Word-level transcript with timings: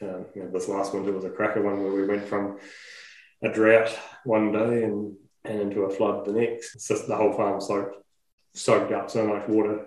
Um, 0.00 0.26
you 0.34 0.42
know, 0.42 0.50
this 0.50 0.68
last 0.68 0.94
winter 0.94 1.12
was 1.12 1.24
a 1.24 1.30
cracker 1.30 1.62
one 1.62 1.82
where 1.82 1.92
we 1.92 2.06
went 2.06 2.26
from 2.26 2.58
a 3.42 3.48
drought 3.48 3.96
one 4.24 4.52
day 4.52 4.84
and, 4.84 5.16
and 5.44 5.60
into 5.60 5.82
a 5.82 5.90
flood 5.90 6.24
the 6.24 6.32
next. 6.32 6.74
It's 6.74 6.88
just 6.88 7.08
the 7.08 7.16
whole 7.16 7.32
farm 7.32 7.60
soaked, 7.60 7.96
soaked 8.54 8.92
up 8.92 9.10
so 9.10 9.26
much 9.26 9.48
water 9.48 9.86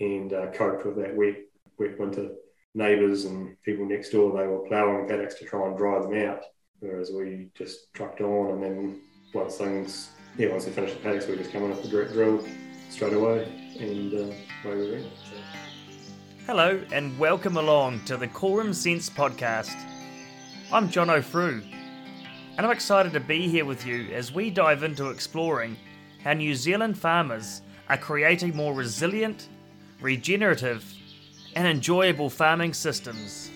and 0.00 0.32
uh, 0.32 0.50
coped 0.52 0.84
with 0.84 0.96
that 0.96 1.16
wet, 1.16 1.36
wet 1.78 1.98
winter. 1.98 2.30
Neighbours 2.74 3.26
and 3.26 3.60
people 3.62 3.84
next 3.84 4.10
door, 4.10 4.36
they 4.36 4.46
were 4.46 4.66
ploughing 4.66 5.06
paddocks 5.06 5.34
to 5.34 5.44
try 5.44 5.66
and 5.66 5.76
dry 5.76 6.00
them 6.00 6.26
out, 6.26 6.42
whereas 6.80 7.10
we 7.10 7.50
just 7.54 7.92
trucked 7.92 8.22
on 8.22 8.52
and 8.52 8.62
then 8.62 9.00
once 9.34 9.56
things, 9.56 10.08
yeah, 10.38 10.48
once 10.48 10.64
we 10.64 10.72
finished 10.72 10.94
the 10.94 11.00
paddocks, 11.00 11.26
we 11.26 11.36
just 11.36 11.52
come 11.52 11.64
in 11.64 11.70
with 11.70 11.82
the 11.82 11.88
drill 11.88 12.42
straight 12.88 13.12
away 13.12 13.44
and 13.78 14.14
uh, 14.14 14.68
away 14.68 14.76
we 14.76 14.92
went. 14.92 15.06
So. 15.30 15.71
Hello, 16.44 16.82
and 16.90 17.16
welcome 17.20 17.56
along 17.56 18.04
to 18.04 18.16
the 18.16 18.26
Quorum 18.26 18.74
Sense 18.74 19.08
podcast. 19.08 19.76
I'm 20.72 20.88
Jono 20.88 21.22
Frew, 21.22 21.62
and 22.56 22.66
I'm 22.66 22.72
excited 22.72 23.12
to 23.12 23.20
be 23.20 23.46
here 23.46 23.64
with 23.64 23.86
you 23.86 24.08
as 24.12 24.34
we 24.34 24.50
dive 24.50 24.82
into 24.82 25.10
exploring 25.10 25.76
how 26.24 26.32
New 26.32 26.56
Zealand 26.56 26.98
farmers 26.98 27.62
are 27.88 27.96
creating 27.96 28.56
more 28.56 28.74
resilient, 28.74 29.48
regenerative, 30.00 30.84
and 31.54 31.68
enjoyable 31.68 32.28
farming 32.28 32.74
systems. 32.74 33.52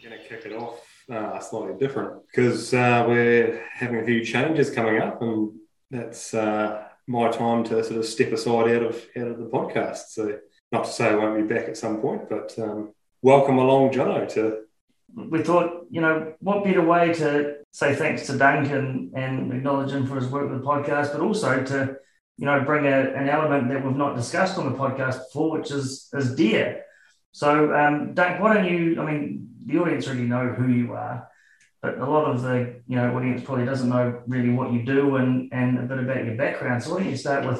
We're 0.00 0.10
going 0.10 0.22
to 0.22 0.28
kick 0.28 0.46
it 0.46 0.52
off 0.52 0.80
uh, 1.12 1.40
slightly 1.40 1.76
different 1.80 2.24
because 2.28 2.72
uh, 2.72 3.04
we're 3.08 3.66
having 3.72 3.96
a 3.96 4.04
few 4.04 4.24
changes 4.24 4.70
coming 4.70 5.02
up, 5.02 5.20
and 5.22 5.58
that's. 5.90 6.34
Uh, 6.34 6.84
my 7.06 7.30
time 7.30 7.64
to 7.64 7.84
sort 7.84 7.98
of 7.98 8.06
step 8.06 8.32
aside 8.32 8.68
out 8.68 8.82
of 8.82 9.06
out 9.16 9.28
of 9.28 9.38
the 9.38 9.46
podcast. 9.46 10.08
So 10.08 10.38
not 10.72 10.84
to 10.84 10.90
say 10.90 11.08
I 11.08 11.14
won't 11.14 11.48
be 11.48 11.54
back 11.54 11.68
at 11.68 11.76
some 11.76 12.00
point, 12.00 12.28
but 12.28 12.58
um, 12.58 12.92
welcome 13.22 13.58
along, 13.58 13.92
Jono. 13.92 14.28
To 14.34 14.62
we 15.14 15.42
thought, 15.42 15.86
you 15.90 16.00
know, 16.00 16.34
what 16.40 16.64
better 16.64 16.84
way 16.84 17.12
to 17.14 17.58
say 17.70 17.94
thanks 17.94 18.26
to 18.26 18.38
Duncan 18.38 19.12
and 19.14 19.52
acknowledge 19.52 19.92
him 19.92 20.06
for 20.06 20.16
his 20.16 20.28
work 20.28 20.50
with 20.50 20.60
the 20.60 20.66
podcast, 20.66 21.12
but 21.12 21.20
also 21.20 21.62
to, 21.62 21.96
you 22.36 22.46
know, 22.46 22.60
bring 22.64 22.86
a, 22.86 23.12
an 23.14 23.28
element 23.28 23.68
that 23.68 23.84
we've 23.84 23.96
not 23.96 24.16
discussed 24.16 24.58
on 24.58 24.72
the 24.72 24.78
podcast 24.78 25.18
before, 25.26 25.58
which 25.58 25.70
is 25.70 26.08
is 26.14 26.34
deer. 26.34 26.82
So, 27.32 27.74
um, 27.74 28.14
Dunk, 28.14 28.40
why 28.40 28.54
don't 28.54 28.66
you? 28.66 29.00
I 29.00 29.04
mean, 29.04 29.50
the 29.66 29.78
audience 29.78 30.06
already 30.06 30.24
know 30.24 30.48
who 30.48 30.68
you 30.68 30.92
are 30.92 31.28
but 31.84 31.98
a 31.98 32.10
lot 32.10 32.24
of 32.24 32.40
the 32.40 32.80
you 32.86 32.96
know 32.96 33.14
audience 33.14 33.42
probably 33.42 33.66
doesn't 33.66 33.90
know 33.90 34.22
really 34.26 34.48
what 34.48 34.72
you 34.72 34.82
do 34.84 35.16
and 35.16 35.52
and 35.52 35.78
a 35.78 35.82
bit 35.82 35.98
about 35.98 36.24
your 36.24 36.34
background. 36.34 36.82
So 36.82 36.92
why 36.92 37.00
don't 37.00 37.10
you 37.10 37.16
start 37.16 37.46
with 37.46 37.58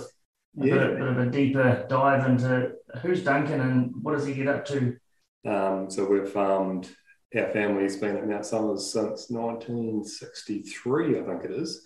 a 0.63 0.67
yeah. 0.67 0.75
bit, 0.75 0.99
bit, 0.99 1.09
of 1.09 1.19
a 1.19 1.27
deeper 1.27 1.87
dive 1.91 2.27
into 2.27 2.73
who's 3.03 3.23
Duncan 3.23 3.61
and 3.61 3.93
what 4.03 4.17
does 4.17 4.25
he 4.27 4.33
get 4.33 4.49
up 4.49 4.65
to? 4.67 4.97
Um, 5.45 5.91
so 5.91 6.07
we've 6.07 6.29
farmed 6.29 6.89
our 7.37 7.51
family's 7.51 7.97
been 7.97 8.17
at 8.17 8.27
Mount 8.27 8.47
Somers 8.47 8.91
since 8.91 9.29
1963, 9.29 11.21
I 11.21 11.23
think 11.23 11.45
it 11.45 11.51
is. 11.51 11.85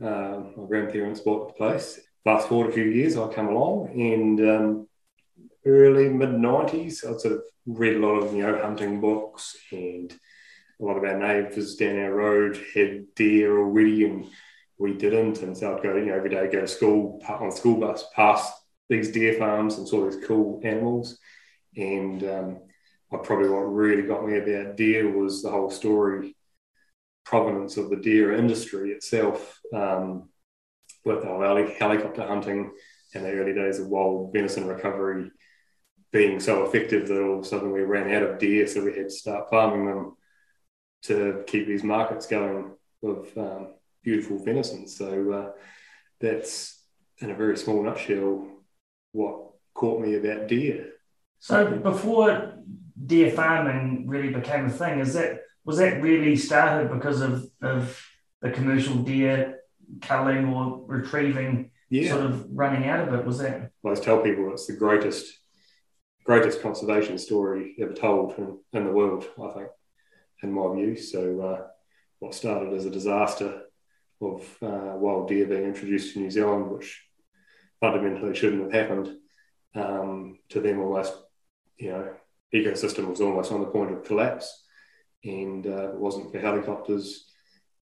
Um, 0.00 0.52
my 0.56 0.66
grandparents 0.68 1.20
bought 1.20 1.48
the 1.48 1.54
place. 1.54 1.98
Fast 2.22 2.48
forward 2.48 2.70
a 2.70 2.72
few 2.72 2.84
years, 2.84 3.16
I 3.16 3.26
come 3.32 3.48
along 3.48 4.00
and 4.00 4.40
um, 4.48 4.88
early 5.66 6.08
mid 6.08 6.28
90s, 6.28 7.04
I 7.04 7.16
sort 7.18 7.34
of 7.34 7.42
read 7.66 7.96
a 7.96 7.98
lot 8.06 8.20
of 8.20 8.32
you 8.32 8.42
know 8.42 8.60
hunting 8.62 9.00
books 9.00 9.56
and 9.72 10.14
a 10.80 10.84
lot 10.84 10.96
of 10.96 11.04
our 11.04 11.18
neighbours 11.18 11.76
down 11.76 11.98
our 11.98 12.12
road 12.12 12.60
had 12.74 13.14
deer 13.14 13.58
already 13.58 14.04
and 14.04 14.26
we 14.78 14.94
didn't. 14.94 15.42
And 15.42 15.56
so 15.56 15.76
I'd 15.76 15.82
go, 15.82 15.96
you 15.96 16.06
know, 16.06 16.14
every 16.14 16.30
day 16.30 16.50
go 16.50 16.60
to 16.60 16.68
school 16.68 17.22
on 17.28 17.50
the 17.50 17.56
school 17.56 17.78
bus 17.78 18.04
past 18.14 18.52
these 18.88 19.12
deer 19.12 19.34
farms 19.38 19.78
and 19.78 19.88
saw 19.88 20.08
these 20.08 20.24
cool 20.26 20.60
animals. 20.64 21.18
And 21.76 22.22
um, 22.24 22.60
I 23.12 23.16
probably 23.18 23.48
what 23.48 23.60
really 23.60 24.02
got 24.02 24.26
me 24.26 24.36
about 24.36 24.76
deer 24.76 25.10
was 25.16 25.42
the 25.42 25.50
whole 25.50 25.70
story 25.70 26.36
provenance 27.24 27.76
of 27.76 27.88
the 27.88 27.96
deer 27.96 28.34
industry 28.34 28.90
itself 28.90 29.60
um, 29.72 30.28
with 31.04 31.22
the 31.22 31.28
whole 31.28 31.40
helicopter 31.78 32.26
hunting 32.26 32.72
and 33.14 33.24
the 33.24 33.32
early 33.32 33.54
days 33.54 33.78
of 33.78 33.86
wild 33.86 34.32
venison 34.32 34.66
recovery 34.66 35.30
being 36.12 36.38
so 36.38 36.64
effective 36.64 37.08
that 37.08 37.20
all 37.20 37.38
of 37.38 37.44
a 37.44 37.48
sudden 37.48 37.72
we 37.72 37.80
ran 37.80 38.14
out 38.14 38.22
of 38.22 38.38
deer, 38.38 38.66
so 38.66 38.84
we 38.84 38.94
had 38.94 39.08
to 39.08 39.10
start 39.10 39.50
farming 39.50 39.86
them 39.86 40.16
to 41.04 41.44
keep 41.46 41.66
these 41.66 41.84
markets 41.84 42.26
going 42.26 42.72
with 43.02 43.36
um, 43.36 43.74
beautiful 44.02 44.38
venison. 44.38 44.88
So 44.88 45.32
uh, 45.32 45.50
that's 46.20 46.82
in 47.18 47.30
a 47.30 47.34
very 47.34 47.56
small 47.56 47.82
nutshell 47.82 48.46
what 49.12 49.50
caught 49.74 50.00
me 50.00 50.16
about 50.16 50.48
deer. 50.48 50.90
So 51.38 51.76
before 51.76 52.54
deer 53.06 53.30
farming 53.30 54.08
really 54.08 54.32
became 54.32 54.66
a 54.66 54.70
thing, 54.70 55.00
is 55.00 55.14
that 55.14 55.42
was 55.64 55.78
that 55.78 56.02
really 56.02 56.36
started 56.36 56.90
because 56.90 57.20
of, 57.20 57.48
of 57.62 58.02
the 58.40 58.50
commercial 58.50 58.96
deer 58.96 59.60
culling 60.00 60.46
or 60.46 60.84
retrieving 60.86 61.70
yeah. 61.90 62.10
sort 62.10 62.24
of 62.24 62.46
running 62.50 62.88
out 62.88 63.06
of 63.06 63.14
it? 63.14 63.24
Was 63.24 63.38
that? 63.38 63.56
I 63.56 63.68
always 63.84 64.00
tell 64.00 64.20
people 64.22 64.50
it's 64.52 64.66
the 64.66 64.76
greatest 64.76 65.38
greatest 66.24 66.62
conservation 66.62 67.18
story 67.18 67.74
ever 67.78 67.92
told 67.92 68.38
in, 68.38 68.58
in 68.72 68.86
the 68.86 68.92
world, 68.92 69.26
I 69.42 69.52
think 69.52 69.68
in 70.44 70.52
my 70.52 70.72
view. 70.74 70.96
So, 70.96 71.40
uh, 71.40 71.66
what 72.20 72.34
started 72.34 72.72
as 72.72 72.86
a 72.86 72.90
disaster 72.90 73.62
of 74.20 74.56
uh, 74.62 74.94
wild 74.96 75.28
deer 75.28 75.46
being 75.46 75.64
introduced 75.64 76.14
to 76.14 76.20
New 76.20 76.30
Zealand, 76.30 76.70
which 76.70 77.02
fundamentally 77.80 78.34
shouldn't 78.34 78.62
have 78.62 78.72
happened, 78.72 79.16
um, 79.74 80.38
to 80.50 80.60
them 80.60 80.80
almost, 80.80 81.14
you 81.76 81.90
know, 81.90 82.14
ecosystem 82.54 83.08
was 83.08 83.20
almost 83.20 83.52
on 83.52 83.60
the 83.60 83.66
point 83.66 83.92
of 83.92 84.04
collapse. 84.04 84.64
And 85.24 85.66
uh, 85.66 85.90
it 85.90 85.98
wasn't 85.98 86.30
for 86.30 86.38
helicopters 86.38 87.26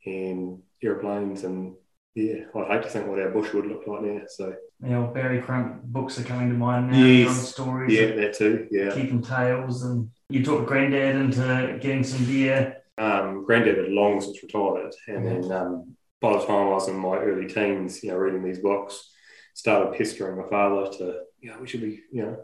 and 0.07 0.63
airplanes 0.83 1.45
and 1.45 1.75
yeah, 2.15 2.45
I'd 2.55 2.67
hate 2.69 2.83
to 2.83 2.89
think 2.89 3.07
what 3.07 3.21
our 3.21 3.31
bush 3.31 3.53
would 3.53 3.67
look 3.67 3.87
like 3.87 4.03
now. 4.03 4.21
So 4.29 4.55
you 4.83 4.89
know, 4.89 5.07
Barry 5.07 5.41
Crump 5.41 5.83
books 5.85 6.19
are 6.19 6.25
coming 6.25 6.49
to 6.49 6.55
mind 6.55 6.91
now. 6.91 7.05
Yes. 7.05 7.53
stories. 7.53 7.93
Yeah, 7.93 8.15
that 8.17 8.35
too. 8.35 8.67
Yeah. 8.71 8.95
Keeping 8.95 9.23
tales, 9.23 9.83
and 9.83 10.11
you 10.29 10.45
talked 10.45 10.67
Granddad 10.67 11.17
into 11.17 11.79
getting 11.81 12.05
some 12.05 12.25
deer. 12.25 12.77
Um, 12.99 13.45
Granddad 13.45 13.79
had 13.79 13.89
long 13.89 14.21
since 14.21 14.43
retired, 14.43 14.93
and 15.09 15.27
then 15.27 15.53
um, 15.53 15.97
by 16.21 16.33
the 16.33 16.47
time 16.47 16.69
I 16.69 16.71
was 16.71 16.89
in 16.89 16.97
my 16.97 17.17
early 17.17 17.47
teens, 17.47 18.03
you 18.03 18.11
know, 18.11 18.17
reading 18.17 18.45
these 18.45 18.59
books, 18.59 19.11
started 19.55 19.97
pestering 19.97 20.37
my 20.37 20.49
father 20.49 20.91
to, 20.99 21.21
you 21.41 21.51
know, 21.51 21.59
we 21.61 21.67
should 21.67 21.81
be, 21.81 22.01
you 22.13 22.23
know, 22.23 22.37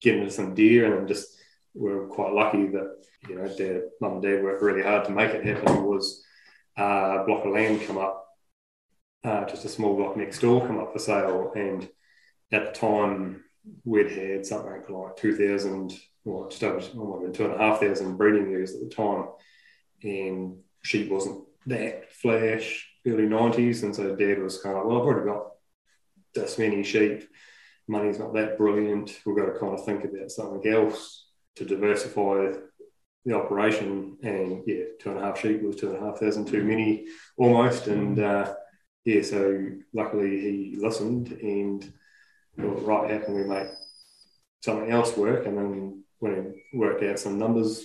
getting 0.00 0.22
into 0.22 0.32
some 0.32 0.54
deer, 0.54 0.98
and 0.98 1.06
just 1.06 1.28
we 1.74 1.90
are 1.92 2.06
quite 2.06 2.32
lucky 2.32 2.66
that 2.68 3.04
you 3.28 3.36
know, 3.36 3.48
dad, 3.56 3.82
mum 4.00 4.14
and 4.14 4.22
dad 4.22 4.42
worked 4.42 4.62
really 4.62 4.82
hard 4.82 5.04
to 5.06 5.10
make 5.10 5.30
it 5.30 5.44
happen. 5.44 5.84
Was 5.84 6.24
uh, 6.78 7.18
a 7.20 7.24
block 7.26 7.44
of 7.44 7.52
land 7.52 7.82
come 7.86 7.98
up, 7.98 8.23
uh, 9.24 9.44
just 9.46 9.64
a 9.64 9.68
small 9.68 9.96
block 9.96 10.16
next 10.16 10.40
door 10.40 10.66
come 10.66 10.78
up 10.78 10.92
for 10.92 10.98
sale, 10.98 11.52
and 11.56 11.88
at 12.52 12.66
the 12.66 12.78
time 12.78 13.42
we'd 13.84 14.10
had 14.10 14.46
something 14.46 14.82
like 14.88 15.16
two 15.16 15.34
thousand 15.36 15.98
well, 16.24 16.48
just 16.48 16.62
over 16.62 16.80
oh, 16.96 17.30
two 17.32 17.44
and 17.44 17.54
a 17.54 17.58
half 17.58 17.80
thousand 17.80 18.16
breeding 18.16 18.50
ewes 18.50 18.74
at 18.74 18.80
the 18.80 18.94
time, 18.94 19.26
and 20.02 20.58
sheep 20.82 21.10
wasn't 21.10 21.44
that 21.66 22.12
flash 22.12 22.88
early 23.06 23.26
nineties, 23.26 23.82
and 23.82 23.94
so 23.94 24.14
Dad 24.14 24.42
was 24.42 24.60
kind 24.60 24.76
of 24.76 24.84
like, 24.84 24.90
well, 24.90 25.00
I've 25.00 25.06
already 25.06 25.30
got 25.30 25.46
this 26.34 26.58
many 26.58 26.82
sheep, 26.82 27.28
money's 27.86 28.18
not 28.18 28.34
that 28.34 28.58
brilliant. 28.58 29.20
We've 29.24 29.36
got 29.36 29.46
to 29.46 29.58
kind 29.58 29.74
of 29.74 29.84
think 29.84 30.04
about 30.04 30.30
something 30.30 30.72
else 30.72 31.28
to 31.56 31.64
diversify 31.64 32.52
the 33.24 33.34
operation. 33.34 34.18
And 34.22 34.62
yeah, 34.66 34.84
two 35.00 35.10
and 35.10 35.18
a 35.18 35.22
half 35.22 35.40
sheep 35.40 35.62
was 35.62 35.76
two 35.76 35.94
and 35.94 36.02
a 36.02 36.06
half 36.06 36.18
thousand 36.18 36.46
too 36.46 36.64
many 36.64 37.06
almost, 37.36 37.86
and 37.86 38.18
uh, 38.18 38.54
yeah, 39.04 39.22
so 39.22 39.68
luckily 39.92 40.40
he 40.40 40.76
listened 40.78 41.32
and 41.32 41.92
thought, 42.58 42.86
right, 42.86 43.10
how 43.10 43.18
can 43.18 43.34
we 43.34 43.44
make 43.44 43.68
something 44.62 44.90
else 44.90 45.16
work? 45.16 45.46
And 45.46 45.58
then 45.58 46.04
when 46.20 46.54
we 46.72 46.78
worked 46.78 47.02
out 47.02 47.18
some 47.18 47.38
numbers, 47.38 47.84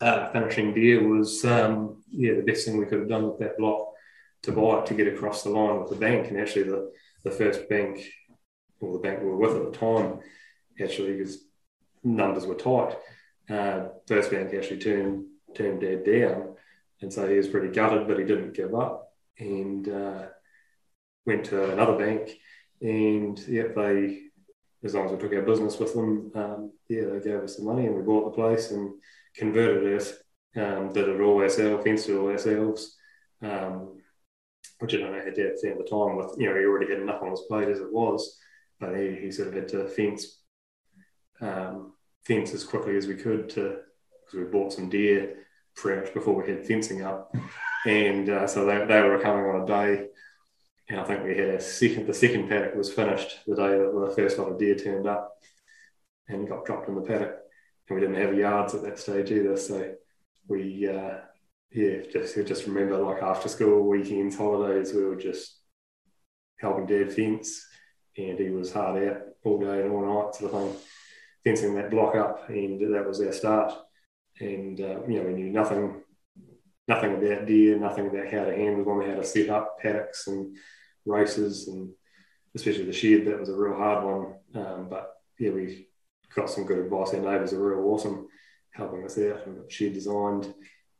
uh, 0.00 0.30
finishing 0.32 0.74
deer 0.74 1.06
was 1.06 1.44
um, 1.44 2.02
yeah 2.10 2.34
the 2.34 2.42
best 2.42 2.66
thing 2.66 2.76
we 2.76 2.84
could 2.84 2.98
have 2.98 3.08
done 3.08 3.28
with 3.28 3.38
that 3.38 3.56
block 3.56 3.92
to 4.42 4.52
buy 4.52 4.80
it 4.80 4.86
to 4.86 4.94
get 4.94 5.06
across 5.06 5.42
the 5.42 5.50
line 5.50 5.80
with 5.80 5.88
the 5.88 5.96
bank. 5.96 6.28
And 6.28 6.38
actually, 6.38 6.64
the, 6.64 6.92
the 7.22 7.30
first 7.30 7.68
bank, 7.68 8.04
or 8.80 8.92
the 8.92 8.98
bank 8.98 9.20
we 9.20 9.26
were 9.26 9.36
with 9.36 9.56
at 9.56 9.72
the 9.72 9.78
time, 9.78 10.18
actually, 10.82 11.16
because 11.16 11.44
numbers 12.02 12.44
were 12.44 12.56
tight, 12.56 12.96
uh, 13.48 13.88
first 14.06 14.30
bank 14.32 14.52
actually 14.52 14.80
turned 14.80 15.26
turned 15.54 15.80
Dad 15.80 16.04
down, 16.04 16.56
and 17.00 17.12
so 17.12 17.28
he 17.28 17.36
was 17.36 17.46
pretty 17.46 17.68
gutted, 17.68 18.08
but 18.08 18.18
he 18.18 18.24
didn't 18.24 18.54
give 18.54 18.74
up 18.74 19.03
and 19.38 19.88
uh, 19.88 20.26
went 21.26 21.44
to 21.46 21.72
another 21.72 21.98
bank. 21.98 22.30
And 22.80 23.38
yeah, 23.46 23.68
they 23.74 24.24
as 24.84 24.94
long 24.94 25.06
as 25.06 25.12
we 25.12 25.18
took 25.18 25.32
our 25.32 25.42
business 25.42 25.78
with 25.78 25.94
them, 25.94 26.30
um, 26.34 26.72
yeah, 26.88 27.04
they 27.04 27.20
gave 27.20 27.40
us 27.42 27.56
the 27.56 27.64
money 27.64 27.86
and 27.86 27.96
we 27.96 28.02
bought 28.02 28.26
the 28.26 28.36
place 28.42 28.70
and 28.70 28.92
converted 29.34 29.84
it, 29.84 30.60
um, 30.60 30.92
did 30.92 31.08
it 31.08 31.20
all 31.20 31.40
ourselves, 31.40 31.82
fenced 31.82 32.10
it 32.10 32.16
all 32.16 32.28
ourselves, 32.28 32.96
um, 33.42 33.96
which 34.80 34.94
I 34.94 34.98
don't 34.98 35.12
know 35.12 35.18
how 35.18 35.24
Dad 35.24 35.54
found 35.62 35.80
the 35.80 35.88
time 35.88 36.16
with, 36.16 36.34
you 36.38 36.48
know, 36.48 36.58
he 36.58 36.66
already 36.66 36.92
had 36.92 37.00
enough 37.00 37.22
on 37.22 37.30
his 37.30 37.40
plate 37.48 37.68
as 37.68 37.80
it 37.80 37.90
was, 37.90 38.38
but 38.78 38.94
he, 38.94 39.14
he 39.14 39.30
sort 39.30 39.48
of 39.48 39.54
had 39.54 39.68
to 39.68 39.88
fence 39.88 40.40
um, 41.40 41.94
fence 42.24 42.54
as 42.54 42.64
quickly 42.64 42.96
as 42.96 43.06
we 43.06 43.14
could 43.14 43.48
to 43.50 43.78
because 44.24 44.38
we 44.38 44.44
bought 44.44 44.72
some 44.72 44.88
deer 44.88 45.36
pretty 45.74 46.00
much 46.00 46.14
before 46.14 46.34
we 46.34 46.48
had 46.48 46.66
fencing 46.66 47.02
up, 47.02 47.34
and 47.86 48.28
uh, 48.28 48.46
so 48.46 48.64
they, 48.64 48.84
they 48.86 49.02
were 49.02 49.18
coming 49.18 49.44
on 49.44 49.62
a 49.62 49.66
day. 49.66 50.06
And 50.88 51.00
I 51.00 51.04
think 51.04 51.24
we 51.24 51.36
had 51.36 51.48
a 51.48 51.60
second. 51.60 52.06
The 52.06 52.14
second 52.14 52.48
paddock 52.48 52.74
was 52.74 52.92
finished 52.92 53.40
the 53.46 53.56
day 53.56 53.78
that 53.78 54.06
the 54.08 54.14
first 54.14 54.38
lot 54.38 54.52
of 54.52 54.58
deer 54.58 54.74
turned 54.74 55.06
up, 55.06 55.32
and 56.28 56.48
got 56.48 56.66
dropped 56.66 56.88
in 56.88 56.94
the 56.94 57.00
paddock. 57.00 57.36
And 57.88 57.96
we 57.96 58.00
didn't 58.00 58.20
have 58.20 58.36
yards 58.36 58.74
at 58.74 58.82
that 58.82 58.98
stage 58.98 59.30
either, 59.30 59.56
so 59.56 59.94
we 60.48 60.88
uh, 60.88 61.18
yeah 61.72 62.00
just 62.12 62.36
just 62.46 62.66
remember 62.66 62.98
like 62.98 63.22
after 63.22 63.48
school 63.48 63.88
weekends 63.88 64.36
holidays 64.36 64.92
we 64.92 65.04
were 65.04 65.16
just 65.16 65.58
helping 66.60 66.86
dad 66.86 67.12
fence, 67.12 67.66
and 68.16 68.38
he 68.38 68.50
was 68.50 68.72
hard 68.72 69.02
out 69.08 69.22
all 69.44 69.58
day 69.58 69.82
and 69.82 69.90
all 69.90 70.24
night 70.24 70.34
sort 70.34 70.52
of 70.52 70.60
thing, 70.60 70.80
fencing 71.44 71.74
that 71.74 71.90
block 71.90 72.14
up, 72.14 72.48
and 72.48 72.94
that 72.94 73.06
was 73.06 73.20
our 73.20 73.32
start. 73.32 73.72
And 74.40 74.80
uh, 74.80 75.00
you 75.08 75.20
know, 75.20 75.26
we 75.26 75.34
knew 75.34 75.50
nothing, 75.50 76.02
nothing 76.86 77.14
about 77.14 77.46
deer, 77.46 77.78
nothing 77.78 78.08
about 78.08 78.32
how 78.32 78.44
to 78.44 78.54
handle 78.54 78.84
them, 78.84 79.08
how 79.08 79.16
to 79.16 79.24
set 79.24 79.50
up 79.50 79.78
paddocks 79.80 80.26
and 80.26 80.56
races, 81.06 81.68
and 81.68 81.90
especially 82.54 82.84
the 82.84 82.92
shed. 82.92 83.26
That 83.26 83.40
was 83.40 83.48
a 83.48 83.56
real 83.56 83.76
hard 83.76 84.04
one, 84.04 84.34
um, 84.54 84.88
but 84.88 85.14
yeah, 85.38 85.50
we 85.50 85.88
got 86.34 86.50
some 86.50 86.64
good 86.64 86.78
advice. 86.78 87.14
Our 87.14 87.20
neighbours 87.20 87.52
are 87.52 87.62
real 87.62 87.88
awesome, 87.88 88.28
helping 88.72 89.04
us 89.04 89.18
out, 89.18 89.46
and 89.46 89.56
the 89.56 89.70
shed 89.70 89.94
designed, 89.94 90.52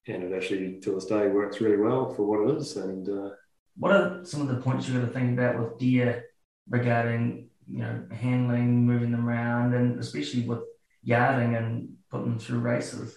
and 0.07 0.23
it 0.25 0.37
actually 0.37 0.81
to 0.81 0.93
this 0.93 1.07
day 1.07 1.29
works 1.29 1.61
really 1.61 1.77
well 1.77 2.13
for 2.15 2.25
what 2.25 2.49
it 2.49 2.57
is, 2.59 2.77
and. 2.77 3.09
Uh, 3.09 3.31
what 3.77 3.93
are 3.93 4.25
some 4.25 4.41
of 4.41 4.49
the 4.49 4.63
points 4.63 4.89
you 4.89 4.99
got 4.99 5.07
to 5.07 5.13
think 5.13 5.37
about 5.37 5.59
with 5.59 5.79
deer 5.79 6.27
regarding 6.69 7.49
you 7.69 7.79
know 7.79 8.07
handling, 8.13 8.87
moving 8.87 9.11
them 9.11 9.29
around, 9.29 9.75
and 9.75 9.99
especially 9.99 10.43
with 10.43 10.61
yarding 11.03 11.57
and 11.57 11.95
putting 12.11 12.31
them 12.31 12.39
through 12.39 12.61
races? 12.61 13.17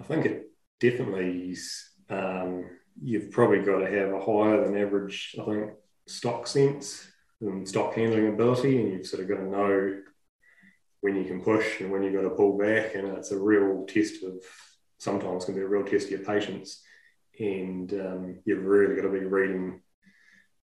I 0.00 0.04
think 0.04 0.26
it 0.26 0.50
definitely. 0.80 1.56
Um, 2.10 2.70
you've 3.02 3.30
probably 3.30 3.60
got 3.60 3.78
to 3.78 3.90
have 3.90 4.12
a 4.12 4.20
higher 4.20 4.64
than 4.64 4.76
average, 4.76 5.36
I 5.40 5.44
think, 5.44 5.70
stock 6.06 6.46
sense 6.46 7.06
and 7.40 7.68
stock 7.68 7.94
handling 7.94 8.28
ability, 8.28 8.80
and 8.80 8.92
you've 8.92 9.06
sort 9.06 9.22
of 9.22 9.28
got 9.28 9.36
to 9.36 9.48
know 9.48 10.00
when 11.00 11.16
you 11.16 11.24
can 11.24 11.40
push 11.40 11.80
and 11.80 11.92
when 11.92 12.02
you've 12.02 12.14
got 12.14 12.22
to 12.22 12.30
pull 12.30 12.58
back, 12.58 12.94
and 12.94 13.06
it's 13.08 13.30
a 13.30 13.38
real 13.38 13.86
test 13.86 14.24
of 14.24 14.42
sometimes 14.98 15.44
can 15.44 15.54
be 15.54 15.60
a 15.60 15.66
real 15.66 15.84
test 15.84 16.06
of 16.06 16.10
your 16.10 16.20
patience, 16.20 16.82
and 17.38 17.92
um, 17.94 18.38
you've 18.44 18.64
really 18.64 18.96
got 18.96 19.02
to 19.02 19.10
be 19.10 19.24
reading 19.24 19.80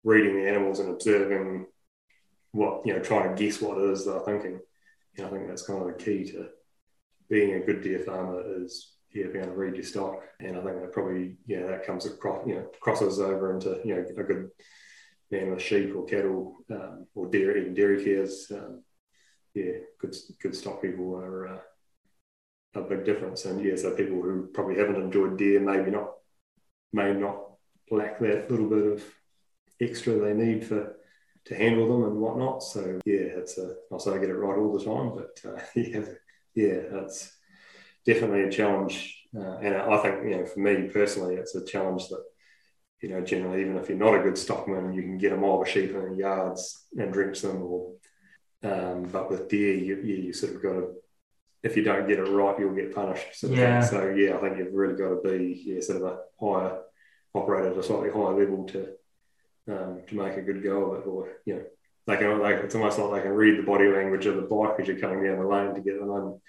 reading 0.03 0.35
the 0.35 0.47
animals 0.47 0.79
and 0.79 0.91
observing 0.91 1.65
what 2.51 2.85
you 2.85 2.93
know, 2.93 2.99
trying 2.99 3.35
to 3.35 3.43
guess 3.43 3.59
what 3.61 3.77
it 3.77 3.89
is 3.89 4.05
they're 4.05 4.19
thinking. 4.19 4.59
And 5.17 5.25
I 5.25 5.29
think 5.29 5.47
that's 5.47 5.65
kind 5.65 5.81
of 5.81 5.87
the 5.87 6.03
key 6.03 6.31
to 6.31 6.49
being 7.29 7.55
a 7.55 7.65
good 7.65 7.81
deer 7.81 7.99
farmer 7.99 8.43
is 8.63 8.94
yeah, 9.15 9.27
being 9.27 9.45
able 9.45 9.53
to 9.53 9.57
read 9.57 9.75
your 9.75 9.83
stock. 9.83 10.21
And 10.39 10.57
I 10.57 10.61
think 10.61 10.81
that 10.81 10.91
probably 10.91 11.37
yeah, 11.47 11.65
that 11.67 11.85
comes 11.85 12.05
across 12.05 12.45
you 12.45 12.55
know 12.55 12.67
crosses 12.81 13.19
over 13.19 13.53
into 13.53 13.79
you 13.85 13.95
know 13.95 14.01
a 14.01 14.23
good 14.23 14.49
man 15.31 15.49
with 15.49 15.61
sheep 15.61 15.95
or 15.95 16.05
cattle 16.05 16.57
um, 16.69 17.07
or 17.15 17.27
dairy 17.27 17.61
even 17.61 17.73
dairy 17.73 18.03
cares. 18.03 18.51
Um, 18.51 18.83
yeah, 19.53 19.71
good 19.99 20.13
good 20.41 20.55
stock 20.55 20.81
people 20.81 21.15
are 21.15 21.47
uh, 21.47 21.59
a 22.75 22.81
big 22.81 23.05
difference. 23.05 23.45
And 23.45 23.63
yeah, 23.63 23.77
so 23.77 23.95
people 23.95 24.21
who 24.21 24.49
probably 24.53 24.77
haven't 24.77 25.01
enjoyed 25.01 25.37
deer 25.37 25.61
maybe 25.61 25.91
not 25.91 26.11
may 26.91 27.13
not 27.13 27.41
lack 27.89 28.19
that 28.19 28.51
little 28.51 28.67
bit 28.67 28.85
of 28.85 29.03
extra 29.81 30.13
they 30.19 30.33
need 30.33 30.65
for 30.65 30.97
to 31.45 31.55
handle 31.55 31.87
them 31.87 32.09
and 32.11 32.19
whatnot. 32.19 32.63
So 32.63 32.99
yeah, 33.05 33.39
it's 33.39 33.57
a 33.57 33.75
I'll 33.91 33.99
say 33.99 34.11
I 34.11 34.17
get 34.17 34.29
it 34.29 34.33
right 34.33 34.57
all 34.57 34.77
the 34.77 34.83
time, 34.83 35.13
but 35.15 35.39
uh, 35.49 35.61
yeah, 35.75 36.05
yeah, 36.53 37.01
it's 37.03 37.34
definitely 38.05 38.43
a 38.43 38.51
challenge. 38.51 39.23
Uh, 39.35 39.57
and 39.57 39.75
I 39.75 39.97
think 39.97 40.23
you 40.23 40.37
know, 40.37 40.45
for 40.45 40.59
me 40.59 40.87
personally, 40.87 41.35
it's 41.35 41.55
a 41.55 41.65
challenge 41.65 42.07
that 42.09 42.23
you 43.01 43.09
know, 43.09 43.21
generally, 43.21 43.61
even 43.61 43.77
if 43.77 43.89
you're 43.89 43.97
not 43.97 44.15
a 44.15 44.23
good 44.23 44.37
stockman, 44.37 44.93
you 44.93 45.03
can 45.03 45.17
get 45.17 45.33
a 45.33 45.37
mob 45.37 45.61
of 45.61 45.69
sheep 45.69 45.91
in 45.91 46.09
the 46.09 46.15
yards 46.15 46.87
and 46.97 47.13
drench 47.13 47.41
them. 47.41 47.61
Or, 47.61 47.91
um, 48.63 49.03
but 49.03 49.29
with 49.29 49.47
deer, 49.47 49.75
you, 49.75 49.97
you, 49.97 50.15
you 50.15 50.33
sort 50.33 50.55
of 50.55 50.63
got 50.63 50.73
to, 50.73 50.93
if 51.61 51.75
you 51.75 51.83
don't 51.83 52.07
get 52.07 52.19
it 52.19 52.23
right, 52.23 52.57
you'll 52.57 52.73
get 52.73 52.95
punished. 52.95 53.35
Sort 53.35 53.53
of 53.53 53.59
yeah. 53.59 53.81
Thing. 53.81 53.99
So 53.99 54.09
yeah, 54.09 54.35
I 54.35 54.39
think 54.39 54.57
you've 54.57 54.73
really 54.73 54.95
got 54.95 55.09
to 55.09 55.21
be 55.23 55.61
yeah, 55.65 55.81
sort 55.81 56.01
of 56.01 56.03
a 56.03 56.19
higher 56.39 56.79
operator 57.35 57.71
at 57.71 57.77
a 57.77 57.83
slightly 57.83 58.09
higher 58.09 58.39
level 58.39 58.65
to 58.65 58.87
um, 59.67 60.01
to 60.07 60.15
make 60.15 60.37
a 60.37 60.41
good 60.41 60.63
go 60.63 60.91
of 60.91 61.01
it, 61.01 61.07
or 61.07 61.29
you 61.45 61.55
know, 61.55 61.63
they 62.07 62.17
can 62.17 62.39
like 62.39 62.57
it's 62.57 62.75
almost 62.75 62.97
like 62.97 63.13
they 63.13 63.27
can 63.27 63.35
read 63.35 63.59
the 63.59 63.63
body 63.63 63.87
language 63.87 64.25
of 64.25 64.35
the 64.35 64.43
bike 64.43 64.79
as 64.79 64.87
you're 64.87 64.99
coming 64.99 65.23
down 65.23 65.39
the 65.39 65.47
lane 65.47 65.73
to 65.73 65.81
get 65.81 65.99
them 65.99 66.11
in. 66.11 66.41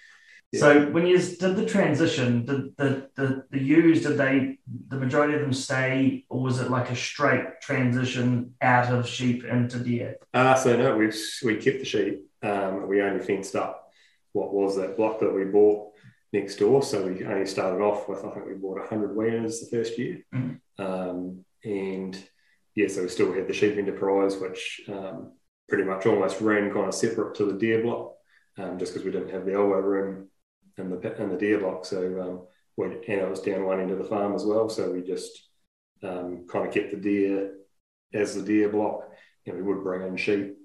Yeah. 0.53 0.61
So 0.61 0.91
when 0.91 1.07
you 1.07 1.19
did 1.19 1.57
the 1.57 1.67
transition, 1.67 2.45
did 2.45 2.77
the, 2.77 3.11
the 3.17 3.45
the 3.51 3.61
ewes 3.61 4.03
did 4.03 4.17
they 4.17 4.59
the 4.89 4.97
majority 4.97 5.35
of 5.35 5.41
them 5.41 5.53
stay, 5.53 6.25
or 6.29 6.41
was 6.41 6.61
it 6.61 6.71
like 6.71 6.91
a 6.91 6.97
straight 6.97 7.61
transition 7.61 8.55
out 8.63 8.93
of 8.93 9.09
sheep 9.09 9.45
into 9.45 9.79
deer? 9.79 10.17
Uh, 10.33 10.55
so 10.55 10.77
no, 10.77 10.97
we 10.97 11.13
we 11.45 11.57
kept 11.57 11.81
the 11.81 11.85
sheep. 11.85 12.21
Um, 12.43 12.87
we 12.87 13.03
only 13.03 13.25
fenced 13.25 13.57
up 13.57 13.91
what 14.33 14.53
was 14.53 14.77
that 14.77 14.97
block 14.97 15.19
that 15.21 15.35
we 15.35 15.45
bought 15.45 15.93
next 16.33 16.57
door. 16.57 16.83
So 16.83 17.07
we 17.07 17.25
only 17.25 17.47
started 17.47 17.83
off 17.83 18.09
with 18.09 18.25
I 18.25 18.31
think 18.31 18.47
we 18.47 18.55
bought 18.55 18.87
hundred 18.89 19.17
weaners 19.17 19.61
the 19.61 19.77
first 19.77 19.99
year, 19.99 20.25
mm. 20.33 20.61
um, 20.79 21.45
and 21.65 22.17
yeah, 22.77 22.87
so 22.87 23.03
we 23.03 23.09
still 23.09 23.33
had 23.33 23.49
the 23.49 23.55
sheep 23.55 23.77
enterprise, 23.77 24.37
which 24.37 24.83
um, 24.89 25.33
pretty 25.69 25.85
much 25.85 26.07
almost 26.07 26.41
ran 26.41 26.73
kind 26.73 26.87
of 26.87 26.95
separate 26.95 27.35
to 27.37 27.47
the 27.47 27.59
deer 27.59 27.83
block, 27.83 28.13
um, 28.59 28.79
just 28.79 28.93
because 28.93 29.05
we 29.05 29.11
didn't 29.11 29.31
have 29.33 29.45
the 29.45 29.55
elbow 29.55 29.81
room 29.81 30.29
in 30.78 30.90
the 30.90 31.23
in 31.23 31.31
the 31.31 31.37
deer 31.37 31.58
block. 31.58 31.84
So 31.84 32.20
um, 32.20 32.46
we, 32.76 32.87
and 32.87 33.20
it 33.20 33.31
was 33.31 33.40
down 33.40 33.64
one 33.64 33.81
end 33.81 33.90
of 33.90 33.99
the 33.99 34.05
farm 34.05 34.34
as 34.34 34.44
well. 34.44 34.69
So 34.69 34.93
we 34.93 35.02
just 35.02 35.49
um, 36.02 36.46
kind 36.49 36.67
of 36.67 36.75
kept 36.75 36.90
the 36.90 36.99
deer 36.99 37.55
as 38.12 38.34
the 38.34 38.43
deer 38.43 38.69
block, 38.69 39.08
and 39.46 39.56
we 39.56 39.62
would 39.62 39.82
bring 39.82 40.06
in 40.06 40.17
sheep. 40.17 40.56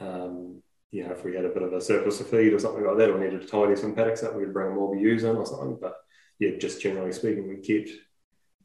Um, 0.00 0.62
you 0.90 1.04
know, 1.04 1.12
if 1.12 1.24
we 1.24 1.36
had 1.36 1.44
a 1.44 1.50
bit 1.50 1.62
of 1.62 1.72
a 1.72 1.80
surplus 1.80 2.20
of 2.20 2.28
feed 2.28 2.52
or 2.52 2.58
something 2.58 2.84
like 2.84 2.96
that, 2.98 3.10
or 3.10 3.18
needed 3.18 3.42
to 3.42 3.46
tidy 3.46 3.76
some 3.76 3.94
paddocks 3.94 4.22
up, 4.22 4.34
we'd 4.34 4.52
bring 4.52 4.74
more 4.74 4.96
ewes 4.96 5.24
in 5.24 5.36
or 5.36 5.46
something. 5.46 5.78
But 5.80 5.94
yeah, 6.38 6.56
just 6.58 6.82
generally 6.82 7.12
speaking, 7.12 7.48
we 7.48 7.56
kept 7.56 7.90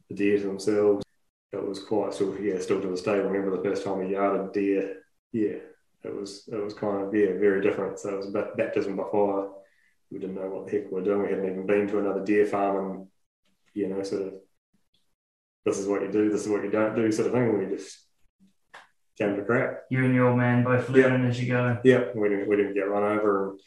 the 0.08 0.14
deer 0.14 0.38
to 0.38 0.46
themselves 0.46 1.06
it 1.52 1.66
was 1.66 1.82
quite 1.82 2.14
still 2.14 2.38
yeah 2.40 2.58
still 2.60 2.80
to 2.80 2.88
this 2.88 3.02
day. 3.02 3.12
I 3.12 3.16
remember 3.16 3.56
the 3.56 3.62
first 3.62 3.84
time 3.84 3.98
we 3.98 4.12
yarded 4.12 4.52
deer. 4.52 5.02
Yeah, 5.32 5.58
it 6.04 6.14
was 6.14 6.48
it 6.50 6.62
was 6.62 6.74
kind 6.74 7.02
of 7.02 7.14
yeah 7.14 7.32
very 7.38 7.62
different. 7.62 7.98
So 7.98 8.14
it 8.14 8.16
was 8.16 8.34
a 8.34 8.52
baptism 8.56 8.96
by 8.96 9.04
fire. 9.10 9.48
We 10.10 10.18
didn't 10.18 10.36
know 10.36 10.48
what 10.48 10.66
the 10.66 10.72
heck 10.72 10.86
we 10.86 11.00
were 11.00 11.04
doing. 11.04 11.22
We 11.22 11.28
hadn't 11.30 11.50
even 11.50 11.66
been 11.66 11.88
to 11.88 11.98
another 11.98 12.24
deer 12.24 12.46
farm, 12.46 12.90
and 12.90 13.06
you 13.74 13.88
know, 13.88 14.02
sort 14.02 14.22
of 14.22 14.34
this 15.64 15.78
is 15.78 15.86
what 15.86 16.02
you 16.02 16.12
do, 16.12 16.30
this 16.30 16.42
is 16.42 16.48
what 16.48 16.62
you 16.62 16.70
don't 16.70 16.94
do, 16.94 17.10
sort 17.10 17.28
of 17.28 17.34
thing. 17.34 17.58
We 17.58 17.76
just 17.76 17.98
came 19.18 19.36
to 19.36 19.42
crap. 19.42 19.82
You 19.90 20.04
and 20.04 20.14
your 20.14 20.28
old 20.28 20.38
man 20.38 20.64
both 20.64 20.88
learning 20.88 21.24
yeah. 21.24 21.28
as 21.28 21.40
you 21.40 21.48
go. 21.48 21.78
Yeah, 21.82 22.04
we 22.14 22.28
didn't 22.28 22.48
we 22.48 22.56
didn't 22.56 22.74
get 22.74 22.88
run 22.88 23.18
over, 23.18 23.50
and 23.50 23.60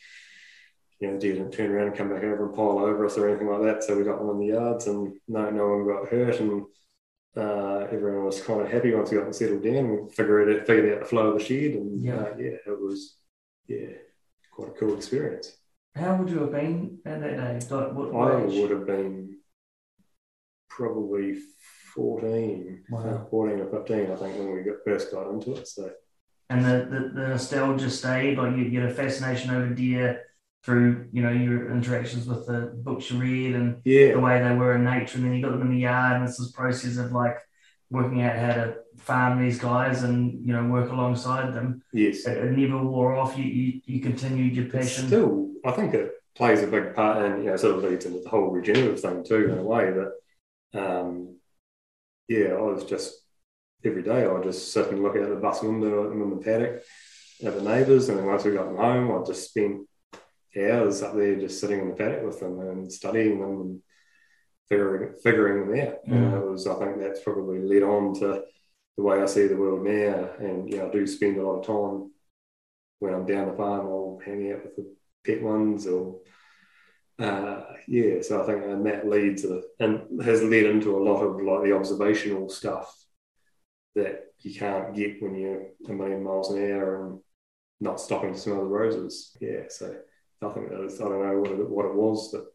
you 1.00 1.12
know, 1.12 1.20
deer 1.20 1.34
didn't 1.34 1.52
turn 1.52 1.72
around 1.72 1.88
and 1.88 1.96
come 1.98 2.10
back 2.10 2.24
over 2.24 2.46
and 2.46 2.56
pile 2.56 2.80
over 2.80 3.06
us 3.06 3.18
or 3.18 3.30
anything 3.30 3.50
like 3.50 3.64
that. 3.64 3.84
So 3.84 3.98
we 3.98 4.04
got 4.04 4.20
them 4.20 4.30
in 4.30 4.40
the 4.40 4.48
yards, 4.48 4.88
and 4.88 5.14
no 5.28 5.50
no 5.50 5.68
one 5.68 5.88
got 5.88 6.10
hurt, 6.10 6.40
and 6.40 6.66
uh, 7.38 7.88
everyone 7.92 8.26
was 8.26 8.42
kind 8.42 8.62
of 8.62 8.72
happy 8.72 8.94
once 8.94 9.12
we 9.12 9.18
got 9.18 9.24
them 9.24 9.34
settled 9.34 9.64
down 9.64 9.76
and 9.76 10.12
figured 10.14 10.50
it 10.50 10.66
figured 10.66 10.94
out 10.94 11.00
the 11.02 11.06
flow 11.06 11.28
of 11.28 11.38
the 11.38 11.44
shed 11.44 11.76
and 11.76 12.02
yeah, 12.02 12.16
uh, 12.16 12.34
yeah 12.38 12.58
it 12.66 12.80
was 12.80 13.18
yeah 13.68 13.88
quite 14.52 14.70
a 14.70 14.72
cool 14.72 14.96
experience. 14.96 15.59
How 15.96 16.16
would 16.16 16.30
you 16.30 16.40
have 16.42 16.52
been 16.52 17.00
at 17.06 17.22
that 17.22 17.56
age? 17.56 17.72
Like, 17.72 17.94
what, 17.94 18.14
I 18.16 18.46
age? 18.46 18.62
would 18.62 18.72
have 18.72 18.86
been 18.86 19.38
probably 20.70 21.36
14, 21.96 22.84
wow. 22.90 23.00
uh, 23.00 23.26
14 23.30 23.60
or 23.60 23.80
15, 23.80 24.12
I 24.12 24.16
think, 24.16 24.38
when 24.38 24.56
we 24.56 24.62
got, 24.62 24.76
first 24.86 25.12
got 25.12 25.30
into 25.30 25.56
it. 25.56 25.68
So, 25.68 25.92
And 26.50 26.64
the, 26.64 26.88
the, 26.90 27.22
the 27.22 27.28
nostalgia 27.30 27.90
stayed, 27.90 28.38
like 28.38 28.56
you 28.56 28.70
get 28.70 28.84
a 28.84 28.94
fascination 28.94 29.52
over 29.52 29.74
deer 29.74 30.24
through 30.64 31.08
you 31.14 31.22
know 31.22 31.32
your 31.32 31.72
interactions 31.72 32.28
with 32.28 32.46
the 32.46 32.74
books 32.84 33.10
you 33.10 33.18
read 33.18 33.56
and 33.56 33.78
yeah. 33.86 34.12
the 34.12 34.20
way 34.20 34.42
they 34.42 34.56
were 34.56 34.76
in 34.76 34.84
nature, 34.84 35.18
and 35.18 35.26
then 35.26 35.34
you 35.34 35.42
got 35.42 35.52
them 35.52 35.62
in 35.62 35.72
the 35.72 35.80
yard, 35.80 36.18
and 36.18 36.28
it's 36.28 36.38
this 36.38 36.52
process 36.52 36.98
of 36.98 37.12
like 37.12 37.38
working 37.90 38.22
out 38.22 38.38
how 38.38 38.54
to 38.54 38.76
farm 38.98 39.42
these 39.42 39.60
guys 39.60 40.04
and 40.04 40.46
you 40.46 40.54
know 40.54 40.64
work 40.66 40.92
alongside 40.92 41.54
them. 41.54 41.82
Yes, 41.94 42.26
it, 42.26 42.38
it 42.38 42.52
never 42.58 42.84
wore 42.84 43.16
off. 43.16 43.38
You 43.38 43.46
you, 43.46 43.82
you 43.86 44.02
continued 44.02 44.56
your 44.56 44.66
passion. 44.66 45.06
It's 45.06 45.08
still, 45.08 45.50
I 45.66 45.72
think 45.72 45.94
it 45.94 46.12
plays 46.36 46.62
a 46.62 46.68
big 46.68 46.96
part, 46.96 47.26
and 47.26 47.44
you 47.44 47.50
know, 47.50 47.58
sort 47.58 47.78
of 47.78 47.84
leads 47.84 48.06
into 48.06 48.22
the 48.22 48.30
whole 48.30 48.50
regenerative 48.50 49.00
thing 49.00 49.24
too, 49.24 49.50
in 49.52 49.58
a 49.58 49.64
way 49.64 49.92
that, 49.92 50.82
um, 50.82 51.36
yeah, 52.28 52.50
I 52.50 52.62
was 52.62 52.84
just 52.84 53.16
every 53.84 54.04
day 54.04 54.24
I 54.24 54.32
would 54.32 54.44
just 54.44 54.74
sit 54.74 54.90
and 54.90 55.02
look 55.02 55.16
out 55.16 55.30
the 55.30 55.36
bus 55.36 55.64
window 55.64 56.12
in 56.12 56.30
the 56.30 56.36
paddock 56.38 56.84
at 57.44 57.56
the 57.56 57.62
neighbours, 57.62 58.10
and 58.10 58.20
then 58.20 58.26
once 58.26 58.44
we 58.44 58.52
got 58.52 58.66
them 58.66 58.78
home, 58.78 59.12
I'd 59.12 59.26
just 59.26 59.50
spend 59.50 59.86
hours 60.58 61.02
up 61.04 61.16
there 61.16 61.40
just 61.40 61.60
sitting 61.60 61.80
in 61.80 61.90
the 61.90 61.96
paddock 61.96 62.24
with 62.24 62.40
them 62.40 62.60
and 62.60 62.92
studying 62.92 63.40
them 63.40 63.62
and 63.62 63.82
figuring 64.70 65.14
figuring 65.24 65.70
them 65.70 65.88
out. 65.88 66.06
Mm. 66.08 66.14
And 66.14 66.34
it 66.36 66.46
was 66.46 66.68
I 66.68 66.76
think 66.76 67.00
that's 67.00 67.24
probably 67.24 67.60
led 67.60 67.84
on 67.84 68.14
to 68.20 68.44
the 68.98 69.04
way 69.04 69.22
I 69.22 69.26
see 69.26 69.48
the 69.48 69.58
world 69.58 69.84
now. 69.84 70.30
And 70.40 70.70
you 70.70 70.78
know, 70.78 70.90
I 70.90 70.92
do 70.92 71.06
spend 71.08 71.38
a 71.38 71.46
lot 71.46 71.60
of 71.60 71.68
time 71.68 72.12
when 73.00 73.14
I'm 73.14 73.26
down 73.26 73.48
the 73.48 73.54
farm, 73.54 73.88
I'll 73.88 74.20
hang 74.24 74.52
out 74.52 74.64
with 74.64 74.76
the 74.76 74.94
pet 75.26 75.42
ones 75.42 75.88
or 75.88 76.20
uh, 77.18 77.64
yeah, 77.88 78.22
so 78.22 78.42
I 78.42 78.46
think 78.46 78.64
and 78.64 78.86
that 78.86 79.08
leads 79.08 79.44
uh, 79.44 79.60
and 79.80 80.22
has 80.24 80.42
led 80.42 80.66
into 80.66 80.96
a 80.96 81.04
lot 81.04 81.22
of 81.22 81.42
like 81.42 81.64
the 81.64 81.76
observational 81.76 82.48
stuff 82.48 82.96
that 83.96 84.24
you 84.40 84.58
can't 84.58 84.96
get 84.96 85.22
when 85.22 85.36
you're 85.36 85.68
a 85.88 85.92
million 85.92 86.24
miles 86.24 86.52
an 86.52 86.72
hour 86.72 87.08
and 87.08 87.20
not 87.82 88.00
stopping 88.00 88.34
to 88.34 88.40
smell 88.40 88.60
the 88.60 88.64
roses. 88.64 89.36
Yeah, 89.42 89.64
so 89.68 89.98
I 90.42 90.50
think 90.50 90.70
that 90.70 90.84
is, 90.86 91.02
I 91.02 91.06
don't 91.06 91.22
know 91.22 91.40
what 91.40 91.52
it, 91.52 91.70
what 91.70 91.86
it 91.88 91.96
was, 91.96 92.32
but 92.32 92.46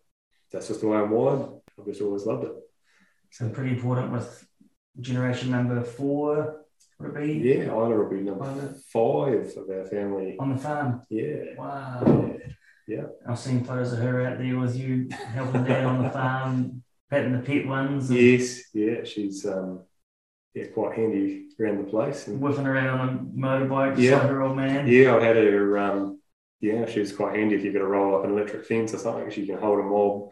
that's 0.50 0.68
just 0.68 0.80
the 0.80 0.88
way 0.88 0.96
I'm 0.96 1.10
wired. 1.10 1.50
I've 1.78 1.86
just 1.86 2.00
always 2.00 2.26
loved 2.26 2.44
it. 2.44 2.52
So 3.30 3.48
pretty 3.48 3.70
important 3.70 4.12
with 4.12 4.46
generation 5.00 5.50
number 5.50 5.82
four. 5.82 6.60
Would 7.00 7.16
it 7.16 7.16
be? 7.16 7.32
Yeah, 7.48 7.64
Isla 7.64 7.88
will 7.96 8.08
be 8.10 8.20
number 8.20 8.74
five 8.92 9.52
of 9.56 9.68
our 9.70 9.84
family. 9.86 10.36
On 10.38 10.54
the 10.54 10.58
farm. 10.60 11.02
Yeah. 11.10 11.54
Wow. 11.58 12.36
Yeah. 12.86 12.96
yeah. 12.96 13.04
I've 13.28 13.38
seen 13.38 13.64
photos 13.64 13.92
of 13.92 13.98
her 13.98 14.24
out 14.26 14.38
there 14.38 14.58
with 14.58 14.76
you 14.76 15.08
helping 15.10 15.64
dad 15.64 15.84
on 15.84 16.02
the 16.02 16.10
farm, 16.10 16.82
petting 17.10 17.32
the 17.32 17.40
pet 17.40 17.66
ones. 17.66 18.10
and 18.10 18.18
Yes, 18.18 18.62
yeah, 18.72 19.02
she's 19.02 19.44
um, 19.44 19.82
yeah, 20.54 20.66
quite 20.66 20.96
handy 20.96 21.48
around 21.58 21.78
the 21.78 21.90
place. 21.90 22.28
And 22.28 22.38
Whiffing 22.40 22.66
around 22.66 23.00
on 23.00 23.08
a 23.08 23.38
motorbike, 23.38 23.98
Yeah. 23.98 24.20
her 24.20 24.42
old 24.42 24.56
man. 24.56 24.86
yeah, 24.86 25.16
I 25.16 25.24
had 25.24 25.36
her. 25.36 25.76
Um, 25.78 26.20
yeah, 26.60 26.86
she 26.86 27.00
was 27.00 27.12
quite 27.12 27.34
handy 27.36 27.56
if 27.56 27.64
you're 27.64 27.72
going 27.72 27.84
to 27.84 27.90
roll 27.90 28.16
up 28.16 28.24
an 28.24 28.30
electric 28.30 28.64
fence 28.64 28.94
or 28.94 28.98
something. 28.98 29.30
She 29.30 29.46
can 29.46 29.58
hold 29.58 29.80
a 29.80 29.82
mob 29.82 30.30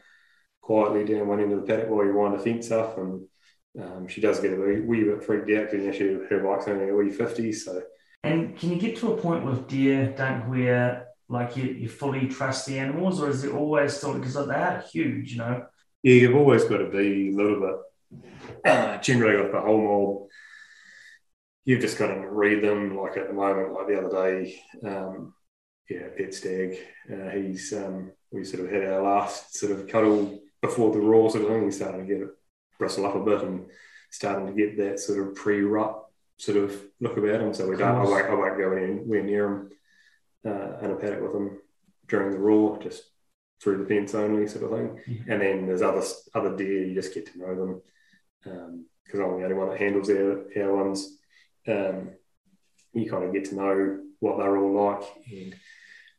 quietly 0.63 1.05
down 1.05 1.29
one 1.29 1.41
end 1.41 1.53
of 1.53 1.61
the 1.61 1.67
paddock 1.67 1.91
while 1.91 2.07
you 2.07 2.15
wind 2.15 2.39
the 2.39 2.43
fence 2.43 2.71
up, 2.71 2.97
and 2.97 3.27
um, 3.81 4.09
she 4.09 4.21
does 4.21 4.41
get 4.41 4.55
a 4.55 4.57
wee, 4.57 4.81
wee 4.81 5.05
bit 5.05 5.23
freaked 5.23 5.51
out 5.51 5.71
because 5.71 5.85
you 5.85 5.87
know, 5.87 5.93
she, 5.93 6.35
her 6.35 6.43
bike's 6.43 6.69
only 6.69 6.89
a 6.89 6.95
wee 6.95 7.11
fifty, 7.11 7.53
so 7.53 7.83
And 8.23 8.57
can 8.57 8.71
you 8.71 8.79
get 8.79 8.97
to 8.99 9.13
a 9.13 9.17
point 9.17 9.45
with 9.45 9.69
deer, 9.69 10.15
dunk, 10.17 10.49
where 10.49 11.09
like 11.29 11.57
you, 11.57 11.65
you 11.65 11.89
fully 11.89 12.29
trust 12.29 12.67
the 12.67 12.79
animals, 12.79 13.21
or 13.21 13.29
is 13.29 13.45
it 13.45 13.53
always 13.53 13.95
still 13.95 14.15
because 14.15 14.35
they 14.35 14.55
are 14.55 14.85
huge, 14.93 15.33
you 15.33 15.39
know? 15.39 15.67
Yeah, 16.03 16.15
you've 16.15 16.37
always 16.37 16.65
got 16.65 16.79
to 16.79 16.91
be 16.91 17.31
a 17.31 17.37
little 17.37 17.61
bit. 17.61 17.77
Uh, 18.65 18.99
generally, 18.99 19.43
with 19.43 19.53
the 19.53 19.61
whole 19.61 19.81
mob, 19.81 20.29
you've 21.65 21.81
just 21.81 21.99
got 21.99 22.09
to 22.09 22.29
read 22.29 22.63
them. 22.63 22.97
Like 22.97 23.17
at 23.17 23.29
the 23.29 23.35
moment, 23.35 23.73
like 23.73 23.89
the 23.89 23.99
other 23.99 24.31
day, 24.31 24.63
um, 24.85 25.35
yeah, 25.89 26.09
pet 26.17 26.35
stag. 26.35 26.77
Uh, 27.11 27.31
he's 27.31 27.73
um, 27.73 28.13
we 28.31 28.45
sort 28.45 28.65
of 28.65 28.71
had 28.71 28.85
our 28.85 29.03
last 29.03 29.57
sort 29.57 29.73
of 29.73 29.89
cuddle 29.89 30.39
before 30.63 30.93
the 30.93 31.01
roar 31.01 31.31
sort 31.31 31.45
of 31.45 31.51
thing. 31.51 31.65
We 31.67 31.73
started 31.73 31.99
to 31.99 32.05
get 32.05 32.23
it 32.23 32.29
bristle 32.79 33.07
up 33.07 33.15
a 33.15 33.23
bit 33.23 33.43
and 33.43 33.67
starting 34.11 34.47
to 34.47 34.53
get 34.53 34.79
that 34.79 34.99
sort 34.99 35.27
of 35.27 35.35
pre-rut 35.35 36.03
sort 36.39 36.57
of 36.57 36.81
look 37.01 37.17
about 37.17 37.41
him. 37.41 37.53
So 37.53 37.69
we 37.69 37.77
don't. 37.77 37.97
I 37.97 38.05
won't, 38.05 38.27
I 38.31 38.35
won't 38.35 38.59
go 38.59 38.73
anywhere 38.73 39.23
near 39.23 39.47
him 39.47 39.71
uh, 40.47 40.79
in 40.79 40.91
a 40.91 40.97
paddock 40.97 41.23
with 41.23 41.35
him 41.35 41.59
during 42.09 42.31
the 42.31 42.39
roar. 42.39 42.79
Just 42.83 43.05
through 43.63 43.79
the 43.79 43.87
fence 43.87 44.15
only 44.15 44.47
sort 44.49 44.65
of 44.65 44.71
thing. 44.71 45.01
Yeah. 45.07 45.35
And 45.35 45.43
then 45.43 45.67
there's 45.67 45.83
other 45.83 46.03
other 46.35 46.57
deer 46.57 46.85
you 46.85 46.95
just 46.95 47.15
get 47.15 47.27
to 47.33 47.39
know 47.39 47.55
them 47.55 47.83
because 49.05 49.21
I'm 49.21 49.39
the 49.39 49.45
only 49.45 49.55
one 49.55 49.69
that 49.69 49.79
handles 49.79 50.11
our, 50.11 50.45
our 50.57 50.77
ones. 50.85 51.19
Um, 51.69 52.11
you 52.93 53.09
kind 53.09 53.25
of 53.25 53.33
get 53.33 53.47
to 53.47 53.55
know 53.55 54.01
what 54.19 54.39
they're 54.39 54.57
all 54.57 54.91
like, 54.91 55.05
and 55.31 55.55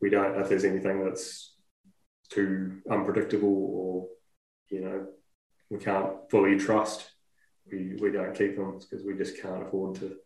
we 0.02 0.10
don't 0.10 0.40
if 0.40 0.50
there's 0.50 0.64
anything 0.64 1.04
that's 1.04 1.54
too 2.30 2.82
unpredictable 2.90 3.50
or 3.50 4.08
you 4.70 4.82
know 4.82 5.08
we 5.70 5.80
can't 5.80 6.30
fully 6.30 6.58
trust. 6.58 7.10
We, 7.72 7.96
we 8.00 8.12
don't 8.12 8.36
keep 8.36 8.58
them 8.58 8.80
because 8.80 9.06
we 9.06 9.16
just 9.16 9.42
can't 9.42 9.64
afford 9.64 9.96
to 9.96 10.18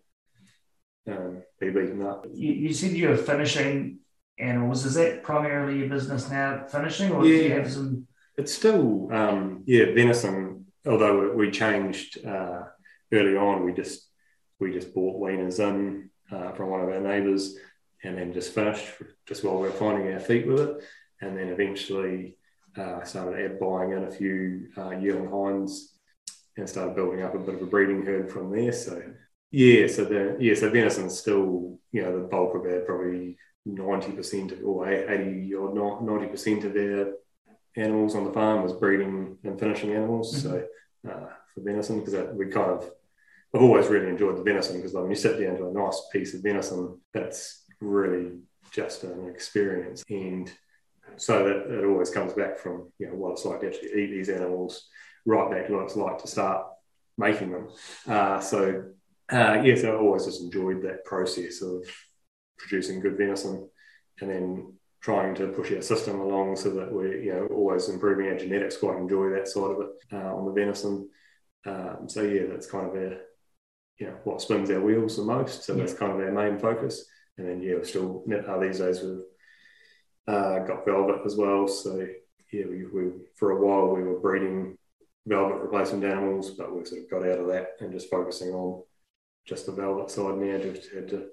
um, 1.08 1.44
be 1.60 1.70
beaten 1.70 2.06
up. 2.06 2.26
You, 2.34 2.52
you 2.52 2.74
said 2.74 2.92
you're 2.92 3.16
finishing 3.16 4.00
animals. 4.38 4.86
Is 4.86 4.96
that 4.96 5.24
primarily 5.24 5.80
your 5.80 5.90
business 5.90 6.30
now, 6.30 6.66
finishing, 6.68 7.12
or 7.12 7.24
do 7.24 7.30
you 7.30 7.52
have 7.52 7.72
some? 7.72 8.08
It's 8.38 8.54
still, 8.54 9.12
um, 9.12 9.64
yeah, 9.66 9.86
venison. 9.94 10.66
Although 10.86 11.34
we 11.34 11.52
changed 11.52 12.26
uh, 12.26 12.64
early 13.12 13.36
on, 13.36 13.66
we 13.66 13.74
just 13.74 14.08
we 14.60 14.72
just 14.72 14.94
bought 14.94 15.22
weaners 15.22 15.60
in 15.60 16.10
uh, 16.32 16.52
from 16.54 16.70
one 16.70 16.82
of 16.82 16.90
our 16.90 17.00
neighbours, 17.00 17.56
and 18.04 18.18
then 18.18 18.34
just 18.34 18.54
finished 18.54 18.86
just 19.26 19.44
while 19.44 19.56
we 19.56 19.68
were 19.68 19.72
finding 19.72 20.12
our 20.14 20.20
feet 20.20 20.48
with 20.48 20.60
it, 20.60 20.84
and 21.22 21.38
then 21.38 21.50
eventually 21.50 22.37
uh, 22.78 23.04
started 23.04 23.60
buying 23.60 23.92
in 23.92 24.04
a 24.04 24.12
few 24.12 24.70
uh, 24.78 24.92
yearling 24.92 25.30
hinds, 25.30 25.98
and 26.58 26.70
started 26.70 26.96
building 26.96 27.22
up 27.22 27.36
a 27.36 27.40
bit 27.40 27.56
of 27.56 27.62
a 27.62 27.66
breeding 27.66 28.06
herd 28.06 28.32
from 28.32 28.52
there. 28.52 28.72
So 28.72 29.02
yeah, 29.52 29.88
so 29.88 30.06
the 30.06 30.38
yeah, 30.40 30.56
so 30.56 30.70
venison's 30.70 31.20
still 31.20 31.80
you 31.92 32.02
know 32.02 32.18
the 32.18 32.28
bulk 32.28 32.56
of 32.56 32.66
our 32.66 32.82
probably 32.82 33.38
ninety 33.66 34.12
percent 34.12 34.54
or 34.64 34.90
eighty 34.90 35.54
or 35.54 35.74
ninety 36.02 36.28
percent 36.28 36.64
of 36.64 36.74
their 36.74 37.14
animals 37.76 38.16
on 38.16 38.26
the 38.26 38.34
farm 38.34 38.64
was 38.64 38.74
breeding 38.74 39.38
and 39.44 39.60
finishing 39.60 39.92
animals. 39.94 40.42
So 40.42 40.66
uh, 41.08 41.28
for 41.54 41.62
venison, 41.62 42.00
because 42.00 42.36
we 42.36 42.48
kind 42.48 42.72
of, 42.72 42.90
I've 43.54 43.62
always 43.62 43.88
really 43.88 44.10
enjoyed 44.10 44.38
the 44.38 44.44
venison 44.44 44.78
because 44.78 44.94
when 44.94 45.10
you 45.10 45.16
sit 45.16 45.40
down 45.40 45.58
to 45.58 45.68
a 45.68 45.72
nice 45.72 46.02
piece 46.12 46.34
of 46.34 46.42
venison, 46.42 47.00
that's 47.14 47.66
really 47.80 48.40
just 48.72 49.04
an 49.04 49.30
experience. 49.30 50.04
And 50.10 50.52
so 51.18 51.44
that 51.44 51.80
it 51.80 51.86
always 51.86 52.10
comes 52.10 52.34
back 52.34 52.58
from 52.58 52.92
you 53.00 53.08
know 53.08 53.16
what 53.16 53.34
it's 53.34 53.46
like 53.46 53.62
to 53.62 53.68
actually 53.68 54.02
eat 54.02 54.12
these 54.12 54.30
animals, 54.30 54.88
right 55.26 55.52
back 55.52 55.68
to 55.68 55.74
what 55.74 55.84
it's 55.84 55.96
like 55.96 56.18
to 56.20 56.28
start 56.28 56.68
making 57.18 57.52
them. 57.52 57.68
Uh, 58.08 58.40
so 58.40 58.84
uh, 59.32 59.62
yes, 59.64 59.84
I 59.84 59.92
always 59.92 60.26
just 60.26 60.42
enjoyed 60.42 60.82
that 60.84 61.06
process 61.06 61.62
of 61.62 61.86
producing 62.58 63.00
good 63.00 63.18
venison, 63.18 63.70
and 64.22 64.30
then 64.30 64.74
trying 65.02 65.36
to 65.36 65.48
push 65.50 65.72
our 65.72 65.82
system 65.82 66.20
along 66.20 66.56
so 66.56 66.72
that 66.72 66.92
we're 66.92 67.18
you 67.18 67.34
know 67.34 67.48
always 67.48 67.90
improving 67.90 68.28
our 68.28 68.38
genetics. 68.38 68.78
Quite 68.78 68.98
enjoy 68.98 69.30
that 69.32 69.48
side 69.48 69.72
of 69.72 69.82
it 69.82 69.90
uh, 70.14 70.36
on 70.36 70.46
the 70.46 70.54
venison. 70.54 71.10
Um, 71.66 72.06
so 72.08 72.22
yeah, 72.22 72.44
that's 72.50 72.70
kind 72.70 72.88
of 72.88 72.94
our 72.96 73.18
you 73.98 74.08
know 74.08 74.18
what 74.24 74.42
spins 74.42 74.70
our 74.72 74.80
wheels 74.80 75.18
the 75.18 75.24
most. 75.24 75.64
So 75.64 75.74
that's 75.74 75.94
kind 75.94 76.12
of 76.12 76.20
our 76.20 76.32
main 76.32 76.60
focus. 76.60 77.06
And 77.38 77.48
then 77.48 77.62
yeah, 77.62 77.76
we're 77.76 77.84
still 77.84 78.24
uh, 78.48 78.60
these 78.60 78.80
days 78.80 79.02
we've 79.02 79.22
uh, 80.28 80.60
got 80.60 80.86
velvet 80.86 81.22
as 81.26 81.36
well. 81.36 81.68
So 81.68 82.08
yeah, 82.52 82.66
we, 82.66 82.86
we 82.86 83.12
for 83.36 83.52
a 83.52 83.66
while 83.66 83.96
we 83.96 84.04
were 84.04 84.20
breeding 84.20 84.78
velvet 85.26 85.62
replacement 85.62 86.04
animals, 86.04 86.52
but 86.52 86.76
we 86.76 86.86
sort 86.86 87.02
of 87.02 87.10
got 87.10 87.24
out 87.24 87.40
of 87.40 87.48
that 87.48 87.72
and 87.80 87.92
just 87.92 88.10
focusing 88.10 88.50
on 88.50 88.84
just 89.46 89.66
the 89.66 89.72
velvet 89.72 90.10
side 90.10 90.38
now. 90.38 90.58
Just 90.58 90.92
had 90.94 91.10
to 91.10 91.28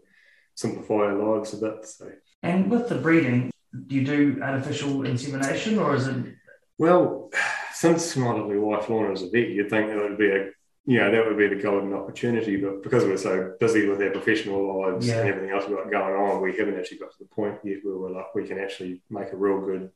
simplify 0.55 0.95
our 0.95 1.15
lives 1.15 1.55
a 1.55 1.59
bit. 1.59 1.87
So 1.87 2.11
And 2.43 2.71
with 2.71 2.89
the 2.89 2.97
breeding, 2.97 3.51
do 3.87 3.95
you 3.95 4.05
do 4.05 4.41
artificial 4.43 5.05
insemination, 5.05 5.79
or 5.79 5.97
is 5.97 6.07
it? 6.07 6.35
Well, 6.79 7.31
since 7.73 8.17
my 8.17 8.33
lovely 8.33 8.59
wife 8.59 8.89
Lorna 8.89 9.13
is 9.13 9.23
a 9.23 9.31
vet, 9.31 9.49
you'd 9.49 9.71
think 9.71 9.89
that 9.89 9.99
would 9.99 10.19
be 10.19 10.31
a 10.31 10.51
you 10.87 11.01
know 11.01 11.11
that 11.11 11.27
would 11.27 11.39
be 11.39 11.49
the 11.49 11.63
golden 11.63 11.95
opportunity, 11.95 12.57
but 12.57 12.83
because 12.83 13.05
we're 13.05 13.17
so 13.17 13.55
busy 13.59 13.89
with 13.89 14.03
our 14.03 14.11
professional 14.11 14.83
lives 14.83 15.07
Yeah. 15.07 15.21
and 15.21 15.29
everything 15.31 15.51
else 15.51 15.67
we've 15.67 15.77
got 15.79 15.91
going 15.91 16.15
on, 16.15 16.43
we 16.43 16.57
haven't 16.57 16.79
actually 16.79 16.99
got 16.99 17.13
to 17.13 17.19
the 17.21 17.25
point 17.35 17.59
yet 17.65 17.79
where 17.83 17.97
we're 17.97 18.11
like 18.11 18.35
we 18.35 18.47
can 18.47 18.59
actually 18.59 19.03
make 19.09 19.33
a 19.33 19.37
real 19.37 19.61
good, 19.61 19.91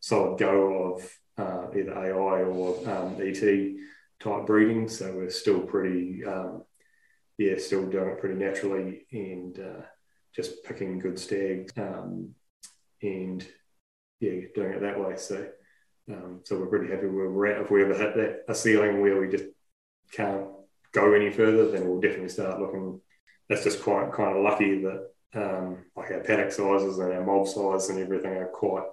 solid 0.00 0.38
go 0.38 0.94
of 0.94 1.18
uh, 1.38 1.68
either 1.76 1.92
AI 1.92 2.42
or 2.42 2.88
um, 2.90 3.16
ET 3.20 3.40
type 4.18 4.46
breeding. 4.46 4.88
So 4.88 5.14
we're 5.14 5.30
still 5.30 5.60
pretty, 5.60 6.24
um, 6.24 6.64
yeah, 7.38 7.54
still 7.58 7.86
doing 7.86 8.08
it 8.08 8.18
pretty 8.20 8.34
naturally 8.34 9.06
and 9.12 9.58
uh, 9.60 9.82
just 10.34 10.64
picking 10.64 10.98
good 10.98 11.18
stags 11.20 11.72
um, 11.76 12.34
and 13.00 13.46
yeah, 14.18 14.40
doing 14.54 14.72
it 14.72 14.80
that 14.80 14.98
way. 14.98 15.16
So. 15.16 15.46
Um, 16.08 16.42
so 16.44 16.56
we're 16.56 16.66
pretty 16.66 16.88
happy 16.92 17.08
where 17.08 17.28
we're 17.28 17.46
at. 17.48 17.62
If 17.62 17.70
we 17.72 17.82
ever 17.82 17.92
hit 17.92 18.14
that 18.14 18.44
a 18.46 18.54
ceiling 18.54 19.00
where 19.00 19.20
we 19.20 19.26
just 19.28 19.46
can't 20.12 20.46
go 20.92 21.12
any 21.12 21.30
further, 21.30 21.70
then 21.70 21.88
we'll 21.88 22.00
definitely 22.00 22.28
start 22.28 22.60
looking. 22.60 23.00
That's 23.48 23.64
just 23.64 23.82
quite 23.82 24.12
kind 24.12 24.36
of 24.36 24.42
lucky 24.42 24.82
that 24.82 25.10
um, 25.34 25.84
like 25.96 26.10
our 26.10 26.20
paddock 26.20 26.50
sizes 26.50 26.98
and 26.98 27.12
our 27.12 27.24
mob 27.24 27.46
size 27.46 27.90
and 27.90 27.98
everything 27.98 28.32
are 28.32 28.46
quite 28.46 28.86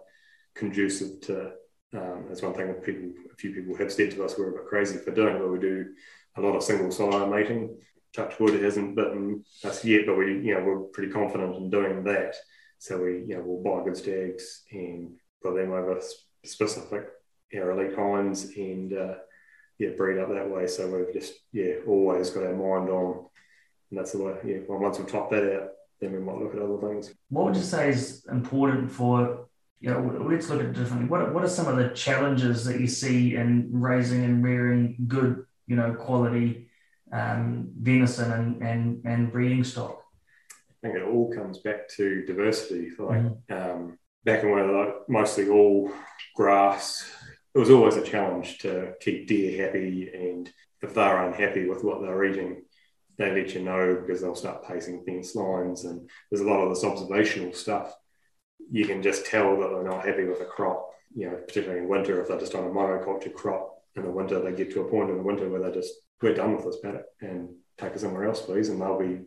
conducive 0.55 1.21
to. 1.21 1.51
Um, 1.95 2.25
that's 2.27 2.41
one 2.41 2.55
thing 2.55 2.67
that 2.67 2.83
people, 2.83 3.11
a 3.31 3.35
few 3.35 3.53
people 3.53 3.77
have 3.77 3.91
said 3.91 4.11
to 4.11 4.23
us, 4.25 4.35
we're 4.37 4.49
a 4.49 4.53
bit 4.53 4.65
crazy 4.65 4.97
for 4.97 5.11
doing, 5.11 5.37
but 5.37 5.51
we 5.51 5.59
do 5.59 5.93
a 6.35 6.41
lot 6.41 6.55
of 6.55 6.63
single 6.63 6.91
sire 6.91 7.27
mating. 7.27 7.77
Touch 8.15 8.39
wood 8.39 8.61
hasn't 8.61 8.95
bitten 8.95 9.43
us 9.63 9.85
yet, 9.85 10.05
but 10.07 10.17
we, 10.17 10.39
you 10.39 10.55
know, 10.55 10.63
we're 10.63 10.79
pretty 10.79 11.11
confident 11.11 11.55
in 11.55 11.69
doing 11.69 12.03
that. 12.03 12.35
So 12.79 13.01
we, 13.01 13.25
you 13.27 13.35
know, 13.35 13.43
we'll 13.45 13.63
buy 13.63 13.83
good 13.83 13.97
stags 13.97 14.63
and 14.71 15.17
put 15.41 15.55
them 15.55 15.71
over 15.71 16.01
specific 16.43 17.09
our 17.55 17.71
elite 17.71 17.95
hinds 17.95 18.45
and 18.55 18.93
uh, 18.93 19.15
yeah, 19.83 19.95
breed 19.97 20.19
up 20.19 20.29
that 20.29 20.49
way. 20.49 20.67
So 20.67 20.87
we've 20.87 21.13
just 21.13 21.33
yeah 21.51 21.75
always 21.87 22.29
got 22.29 22.45
our 22.45 22.55
mind 22.55 22.89
on, 22.89 23.25
and 23.89 23.99
that's 23.99 24.13
the 24.13 24.23
way. 24.23 24.35
Yeah, 24.45 24.57
well, 24.67 24.79
once 24.79 24.97
we've 24.97 25.11
topped 25.11 25.31
that 25.31 25.55
out, 25.55 25.69
then 25.99 26.13
we 26.13 26.19
might 26.19 26.37
look 26.37 26.55
at 26.55 26.61
other 26.61 26.77
things. 26.77 27.13
What 27.29 27.45
would 27.45 27.55
you 27.55 27.63
say 27.63 27.89
is 27.89 28.25
important 28.31 28.91
for? 28.91 29.47
You 29.79 29.89
know, 29.89 30.25
let's 30.29 30.49
look 30.49 30.61
at 30.61 30.67
it 30.67 30.73
differently. 30.73 31.09
What 31.09 31.33
What 31.33 31.43
are 31.43 31.49
some 31.49 31.67
of 31.67 31.75
the 31.75 31.89
challenges 31.89 32.63
that 32.65 32.79
you 32.79 32.87
see 32.87 33.35
in 33.35 33.69
raising 33.71 34.23
and 34.23 34.43
rearing 34.43 34.95
good, 35.07 35.45
you 35.67 35.75
know, 35.75 35.93
quality 35.93 36.69
um, 37.11 37.69
venison 37.81 38.31
and, 38.31 38.61
and 38.63 39.01
and 39.05 39.31
breeding 39.31 39.63
stock? 39.63 40.01
I 40.71 40.87
think 40.87 40.95
it 40.95 41.03
all 41.03 41.33
comes 41.33 41.59
back 41.59 41.89
to 41.97 42.25
diversity. 42.25 42.91
Like 42.97 43.25
um, 43.49 43.97
back 44.23 44.43
in 44.43 44.51
when 44.51 44.77
like 44.77 45.09
mostly 45.09 45.49
all 45.49 45.91
grass, 46.35 47.09
it 47.55 47.59
was 47.59 47.69
always 47.69 47.95
a 47.95 48.03
challenge 48.03 48.59
to 48.59 48.93
keep 48.99 49.27
deer 49.27 49.65
happy. 49.65 50.09
And 50.13 50.51
if 50.81 50.93
they're 50.93 51.25
unhappy 51.27 51.67
with 51.67 51.83
what 51.83 52.01
they're 52.01 52.25
eating, 52.25 52.63
they 53.17 53.31
let 53.31 53.53
you 53.53 53.61
know 53.61 54.01
because 54.01 54.21
they'll 54.21 54.35
start 54.35 54.67
pacing 54.67 55.03
fence 55.05 55.35
lines. 55.35 55.85
And 55.85 56.09
there's 56.29 56.41
a 56.41 56.47
lot 56.47 56.61
of 56.61 56.69
this 56.69 56.83
observational 56.83 57.53
stuff. 57.53 57.93
You 58.71 58.85
can 58.85 59.03
just 59.03 59.25
tell 59.25 59.59
that 59.59 59.69
they're 59.69 59.83
not 59.83 60.05
happy 60.05 60.25
with 60.25 60.41
a 60.41 60.45
crop, 60.45 60.89
you 61.15 61.29
know, 61.29 61.35
particularly 61.35 61.83
in 61.83 61.89
winter 61.89 62.21
if 62.21 62.27
they're 62.27 62.39
just 62.39 62.55
on 62.55 62.65
a 62.65 62.69
monoculture 62.69 63.33
crop. 63.33 63.69
In 63.95 64.03
the 64.03 64.09
winter, 64.09 64.41
they 64.41 64.53
get 64.53 64.71
to 64.71 64.81
a 64.81 64.89
point 64.89 65.11
in 65.11 65.17
the 65.17 65.23
winter 65.23 65.47
where 65.47 65.61
they 65.61 65.71
just, 65.71 65.93
we're 66.19 66.33
done 66.33 66.55
with 66.55 66.65
this 66.65 66.79
paddock 66.81 67.05
and 67.21 67.49
take 67.77 67.93
us 67.93 68.01
somewhere 68.01 68.27
else, 68.27 68.41
please. 68.41 68.69
And 68.69 68.81
they'll 68.81 68.97
be, 68.97 69.21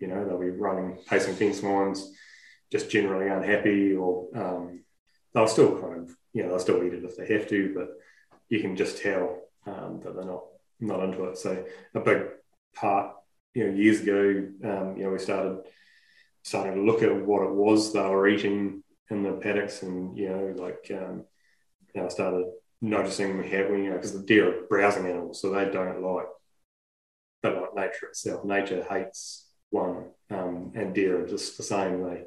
you 0.00 0.08
know, 0.08 0.24
they'll 0.24 0.40
be 0.40 0.50
running, 0.50 0.98
pacing 1.08 1.34
fence 1.34 1.62
lines, 1.62 2.12
just 2.72 2.90
generally 2.90 3.28
unhappy 3.28 3.94
or 3.94 4.26
um, 4.34 4.82
they'll 5.32 5.46
still 5.46 5.80
kind 5.80 6.08
of, 6.08 6.16
you 6.32 6.42
know, 6.42 6.50
they'll 6.50 6.58
still 6.58 6.82
eat 6.84 6.94
it 6.94 7.04
if 7.04 7.16
they 7.16 7.32
have 7.32 7.48
to, 7.48 7.74
but 7.74 7.88
you 8.48 8.60
can 8.60 8.76
just 8.76 9.02
tell 9.02 9.42
um, 9.66 10.00
that 10.02 10.14
they're 10.14 10.24
not 10.24 10.44
not 10.80 11.04
into 11.04 11.24
it. 11.24 11.36
So 11.36 11.64
a 11.94 12.00
big 12.00 12.22
part, 12.74 13.14
you 13.54 13.66
know, 13.66 13.76
years 13.76 14.00
ago, 14.00 14.48
um, 14.64 14.96
you 14.96 15.04
know, 15.04 15.10
we 15.10 15.18
started 15.18 15.58
starting 16.42 16.74
to 16.74 16.82
look 16.82 17.02
at 17.02 17.14
what 17.14 17.42
it 17.42 17.54
was 17.54 17.92
they 17.92 18.00
were 18.00 18.28
eating 18.28 18.82
in 19.10 19.22
the 19.22 19.32
paddocks, 19.32 19.82
and 19.82 20.16
you 20.16 20.28
know, 20.28 20.54
like 20.56 20.90
um, 20.90 21.24
you 21.94 22.00
know, 22.00 22.06
I 22.06 22.08
started 22.08 22.46
noticing 22.80 23.36
we 23.36 23.48
have, 23.50 23.70
you 23.70 23.90
know, 23.90 23.96
because 23.96 24.12
the 24.12 24.26
deer 24.26 24.48
are 24.48 24.66
browsing 24.68 25.06
animals, 25.06 25.40
so 25.40 25.50
they 25.50 25.70
don't 25.70 26.02
like 26.02 26.26
they 27.42 27.50
like 27.50 27.74
nature 27.74 28.06
itself. 28.06 28.44
Nature 28.44 28.86
hates 28.88 29.48
one, 29.70 30.10
um, 30.30 30.72
and 30.74 30.94
deer 30.94 31.22
are 31.22 31.28
just 31.28 31.56
the 31.56 31.62
same. 31.62 32.02
They 32.02 32.24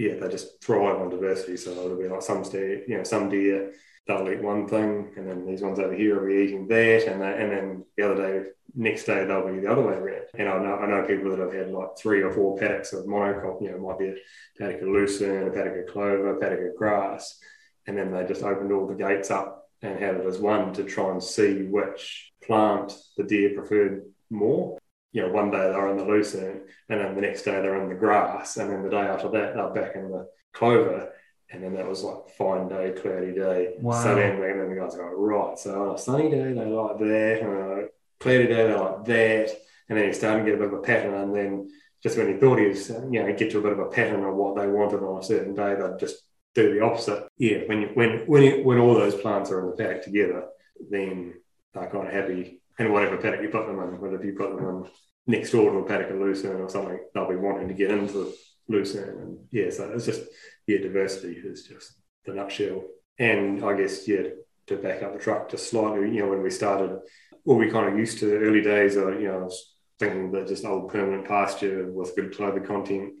yeah, 0.00 0.14
they 0.14 0.28
just 0.28 0.64
thrive 0.64 0.98
on 0.98 1.10
diversity. 1.10 1.58
So 1.58 1.72
it'll 1.72 1.98
be 1.98 2.08
like 2.08 2.22
some 2.22 2.42
deer, 2.42 2.82
you 2.88 2.96
know, 2.96 3.04
some 3.04 3.28
deer 3.28 3.74
they'll 4.06 4.30
eat 4.30 4.42
one 4.42 4.66
thing, 4.66 5.10
and 5.16 5.28
then 5.28 5.46
these 5.46 5.60
ones 5.60 5.78
over 5.78 5.92
here 5.92 6.18
will 6.18 6.26
be 6.26 6.42
eating 6.42 6.66
that, 6.68 7.06
and 7.06 7.20
they, 7.20 7.42
and 7.42 7.52
then 7.52 7.84
the 7.96 8.02
other 8.04 8.16
day, 8.16 8.48
next 8.74 9.04
day 9.04 9.26
they'll 9.26 9.46
be 9.46 9.60
the 9.60 9.70
other 9.70 9.82
way 9.82 9.92
around. 9.92 10.22
And 10.38 10.48
I 10.48 10.58
know 10.58 10.76
I 10.76 10.86
know 10.86 11.06
people 11.06 11.30
that 11.30 11.38
have 11.38 11.52
had 11.52 11.70
like 11.70 11.98
three 11.98 12.22
or 12.22 12.32
four 12.32 12.56
paddocks 12.56 12.94
of 12.94 13.04
monocrop. 13.04 13.60
You 13.60 13.70
know, 13.70 13.76
it 13.76 13.82
might 13.82 13.98
be 13.98 14.08
a 14.08 14.14
paddock 14.58 14.80
of 14.80 14.88
lucerne, 14.88 15.48
a 15.48 15.50
paddock 15.50 15.86
of 15.86 15.92
clover, 15.92 16.34
a 16.34 16.40
paddock 16.40 16.60
of 16.60 16.76
grass, 16.76 17.38
and 17.86 17.98
then 17.98 18.10
they 18.10 18.24
just 18.24 18.42
opened 18.42 18.72
all 18.72 18.86
the 18.86 18.94
gates 18.94 19.30
up 19.30 19.68
and 19.82 19.98
had 19.98 20.16
it 20.16 20.26
as 20.26 20.38
one 20.38 20.72
to 20.74 20.84
try 20.84 21.10
and 21.10 21.22
see 21.22 21.62
which 21.62 22.32
plant 22.42 22.94
the 23.18 23.24
deer 23.24 23.50
preferred 23.54 24.06
more 24.30 24.78
you 25.12 25.22
know, 25.22 25.32
one 25.32 25.50
day 25.50 25.58
they're 25.58 25.88
in 25.88 25.96
the 25.96 26.04
lucerne, 26.04 26.62
and 26.88 27.00
then 27.00 27.14
the 27.14 27.20
next 27.20 27.42
day 27.42 27.52
they're 27.52 27.82
in 27.82 27.88
the 27.88 27.94
grass, 27.94 28.56
and 28.56 28.70
then 28.70 28.82
the 28.82 28.90
day 28.90 28.98
after 29.00 29.28
that 29.30 29.54
they're 29.54 29.70
back 29.70 29.96
in 29.96 30.10
the 30.10 30.28
clover. 30.52 31.12
And 31.52 31.64
then 31.64 31.74
that 31.74 31.88
was 31.88 32.04
like 32.04 32.28
fine 32.38 32.68
day, 32.68 32.92
cloudy 32.92 33.32
day. 33.32 33.74
Wow. 33.80 34.00
So 34.00 34.14
then, 34.14 34.40
then 34.40 34.68
the 34.70 34.76
guys 34.76 34.94
go, 34.94 35.02
right, 35.02 35.58
so 35.58 35.88
on 35.88 35.94
a 35.96 35.98
sunny 35.98 36.30
day 36.30 36.52
they 36.52 36.64
like 36.64 36.98
that, 36.98 37.38
and 37.42 37.48
on 37.48 37.78
a 37.80 37.84
cloudy 38.20 38.46
day 38.46 38.68
they 38.68 38.74
like 38.74 39.04
that. 39.04 39.56
And 39.88 39.98
then 39.98 40.06
you 40.06 40.12
start 40.12 40.38
to 40.38 40.44
get 40.44 40.54
a 40.54 40.58
bit 40.58 40.72
of 40.72 40.74
a 40.74 40.82
pattern, 40.82 41.14
and 41.14 41.34
then 41.34 41.70
just 42.02 42.16
when 42.16 42.32
he 42.32 42.38
thought 42.38 42.60
he 42.60 42.66
was, 42.66 42.88
you 42.88 43.22
know, 43.22 43.34
get 43.34 43.50
to 43.50 43.58
a 43.58 43.62
bit 43.62 43.72
of 43.72 43.80
a 43.80 43.86
pattern 43.86 44.24
of 44.24 44.34
what 44.36 44.56
they 44.56 44.68
wanted 44.68 45.02
on 45.02 45.18
a 45.18 45.24
certain 45.24 45.54
day, 45.54 45.74
they'd 45.74 45.98
just 45.98 46.22
do 46.54 46.72
the 46.72 46.82
opposite. 46.82 47.26
Yeah, 47.36 47.58
when 47.66 47.82
you, 47.82 47.88
when 47.94 48.20
when 48.26 48.42
you, 48.42 48.64
when 48.64 48.78
all 48.78 48.94
those 48.94 49.16
plants 49.16 49.50
are 49.50 49.60
in 49.60 49.66
the 49.66 49.76
paddock 49.76 50.02
together, 50.02 50.46
then 50.88 51.34
they're 51.74 51.90
kind 51.90 52.06
of 52.06 52.12
happy 52.12 52.59
and 52.80 52.92
whatever 52.92 53.18
paddock 53.18 53.42
you 53.42 53.50
put 53.50 53.66
them 53.66 53.78
in, 53.78 54.00
whether 54.00 54.24
you 54.24 54.32
put 54.32 54.56
them 54.56 54.66
in 54.66 54.90
next 55.26 55.52
door 55.52 55.70
to 55.70 55.78
a 55.78 55.84
paddock 55.84 56.10
of 56.10 56.16
lucerne 56.16 56.62
or 56.62 56.68
something, 56.68 56.98
they'll 57.14 57.28
be 57.28 57.36
wanting 57.36 57.68
to 57.68 57.74
get 57.74 57.90
into 57.90 58.32
lucerne. 58.68 59.18
And 59.20 59.38
yeah, 59.50 59.68
so 59.68 59.92
it's 59.92 60.06
just, 60.06 60.22
yeah, 60.66 60.78
diversity 60.78 61.34
is 61.34 61.64
just 61.64 61.92
the 62.24 62.32
nutshell. 62.32 62.82
And 63.18 63.62
I 63.62 63.76
guess, 63.76 64.08
yeah, 64.08 64.22
to 64.68 64.76
back 64.76 65.02
up 65.02 65.12
the 65.12 65.18
truck 65.18 65.50
just 65.50 65.68
slightly, 65.68 66.10
you 66.10 66.22
know, 66.22 66.30
when 66.30 66.42
we 66.42 66.48
started, 66.48 66.98
what 67.44 67.58
we 67.58 67.70
kind 67.70 67.92
of 67.92 67.98
used 67.98 68.18
to 68.20 68.26
the 68.26 68.38
early 68.38 68.62
days, 68.62 68.96
are, 68.96 69.20
you 69.20 69.28
know, 69.28 69.50
thinking 69.98 70.32
that 70.32 70.48
just 70.48 70.64
old 70.64 70.90
permanent 70.90 71.28
pasture 71.28 71.92
with 71.92 72.16
good 72.16 72.34
clover 72.34 72.60
content 72.60 73.12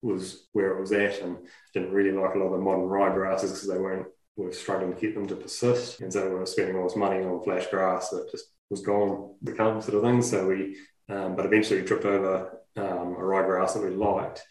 was 0.00 0.46
where 0.52 0.76
it 0.76 0.80
was 0.80 0.92
at 0.92 1.20
and 1.22 1.38
didn't 1.74 1.90
really 1.90 2.12
like 2.12 2.36
a 2.36 2.38
lot 2.38 2.46
of 2.46 2.52
the 2.52 2.58
modern 2.58 2.88
ryegrasses 2.88 3.48
because 3.48 3.68
they 3.68 3.78
weren't, 3.78 4.06
we 4.36 4.44
were 4.44 4.52
struggling 4.52 4.94
to 4.94 5.00
get 5.00 5.16
them 5.16 5.26
to 5.26 5.34
persist. 5.34 6.00
And 6.00 6.12
so 6.12 6.28
we 6.28 6.36
were 6.36 6.46
spending 6.46 6.76
all 6.76 6.84
this 6.84 6.94
money 6.94 7.24
on 7.24 7.42
flash 7.42 7.66
grass 7.66 8.10
that 8.10 8.30
just 8.30 8.44
was 8.70 8.80
gone, 8.82 9.34
the 9.42 9.52
become 9.52 9.80
sort 9.80 9.96
of 9.96 10.02
thing. 10.02 10.22
So 10.22 10.48
we, 10.48 10.76
um, 11.08 11.36
but 11.36 11.46
eventually 11.46 11.80
we 11.80 11.86
tripped 11.86 12.04
over 12.04 12.60
um, 12.76 13.14
a 13.16 13.20
ryegrass 13.20 13.74
that 13.74 13.82
we 13.82 13.90
liked, 13.90 14.42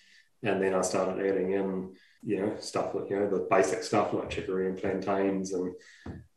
and 0.44 0.62
then 0.62 0.74
I 0.74 0.82
started 0.82 1.26
adding 1.26 1.52
in, 1.52 1.96
you 2.24 2.42
know, 2.42 2.56
stuff 2.60 2.96
like 2.96 3.10
you 3.10 3.20
know 3.20 3.30
the 3.30 3.48
basic 3.50 3.84
stuff 3.84 4.14
like 4.14 4.30
chicory 4.30 4.68
and 4.68 4.78
plantains 4.78 5.54
and 5.54 5.74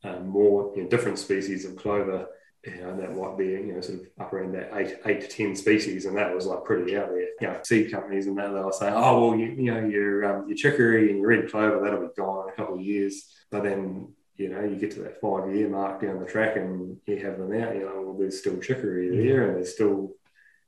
um, 0.04 0.28
more 0.28 0.72
you 0.76 0.82
know, 0.82 0.88
different 0.88 1.18
species 1.18 1.64
of 1.64 1.76
clover. 1.76 2.26
You 2.66 2.76
know, 2.82 2.96
that 2.98 3.16
might 3.16 3.38
be, 3.38 3.46
you 3.46 3.72
know, 3.72 3.80
sort 3.80 4.00
of 4.00 4.06
up 4.20 4.32
around 4.34 4.52
that 4.52 4.70
eight, 4.74 4.98
eight 5.06 5.22
to 5.22 5.28
10 5.28 5.56
species. 5.56 6.04
And 6.04 6.14
that 6.18 6.34
was 6.34 6.44
like 6.44 6.62
pretty 6.62 6.94
out 6.94 7.08
there. 7.08 7.28
You 7.40 7.46
know, 7.46 7.58
seed 7.62 7.90
companies 7.90 8.26
and 8.26 8.36
that, 8.36 8.52
they 8.52 8.60
were 8.60 8.70
saying, 8.70 8.92
oh, 8.94 9.28
well, 9.28 9.38
you, 9.38 9.46
you 9.46 9.72
know, 9.72 9.86
your, 9.86 10.24
um, 10.26 10.46
your 10.46 10.58
chicory 10.58 11.08
and 11.08 11.20
your 11.20 11.28
red 11.28 11.50
clover, 11.50 11.82
that'll 11.82 12.02
be 12.02 12.08
gone 12.14 12.48
in 12.48 12.52
a 12.52 12.56
couple 12.56 12.74
of 12.74 12.82
years. 12.82 13.34
But 13.50 13.62
then 13.62 14.12
you 14.40 14.48
know, 14.48 14.64
you 14.64 14.76
get 14.76 14.92
to 14.92 15.02
that 15.02 15.20
five 15.20 15.54
year 15.54 15.68
mark 15.68 16.00
down 16.00 16.18
the 16.18 16.24
track 16.24 16.56
and 16.56 16.96
you 17.06 17.18
have 17.18 17.36
them 17.36 17.52
out, 17.52 17.74
you 17.74 17.84
know, 17.84 18.02
well, 18.02 18.16
there's 18.18 18.38
still 18.38 18.58
chicory 18.58 19.10
there 19.14 19.46
and 19.46 19.56
there's 19.56 19.74
still 19.74 20.14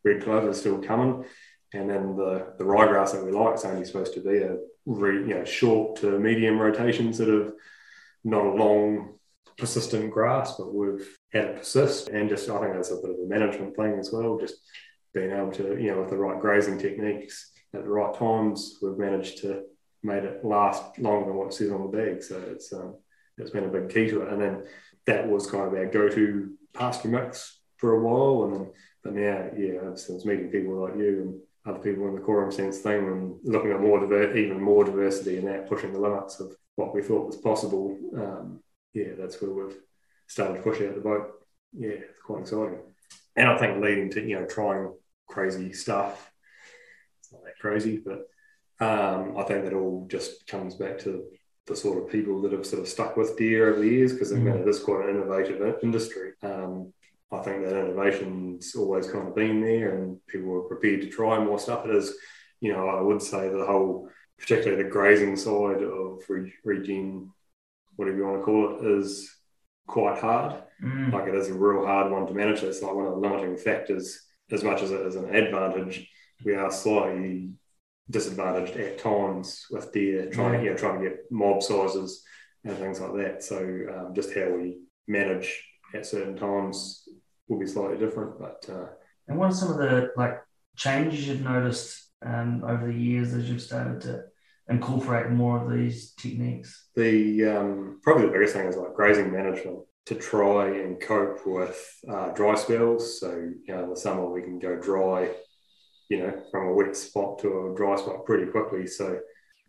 red 0.05 0.23
clover 0.23 0.53
still 0.53 0.79
coming. 0.79 1.25
And 1.73 1.89
then 1.89 2.15
the, 2.15 2.53
the 2.59 2.65
ryegrass 2.65 3.13
that 3.13 3.25
we 3.25 3.33
like 3.33 3.55
is 3.55 3.65
only 3.65 3.87
supposed 3.87 4.13
to 4.13 4.21
be 4.21 4.39
a 4.39 4.59
re, 4.85 5.27
you 5.27 5.35
know, 5.35 5.45
short 5.47 5.97
to 6.01 6.19
medium 6.19 6.59
rotation, 6.59 7.15
sort 7.15 7.31
of 7.31 7.55
not 8.25 8.45
a 8.45 8.51
long, 8.51 9.15
persistent 9.57 10.11
grass, 10.13 10.57
but 10.59 10.75
we've 10.75 11.17
had 11.33 11.45
it 11.45 11.57
persist. 11.57 12.09
And 12.09 12.29
just, 12.29 12.51
I 12.51 12.61
think 12.61 12.75
that's 12.75 12.91
a 12.91 12.97
bit 12.97 13.11
of 13.11 13.17
a 13.17 13.27
management 13.27 13.75
thing 13.75 13.99
as 13.99 14.13
well, 14.13 14.39
just 14.39 14.57
being 15.15 15.31
able 15.31 15.53
to, 15.53 15.81
you 15.81 15.93
know, 15.93 16.01
with 16.01 16.11
the 16.11 16.19
right 16.19 16.41
grazing 16.41 16.79
techniques 16.79 17.53
at 17.75 17.85
the 17.85 17.91
right 17.91 18.15
times, 18.15 18.79
we've 18.83 18.99
managed 18.99 19.39
to 19.39 19.63
made 20.03 20.25
it 20.25 20.45
last 20.45 20.99
longer 20.99 21.27
than 21.27 21.37
what 21.37 21.47
it 21.47 21.55
says 21.55 21.71
on 21.71 21.91
the 21.91 21.97
bag. 21.97 22.23
So 22.23 22.43
it's, 22.51 22.71
um, 22.73 22.97
that's 23.43 23.51
been 23.51 23.65
a 23.65 23.69
big 23.69 23.89
key 23.93 24.09
to 24.09 24.23
it. 24.23 24.33
And 24.33 24.41
then 24.41 24.65
that 25.07 25.29
was 25.29 25.51
kind 25.51 25.67
of 25.67 25.75
our 25.75 25.87
go-to 25.87 26.53
pasture 26.73 27.09
mix 27.09 27.61
for 27.77 27.93
a 27.93 28.01
while. 28.01 28.45
And 28.45 28.55
then, 28.55 28.73
but 29.03 29.15
now, 29.15 29.51
yeah, 29.57 29.91
it's, 29.91 30.09
it's 30.09 30.25
meeting 30.25 30.49
people 30.51 30.81
like 30.81 30.97
you 30.97 31.21
and 31.23 31.41
other 31.67 31.83
people 31.83 32.09
in 32.09 32.15
the 32.15 32.21
quorum 32.21 32.53
sense 32.53 32.79
thing 32.79 33.07
and 33.07 33.37
looking 33.45 33.73
at 33.73 33.81
more 33.81 34.01
diver- 34.01 34.37
even 34.37 34.61
more 34.61 34.85
diversity 34.85 35.39
and 35.39 35.49
that 35.49 35.69
pushing 35.69 35.93
the 35.93 35.99
limits 35.99 36.41
of 36.41 36.55
what 36.77 36.95
we 36.95 37.03
thought 37.03 37.27
was 37.27 37.37
possible. 37.37 37.99
Um, 38.17 38.61
yeah, 38.95 39.15
that's 39.19 39.41
where 39.41 39.51
we've 39.51 39.77
started 40.27 40.55
to 40.55 40.63
push 40.63 40.81
out 40.81 40.95
the 40.95 41.01
boat. 41.01 41.31
Yeah, 41.73 41.91
it's 41.91 42.23
quite 42.25 42.41
exciting. 42.41 42.79
And 43.37 43.49
I 43.49 43.59
think 43.59 43.83
leading 43.83 44.11
to, 44.11 44.27
you 44.27 44.39
know, 44.39 44.47
trying 44.47 44.93
crazy 45.29 45.73
stuff. 45.73 46.31
It's 47.21 47.33
not 47.33 47.45
that 47.45 47.59
crazy, 47.59 48.03
but 48.05 48.29
um, 48.85 49.37
I 49.39 49.43
think 49.45 49.65
that 49.65 49.73
all 49.73 50.07
just 50.09 50.47
comes 50.47 50.75
back 50.75 50.99
to 51.01 51.25
the 51.67 51.77
sort 51.77 52.03
of 52.03 52.11
people 52.11 52.43
that 52.43 52.53
have 52.53 52.67
sort 52.67 52.83
of 52.83 52.89
stuck 52.89 53.17
with 53.17 53.37
deer 53.37 53.71
over 53.71 53.81
the 53.81 53.89
years 53.89 54.13
because 54.13 54.33
mm. 54.33 54.61
it 54.61 54.67
is 54.67 54.81
quite 54.81 55.09
an 55.09 55.17
innovative 55.17 55.79
industry. 55.83 56.33
Um, 56.43 56.93
I 57.31 57.39
think 57.39 57.65
that 57.65 57.79
innovation's 57.79 58.75
always 58.75 59.11
kind 59.11 59.29
of 59.29 59.35
been 59.35 59.61
there 59.61 59.97
and 59.97 60.19
people 60.27 60.55
are 60.57 60.63
prepared 60.63 61.03
to 61.03 61.09
try 61.09 61.43
more 61.43 61.59
stuff. 61.59 61.87
It 61.87 61.95
is, 61.95 62.15
you 62.61 62.73
know, 62.73 62.89
I 62.89 63.01
would 63.01 63.23
say 63.23 63.49
the 63.49 63.65
whole, 63.65 64.09
particularly 64.39 64.83
the 64.83 64.91
grazing 64.91 65.37
side 65.37 65.83
of 65.83 66.23
regen, 66.65 67.31
whatever 67.97 68.17
you 68.17 68.27
want 68.27 68.41
to 68.41 68.45
call 68.45 68.77
it, 68.77 68.99
is 68.99 69.35
quite 69.87 70.19
hard. 70.19 70.63
Mm. 70.83 71.13
Like 71.13 71.29
it 71.29 71.35
is 71.35 71.49
a 71.49 71.55
real 71.55 71.87
hard 71.87 72.11
one 72.11 72.27
to 72.27 72.35
manage. 72.35 72.63
It's 72.63 72.83
like 72.83 72.95
one 72.95 73.07
of 73.07 73.13
the 73.13 73.21
limiting 73.21 73.57
factors, 73.57 74.21
as 74.51 74.65
much 74.65 74.83
as 74.83 74.91
it 74.91 75.01
is 75.01 75.17
an 75.17 75.35
advantage, 75.35 76.09
we 76.45 76.55
are 76.55 76.71
slightly 76.71 77.51
disadvantaged 78.11 78.77
at 78.77 78.99
times 78.99 79.67
with 79.71 79.93
deer 79.93 80.29
trying 80.31 80.59
to 80.59 80.65
you 80.65 80.71
know, 80.71 80.77
trying 80.77 81.01
to 81.01 81.09
get 81.09 81.19
mob 81.31 81.63
sizes 81.63 82.25
and 82.65 82.77
things 82.77 83.01
like 83.01 83.15
that. 83.17 83.43
So 83.43 83.59
um, 83.59 84.15
just 84.15 84.35
how 84.35 84.51
we 84.51 84.79
manage 85.09 85.63
at 85.95 86.07
certain 86.07 86.37
times 86.37 87.09
will 87.49 87.59
be 87.59 87.67
slightly 87.67 87.99
different. 87.99 88.39
But 88.39 88.67
uh, 88.69 88.87
and 89.29 89.39
what 89.39 89.51
are 89.51 89.55
some 89.55 89.71
of 89.71 89.79
the 89.79 90.11
like 90.17 90.41
changes 90.77 91.27
you've 91.27 91.43
noticed 91.43 92.11
um, 92.25 92.63
over 92.67 92.87
the 92.87 92.99
years 92.99 93.35
as 93.35 93.49
you've 93.49 93.63
started 93.63 94.01
to 94.03 94.25
incorporate 94.69 95.31
more 95.31 95.63
of 95.63 95.73
these 95.73 96.13
techniques? 96.13 96.89
The 96.95 97.47
um, 97.47 98.01
probably 98.03 98.27
the 98.27 98.33
biggest 98.33 98.55
thing 98.55 98.67
is 98.67 98.77
like 98.77 98.95
grazing 98.95 99.33
management 99.33 99.81
to 100.07 100.15
try 100.17 100.67
and 100.67 101.01
cope 101.01 101.47
with 101.47 102.01
uh, 102.09 102.31
dry 102.31 102.55
spells. 102.55 103.21
So 103.21 103.31
you 103.31 103.75
know, 103.75 103.85
in 103.85 103.91
the 103.91 103.97
summer 103.97 104.29
we 104.29 104.43
can 104.43 104.59
go 104.59 104.77
dry 104.77 105.31
you 106.13 106.19
know, 106.19 106.43
from 106.51 106.67
a 106.67 106.75
wet 106.75 106.95
spot 106.95 107.39
to 107.39 107.73
a 107.73 107.75
dry 107.75 107.97
spot 107.97 108.27
pretty 108.27 108.45
quickly. 108.45 108.87
So 108.87 109.19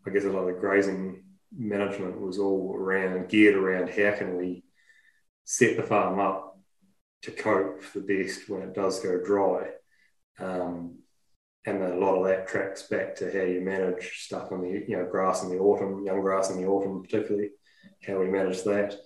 I 0.06 0.10
guess 0.10 0.26
a 0.26 0.30
lot 0.30 0.50
of 0.50 0.60
grazing 0.60 1.24
management 1.58 2.20
was 2.20 2.38
all 2.38 2.76
around 2.76 3.30
geared 3.30 3.56
around 3.56 3.88
how 3.88 4.18
can 4.18 4.36
we 4.36 4.66
set 5.46 5.78
the 5.78 5.84
farm 5.84 6.20
up 6.20 6.60
to 7.22 7.32
cope 7.32 7.82
for 7.82 8.00
the 8.00 8.24
best 8.24 8.50
when 8.50 8.62
it 8.62 8.76
does 8.76 9.00
go 9.00 9.24
dry. 9.24 9.70
Um, 10.38 10.98
and 11.66 11.82
a 11.82 11.96
lot 11.96 12.18
of 12.18 12.26
that 12.26 12.50
tracks 12.50 12.90
back 12.90 13.16
to 13.16 13.32
how 13.32 13.46
you 13.46 13.62
manage 13.62 14.26
stuff 14.26 14.52
in 14.52 14.64
the 14.64 14.84
you 14.86 14.98
know 14.98 15.08
grass 15.10 15.44
in 15.44 15.50
the 15.50 15.60
autumn, 15.60 16.06
young 16.06 16.20
grass 16.20 16.50
in 16.50 16.62
the 16.62 16.68
autumn 16.68 17.04
particularly, 17.04 17.52
how 18.06 18.20
we 18.20 18.28
manage 18.28 18.64
that, 18.64 18.98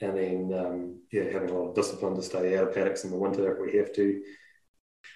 and 0.00 0.16
then 0.16 0.58
um, 0.58 1.00
yeah, 1.12 1.24
having 1.24 1.50
a 1.50 1.52
lot 1.52 1.68
of 1.68 1.74
discipline 1.74 2.14
to 2.14 2.22
stay 2.22 2.56
out 2.56 2.68
of 2.68 2.74
paddocks 2.74 3.04
in 3.04 3.10
the 3.10 3.18
winter 3.18 3.52
if 3.52 3.60
we 3.60 3.76
have 3.76 3.92
to. 3.92 4.22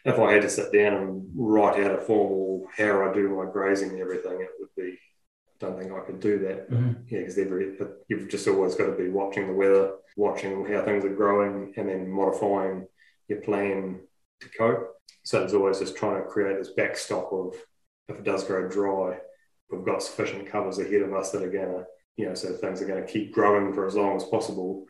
If 0.04 0.18
I 0.18 0.32
had 0.32 0.42
to 0.42 0.50
sit 0.50 0.72
down 0.72 0.94
and 0.94 1.30
write 1.34 1.82
out 1.84 1.98
a 1.98 2.00
formal 2.00 2.66
how 2.76 3.08
I 3.08 3.12
do 3.12 3.28
my 3.28 3.50
grazing 3.50 3.90
and 3.90 4.00
everything, 4.00 4.40
it 4.40 4.50
would 4.58 4.74
be. 4.76 4.98
I 5.62 5.66
don't 5.66 5.78
think 5.78 5.92
I 5.92 6.00
could 6.00 6.20
do 6.20 6.38
that. 6.40 6.70
Mm-hmm. 6.70 7.02
Yeah, 7.08 7.18
because 7.18 7.36
every 7.38 7.76
but 7.78 8.02
you've 8.08 8.30
just 8.30 8.48
always 8.48 8.74
got 8.74 8.86
to 8.86 8.96
be 8.96 9.10
watching 9.10 9.46
the 9.46 9.52
weather, 9.52 9.92
watching 10.16 10.64
how 10.66 10.82
things 10.82 11.04
are 11.04 11.14
growing, 11.14 11.74
and 11.76 11.88
then 11.88 12.10
modifying 12.10 12.86
your 13.28 13.42
plan 13.42 14.00
to 14.40 14.48
cope. 14.48 14.96
So 15.24 15.40
there's 15.40 15.54
always 15.54 15.78
just 15.78 15.96
trying 15.96 16.22
to 16.22 16.28
create 16.28 16.58
this 16.58 16.70
backstop 16.70 17.30
of 17.32 17.54
if 18.08 18.16
it 18.16 18.24
does 18.24 18.44
grow 18.44 18.68
dry, 18.68 19.18
we've 19.70 19.84
got 19.84 20.02
sufficient 20.02 20.48
covers 20.48 20.78
ahead 20.78 21.02
of 21.02 21.12
us 21.12 21.30
that 21.30 21.42
are 21.42 21.50
to, 21.50 21.84
you 22.16 22.26
know, 22.26 22.34
so 22.34 22.52
things 22.54 22.80
are 22.80 22.86
going 22.86 23.04
to 23.04 23.12
keep 23.12 23.32
growing 23.32 23.72
for 23.72 23.86
as 23.86 23.94
long 23.94 24.16
as 24.16 24.24
possible. 24.24 24.86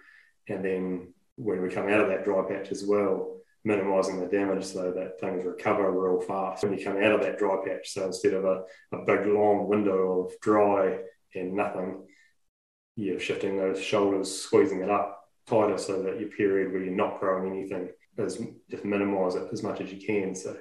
And 0.49 0.65
then 0.65 1.15
when 1.37 1.61
we 1.63 1.69
come 1.69 1.89
out 1.89 2.01
of 2.01 2.09
that 2.09 2.25
dry 2.25 2.43
patch 2.49 2.71
as 2.71 2.85
well, 2.85 3.40
minimizing 3.65 4.21
the 4.21 4.27
damage 4.27 4.65
so 4.65 4.93
that 4.93 5.21
things 5.21 5.45
recover 5.45 5.91
real 5.93 6.21
fast 6.21 6.63
when 6.63 6.77
you 6.77 6.85
come 6.85 6.97
out 6.97 7.13
of 7.13 7.21
that 7.21 7.39
dry 7.39 7.57
patch. 7.67 7.93
So 7.93 8.07
instead 8.07 8.35
of 8.35 8.45
a, 8.45 8.63
a 8.93 9.05
big 9.05 9.27
long 9.27 9.69
window 9.69 10.25
of 10.25 10.33
dry 10.41 10.99
and 11.35 11.55
nothing, 11.55 12.07
you're 12.97 13.21
shifting 13.21 13.57
those 13.57 13.83
shoulders, 13.83 14.43
squeezing 14.43 14.83
it 14.83 14.91
up 14.91 15.19
tighter 15.47 15.79
so 15.79 16.03
that 16.03 16.21
your 16.21 16.29
period 16.31 16.73
where 16.73 16.83
you're 16.83 16.95
not 16.95 17.19
growing 17.21 17.51
anything 17.51 17.89
is 18.19 18.43
just 18.71 18.85
minimize 18.85 19.35
it 19.35 19.49
as 19.53 19.63
much 19.63 19.81
as 19.81 19.93
you 19.93 20.01
can. 20.01 20.35
So 20.35 20.57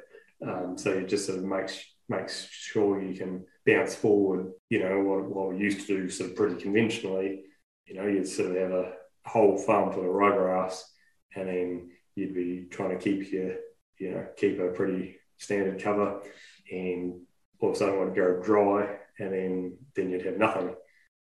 um, 0.45 0.77
so 0.77 0.91
it 0.91 1.07
just 1.07 1.25
sort 1.25 1.39
of 1.39 1.45
makes 1.45 1.83
makes 2.07 2.47
sure 2.49 3.01
you 3.01 3.13
can 3.15 3.45
bounce 3.65 3.93
forward, 3.93 4.51
you 4.69 4.79
know, 4.79 4.99
what, 5.01 5.29
what 5.29 5.53
we 5.53 5.59
used 5.59 5.85
to 5.85 5.87
do 5.87 6.09
sort 6.09 6.31
of 6.31 6.35
pretty 6.35 6.55
conventionally, 6.55 7.43
you 7.85 7.95
know, 7.95 8.07
you'd 8.07 8.27
sort 8.27 8.51
of 8.51 8.57
have 8.57 8.71
a 8.71 8.93
whole 9.25 9.57
farm 9.57 9.91
full 9.91 10.03
of 10.03 10.09
ryegrass 10.09 10.81
and 11.35 11.47
then 11.47 11.91
you'd 12.19 12.35
be 12.35 12.67
trying 12.69 12.97
to 12.97 13.03
keep 13.03 13.31
your, 13.31 13.55
you 13.97 14.11
know, 14.11 14.27
keep 14.37 14.59
a 14.59 14.69
pretty 14.69 15.17
standard 15.37 15.81
cover 15.81 16.21
and 16.71 17.21
all 17.59 17.69
of 17.69 17.75
a 17.75 17.79
sudden 17.79 17.95
it 17.95 18.05
would 18.05 18.15
go 18.15 18.41
dry 18.41 18.97
and 19.19 19.33
then 19.33 19.77
then 19.95 20.09
you'd 20.09 20.25
have 20.25 20.37
nothing 20.37 20.73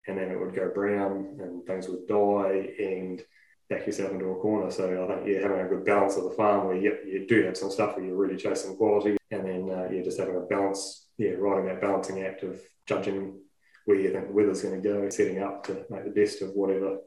and 0.07 0.17
then 0.17 0.31
it 0.31 0.39
would 0.39 0.55
go 0.55 0.71
brown 0.73 1.37
and 1.39 1.65
things 1.65 1.87
would 1.87 2.07
die 2.07 2.73
and 2.79 3.21
back 3.69 3.85
yourself 3.85 4.11
into 4.11 4.25
a 4.25 4.39
corner. 4.39 4.71
So 4.71 5.03
I 5.03 5.13
think 5.13 5.27
yeah, 5.27 5.41
having 5.41 5.61
a 5.61 5.69
good 5.69 5.85
balance 5.85 6.17
of 6.17 6.23
the 6.23 6.31
farm 6.31 6.67
where 6.67 6.75
you, 6.75 6.97
you 7.05 7.27
do 7.27 7.43
have 7.45 7.55
some 7.55 7.71
stuff 7.71 7.95
where 7.95 8.05
you're 8.05 8.15
really 8.15 8.37
chasing 8.37 8.75
quality, 8.75 9.17
and 9.31 9.45
then 9.45 9.69
uh, 9.69 9.87
yeah, 9.91 10.01
just 10.01 10.19
having 10.19 10.35
a 10.35 10.41
balance, 10.41 11.07
yeah, 11.17 11.31
riding 11.37 11.67
that 11.67 11.81
balancing 11.81 12.23
act 12.23 12.43
of 12.43 12.59
judging 12.87 13.39
where 13.85 13.99
you 13.99 14.11
think 14.11 14.27
the 14.27 14.33
weather's 14.33 14.61
going 14.61 14.81
to 14.81 14.87
go, 14.87 15.09
setting 15.09 15.41
up 15.41 15.65
to 15.65 15.85
make 15.89 16.03
the 16.03 16.09
best 16.21 16.41
of 16.41 16.49
whatever 16.49 16.97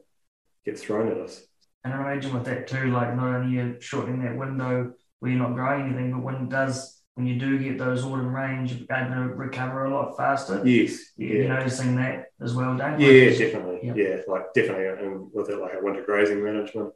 gets 0.65 0.81
thrown 0.81 1.09
at 1.09 1.17
us. 1.17 1.43
And 1.83 1.93
I 1.93 1.99
imagine 1.99 2.33
with 2.33 2.45
that 2.45 2.67
too, 2.67 2.91
like 2.91 3.15
not 3.15 3.35
only 3.35 3.55
you're 3.55 3.81
shortening 3.81 4.23
that 4.23 4.37
window 4.37 4.93
where 5.19 5.31
you're 5.31 5.41
not 5.41 5.55
growing 5.55 5.87
anything, 5.87 6.11
but 6.11 6.23
when 6.23 6.35
it 6.35 6.49
does 6.49 7.03
when 7.15 7.27
you 7.27 7.39
do 7.39 7.59
get 7.59 7.77
those 7.77 8.03
autumn 8.03 8.35
rains, 8.35 8.73
you're 8.73 8.87
able 8.91 9.13
to 9.13 9.21
recover 9.35 9.85
a 9.85 9.93
lot 9.93 10.17
faster. 10.17 10.65
Yes, 10.65 10.97
yeah. 11.15 11.27
You're 11.27 11.47
noticing 11.47 11.95
that 11.97 12.25
as 12.41 12.55
well, 12.55 12.75
don't 12.75 12.99
Yeah, 12.99 13.29
definitely. 13.29 13.81
Yeah. 13.83 13.93
Yeah, 13.95 14.17
like 14.27 14.53
definitely. 14.55 14.87
And 14.87 15.29
with 15.31 15.49
it, 15.49 15.59
like 15.59 15.73
a 15.79 15.83
winter 15.83 16.03
grazing 16.03 16.43
management, 16.43 16.91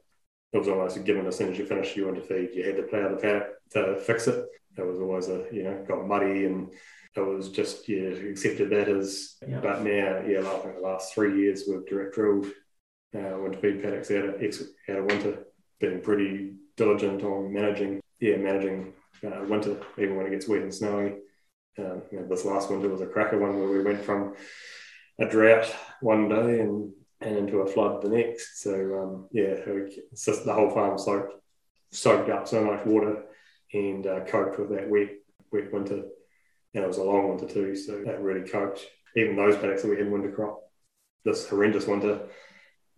it 0.52 0.58
was 0.58 0.68
almost 0.68 0.96
a 0.96 1.00
given 1.00 1.26
as 1.26 1.36
soon 1.36 1.52
as 1.52 1.58
you 1.58 1.66
finished 1.66 1.96
your 1.96 2.10
winter 2.10 2.22
feed, 2.22 2.50
you 2.52 2.64
had 2.64 2.76
to 2.76 2.82
plough 2.82 3.10
the 3.10 3.16
paddock 3.16 3.48
to 3.72 3.96
fix 3.96 4.26
it. 4.26 4.44
It 4.76 4.86
was 4.86 4.98
always 4.98 5.28
a, 5.28 5.44
you 5.52 5.64
know, 5.64 5.84
got 5.86 6.06
muddy 6.06 6.46
and 6.46 6.70
it 7.14 7.20
was 7.20 7.50
just, 7.50 7.88
yeah, 7.88 8.08
accepted 8.08 8.70
that 8.70 8.88
as. 8.88 9.36
Yeah. 9.46 9.60
But 9.60 9.82
now, 9.82 10.22
yeah, 10.26 10.40
like 10.40 10.54
I 10.54 10.58
think 10.60 10.74
the 10.76 10.80
last 10.80 11.14
three 11.14 11.40
years 11.40 11.64
we've 11.68 11.86
direct 11.86 12.14
drilled 12.14 12.46
uh, 13.14 13.38
winter 13.38 13.58
feed 13.58 13.82
paddocks 13.82 14.10
out 14.10 14.24
of, 14.24 14.42
ex- 14.42 14.64
out 14.88 14.98
of 14.98 15.04
winter, 15.06 15.44
being 15.80 16.00
pretty 16.00 16.54
diligent 16.76 17.22
on 17.22 17.52
managing, 17.52 18.00
yeah, 18.20 18.36
managing 18.36 18.92
uh, 19.24 19.44
winter, 19.48 19.80
even 19.98 20.16
when 20.16 20.26
it 20.26 20.30
gets 20.30 20.48
wet 20.48 20.62
and 20.62 20.74
snowy. 20.74 21.14
Um, 21.78 22.02
this 22.28 22.44
last 22.44 22.70
winter 22.70 22.88
was 22.88 23.00
a 23.00 23.06
cracker 23.06 23.38
one 23.38 23.58
where 23.58 23.68
we 23.68 23.82
went 23.82 24.02
from 24.02 24.34
a 25.20 25.26
drought 25.28 25.74
one 26.00 26.28
day 26.28 26.60
and, 26.60 26.92
and 27.20 27.36
into 27.36 27.58
a 27.58 27.66
flood 27.66 28.02
the 28.02 28.08
next. 28.08 28.62
So 28.62 28.72
um, 28.72 29.28
yeah, 29.32 29.54
it's 29.66 30.24
just 30.24 30.44
the 30.44 30.54
whole 30.54 30.70
farm 30.70 30.98
soaked 30.98 31.34
soaked 31.90 32.28
up 32.28 32.46
so 32.46 32.64
much 32.64 32.84
water 32.84 33.24
and 33.72 34.06
uh, 34.06 34.20
coped 34.24 34.58
with 34.58 34.70
that 34.70 34.88
wet 34.88 35.10
wet 35.52 35.72
winter. 35.72 36.02
And 36.74 36.84
it 36.84 36.86
was 36.86 36.98
a 36.98 37.04
long 37.04 37.28
winter 37.28 37.52
too, 37.52 37.74
so 37.74 38.02
that 38.04 38.20
really 38.20 38.48
coped. 38.48 38.84
Even 39.16 39.36
those 39.36 39.56
paddocks 39.56 39.82
that 39.82 39.88
we 39.88 39.96
had 39.96 40.06
in 40.06 40.12
winter 40.12 40.30
crop, 40.30 40.60
this 41.24 41.48
horrendous 41.48 41.86
winter, 41.86 42.28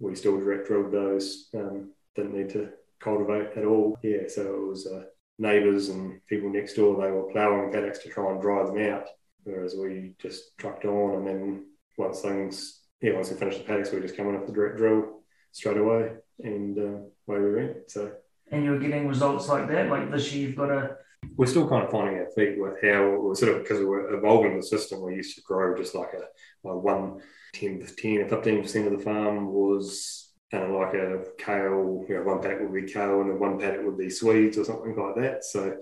we 0.00 0.14
still 0.14 0.38
direct 0.38 0.66
drilled 0.66 0.92
those. 0.92 1.48
Um, 1.54 1.90
didn't 2.16 2.36
need 2.36 2.50
to 2.50 2.70
cultivate 2.98 3.56
at 3.56 3.64
all. 3.64 3.98
Yeah, 4.02 4.28
so 4.28 4.42
it 4.42 4.68
was 4.68 4.86
uh, 4.86 5.04
neighbours 5.38 5.88
and 5.88 6.20
people 6.26 6.50
next 6.50 6.74
door. 6.74 7.00
They 7.00 7.10
were 7.10 7.30
ploughing 7.30 7.72
paddocks 7.72 8.00
to 8.00 8.08
try 8.08 8.30
and 8.30 8.40
dry 8.40 8.64
them 8.64 8.92
out, 8.92 9.08
whereas 9.44 9.74
we 9.74 10.14
just 10.20 10.56
trucked 10.58 10.84
on. 10.84 11.16
And 11.16 11.26
then 11.26 11.66
once 11.96 12.20
things, 12.20 12.80
yeah, 13.00 13.14
once 13.14 13.30
we 13.30 13.36
finished 13.36 13.58
the 13.58 13.64
paddocks, 13.64 13.92
we 13.92 14.00
just 14.00 14.16
come 14.16 14.28
in 14.28 14.38
with 14.38 14.46
the 14.46 14.52
direct 14.52 14.78
drill 14.78 15.20
straight 15.52 15.78
away, 15.78 16.12
and 16.42 16.78
uh, 16.78 17.32
away 17.32 17.40
we 17.40 17.54
went. 17.54 17.90
So 17.90 18.12
And 18.50 18.64
you're 18.64 18.78
getting 18.78 19.06
results 19.06 19.48
like 19.48 19.68
that. 19.68 19.88
Like 19.88 20.10
this 20.10 20.32
year, 20.32 20.48
you've 20.48 20.56
got 20.56 20.70
a 20.70 20.96
we're 21.37 21.46
still 21.46 21.68
kind 21.68 21.85
of 21.85 21.90
finding 21.90 22.18
our 22.18 22.30
feet 22.33 22.61
with 22.61 22.74
how 22.83 23.16
we're 23.18 23.35
sort 23.35 23.56
of 23.56 23.62
because 23.62 23.83
we're 23.83 24.14
evolving 24.14 24.56
the 24.56 24.62
system. 24.62 25.02
We 25.02 25.14
used 25.14 25.37
to 25.37 25.42
grow 25.42 25.76
just 25.76 25.94
like 25.94 26.12
a, 26.12 26.68
a 26.68 26.76
one 26.76 27.20
10, 27.54 27.87
10 27.96 28.18
or 28.18 28.28
15 28.28 28.62
percent 28.62 28.87
of 28.87 28.98
the 28.98 29.04
farm 29.04 29.52
was 29.52 30.33
kind 30.50 30.64
of 30.64 30.70
like 30.70 30.94
a 30.94 31.24
kale. 31.38 32.04
You 32.09 32.16
know, 32.16 32.22
one 32.24 32.42
paddock 32.42 32.61
would 32.61 32.74
be 32.74 32.92
kale, 32.92 33.20
and 33.20 33.30
then 33.30 33.38
one 33.38 33.59
paddock 33.59 33.85
would 33.85 33.98
be 33.98 34.11
Swedes 34.11 34.59
or 34.59 34.64
something 34.64 34.96
like 34.96 35.16
that. 35.16 35.44
So, 35.44 35.76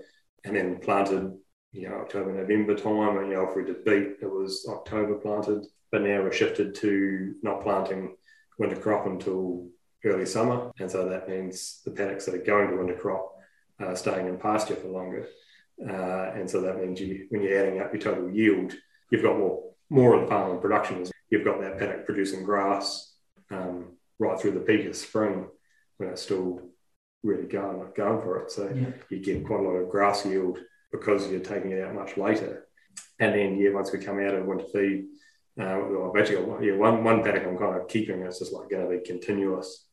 and 0.45 0.55
then 0.55 0.79
planted, 0.79 1.33
you 1.71 1.89
know, 1.89 1.95
October, 1.95 2.31
November 2.31 2.75
time. 2.75 3.17
And 3.17 3.27
you 3.27 3.33
know, 3.33 3.49
if 3.49 3.55
we 3.55 3.65
did 3.65 3.83
beet, 3.83 4.17
it 4.21 4.31
was 4.31 4.65
October 4.69 5.15
planted. 5.15 5.65
But 5.91 6.03
now 6.03 6.21
we're 6.21 6.31
shifted 6.31 6.75
to 6.75 7.35
not 7.41 7.63
planting 7.63 8.15
winter 8.59 8.75
crop 8.75 9.07
until 9.07 9.67
early 10.05 10.25
summer, 10.25 10.71
and 10.79 10.89
so 10.89 11.09
that 11.09 11.27
means 11.27 11.81
the 11.83 11.91
paddocks 11.91 12.25
that 12.25 12.35
are 12.35 12.37
going 12.37 12.69
to 12.69 12.77
winter 12.77 12.95
crop 12.95 13.38
uh, 13.79 13.95
staying 13.95 14.27
in 14.27 14.37
pasture 14.37 14.75
for 14.75 14.87
longer. 14.89 15.27
Uh, 15.81 16.31
and 16.35 16.49
so 16.49 16.61
that 16.61 16.77
means 16.77 16.99
you, 16.99 17.27
when 17.29 17.41
you're 17.41 17.57
adding 17.59 17.79
up 17.79 17.93
your 17.93 18.01
total 18.01 18.29
yield, 18.29 18.73
you've 19.09 19.23
got 19.23 19.37
more 19.37 19.63
more 19.91 20.13
of 20.13 20.21
the 20.21 20.27
farm 20.27 20.51
in 20.51 20.59
production. 20.61 21.05
You've 21.31 21.45
got 21.45 21.61
that 21.61 21.79
paddock 21.79 22.05
producing 22.05 22.43
grass 22.43 23.15
um, 23.49 23.93
right 24.19 24.39
through 24.39 24.51
the 24.51 24.59
peak 24.59 24.85
of 24.85 24.95
spring 24.95 25.47
when 25.97 26.09
it's 26.09 26.21
still 26.21 26.61
really 27.23 27.47
going 27.47 27.83
going 27.95 28.21
for 28.21 28.39
it. 28.41 28.51
So 28.51 28.69
Yeah. 28.73 28.91
you 29.09 29.19
get 29.19 29.45
quite 29.45 29.61
a 29.61 29.63
lot 29.63 29.71
of 29.71 29.89
grass 29.89 30.25
yield 30.25 30.59
because 30.91 31.29
you're 31.31 31.39
taking 31.39 31.71
it 31.71 31.81
out 31.83 31.95
much 31.95 32.17
later. 32.17 32.67
And 33.19 33.33
then 33.33 33.57
yeah, 33.57 33.71
once 33.71 33.91
we 33.91 33.99
come 33.99 34.19
out 34.19 34.35
of 34.35 34.45
winter 34.45 34.65
feed, 34.71 35.05
uh, 35.59 35.79
well, 35.89 36.11
I've 36.13 36.21
actually 36.21 36.37
got 36.37 36.47
one, 36.47 36.63
yeah, 36.63 36.75
one 36.75 37.03
one 37.03 37.23
paddock 37.23 37.47
I'm 37.47 37.57
kind 37.57 37.81
of 37.81 37.87
keeping. 37.87 38.21
It's 38.21 38.39
just 38.39 38.53
like 38.53 38.69
going 38.69 38.83
to 38.89 38.97
be 38.97 39.03
continuous 39.05 39.87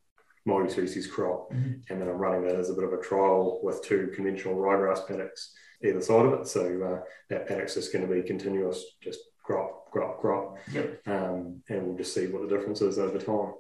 multi-species 0.47 1.07
crop, 1.07 1.53
Mhm. 1.53 1.83
and 1.91 2.01
then 2.01 2.09
I'm 2.09 2.19
running 2.19 2.43
that 2.47 2.57
as 2.57 2.71
a 2.71 2.75
bit 2.75 2.85
of 2.85 2.93
a 2.93 2.99
trial 3.03 3.61
with 3.63 3.83
two 3.83 4.09
conventional 4.15 4.57
ryegrass 4.57 5.07
paddocks 5.07 5.55
either 5.85 6.01
side 6.01 6.25
of 6.27 6.33
it. 6.41 6.47
So 6.47 6.83
uh, 6.83 7.03
that 7.31 7.47
paddock's 7.47 7.75
just 7.75 7.93
going 7.93 8.07
to 8.09 8.15
be 8.15 8.23
continuous, 8.23 8.83
just 9.03 9.21
crop, 9.45 9.91
crop, 9.91 10.21
crop, 10.21 10.57
Yep. 10.73 11.01
um, 11.07 11.63
and 11.69 11.87
we'll 11.87 11.97
just 11.97 12.15
see 12.15 12.27
what 12.29 12.43
the 12.49 12.57
difference 12.57 12.81
is 12.81 12.99
over 12.99 13.19
time. 13.19 13.53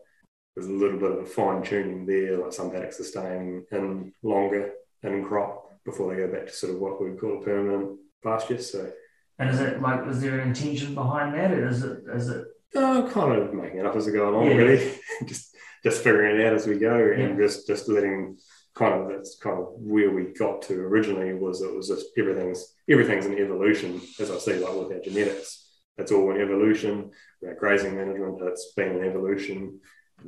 There's 0.55 0.69
a 0.69 0.73
little 0.73 0.99
bit 0.99 1.11
of 1.11 1.19
a 1.19 1.27
fine 1.27 1.63
tuning 1.63 2.07
there. 2.07 2.39
Like 2.39 2.53
some 2.53 2.71
paddocks 2.71 2.99
are 3.01 3.05
staying 3.05 3.67
in 3.71 4.13
longer 4.23 4.73
in 5.03 5.23
crop 5.25 5.71
before 5.85 6.11
they 6.15 6.21
go 6.23 6.29
back 6.33 6.47
to 6.47 6.53
sort 6.53 6.73
of 6.73 6.81
what 6.81 7.01
we'd 7.03 7.19
call 7.21 7.41
a 7.41 7.45
permanent 7.45 7.99
pasture. 8.25 8.59
So 8.59 8.91
And 9.39 9.51
is 9.51 9.61
it 9.61 9.83
like 9.83 10.07
is 10.09 10.23
there 10.23 10.39
an 10.41 10.49
intention 10.49 10.95
behind 10.95 11.35
that? 11.35 11.51
Or 11.53 11.69
is 11.69 11.83
it 11.85 11.99
is 12.15 12.29
it 12.31 12.47
uh, 12.75 13.09
kind 13.11 13.35
of 13.41 13.53
making 13.55 13.81
it 13.81 13.87
up 13.87 13.95
as 13.97 14.07
we 14.07 14.13
go 14.13 14.31
along, 14.31 14.47
Yeah. 14.47 14.57
really. 14.57 14.93
just 15.27 15.55
just 15.87 16.03
figuring 16.03 16.41
it 16.41 16.45
out 16.45 16.53
as 16.53 16.67
we 16.67 16.77
go, 16.79 17.13
and 17.17 17.39
just 17.39 17.65
just 17.69 17.89
letting 17.89 18.37
kind 18.75 18.93
of 18.93 19.09
that's 19.09 19.37
kind 19.37 19.57
of 19.57 19.69
where 19.77 20.11
we 20.11 20.35
got 20.37 20.61
to 20.61 20.75
originally 20.75 21.33
was 21.33 21.63
it 21.63 21.73
was 21.73 21.87
just 21.87 22.07
everything's 22.19 22.75
everything's 22.91 23.27
an 23.27 23.39
evolution, 23.39 24.01
as 24.19 24.33
I 24.33 24.39
see, 24.39 24.55
like 24.55 24.75
with 24.75 24.93
our 24.93 25.01
genetics. 25.01 25.79
that's 25.97 26.11
all 26.11 26.33
an 26.33 26.41
evolution. 26.41 27.13
Our 27.47 27.55
grazing 27.55 27.95
management, 27.95 28.41
that's 28.43 28.73
been 28.77 28.97
an 28.97 29.05
evolution. 29.05 29.79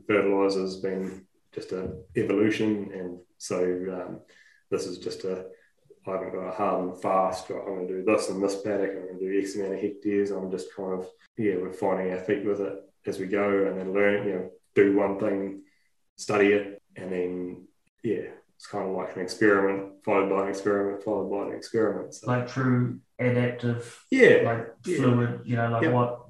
Fertilizer's 0.07 0.77
been 0.77 1.27
just 1.53 1.73
an 1.73 2.05
evolution, 2.17 2.93
and 2.95 3.19
so 3.39 3.59
um, 3.99 4.21
this 4.71 4.87
is 4.87 4.99
just 4.99 5.25
a 5.25 5.47
I 6.07 6.13
haven't 6.13 6.35
got 6.35 6.47
a 6.47 6.53
hard 6.53 6.85
and 6.85 7.03
fast. 7.03 7.51
Right, 7.51 7.61
I'm 7.67 7.75
going 7.75 7.89
to 7.89 7.95
do 7.95 8.05
this 8.05 8.29
and 8.31 8.41
this 8.41 8.63
paddock. 8.63 8.91
I'm 8.91 9.07
going 9.07 9.19
to 9.19 9.29
do 9.29 9.41
X 9.41 9.57
amount 9.57 9.75
of 9.75 9.81
hectares. 9.81 10.31
I'm 10.31 10.53
just 10.53 10.73
kind 10.73 11.01
of 11.01 11.09
yeah, 11.37 11.57
we're 11.57 11.73
finding 11.73 12.13
our 12.13 12.21
feet 12.21 12.45
with 12.45 12.61
it 12.61 12.75
as 13.07 13.19
we 13.19 13.27
go, 13.27 13.67
and 13.67 13.77
then 13.77 13.93
learn. 13.93 14.29
You 14.29 14.35
know, 14.35 14.51
do 14.75 14.97
one 14.97 15.19
thing, 15.19 15.63
study 16.17 16.49
it, 16.49 16.83
and 16.97 17.13
then 17.13 17.67
yeah, 18.03 18.31
it's 18.57 18.67
kind 18.67 18.89
of 18.89 18.95
like 18.95 19.15
an 19.17 19.23
experiment 19.23 20.05
followed 20.05 20.31
by 20.31 20.43
an 20.45 20.49
experiment 20.49 21.03
followed 21.03 21.31
by 21.31 21.51
an 21.51 21.57
experiment. 21.57 22.15
So. 22.15 22.27
Like 22.27 22.49
true 22.49 23.01
adaptive, 23.19 24.05
yeah, 24.11 24.43
like 24.45 24.75
yeah. 24.85 24.97
fluid, 24.97 25.41
you 25.45 25.57
know, 25.57 25.71
like 25.71 25.83
yep. 25.83 25.93
what 25.93 26.21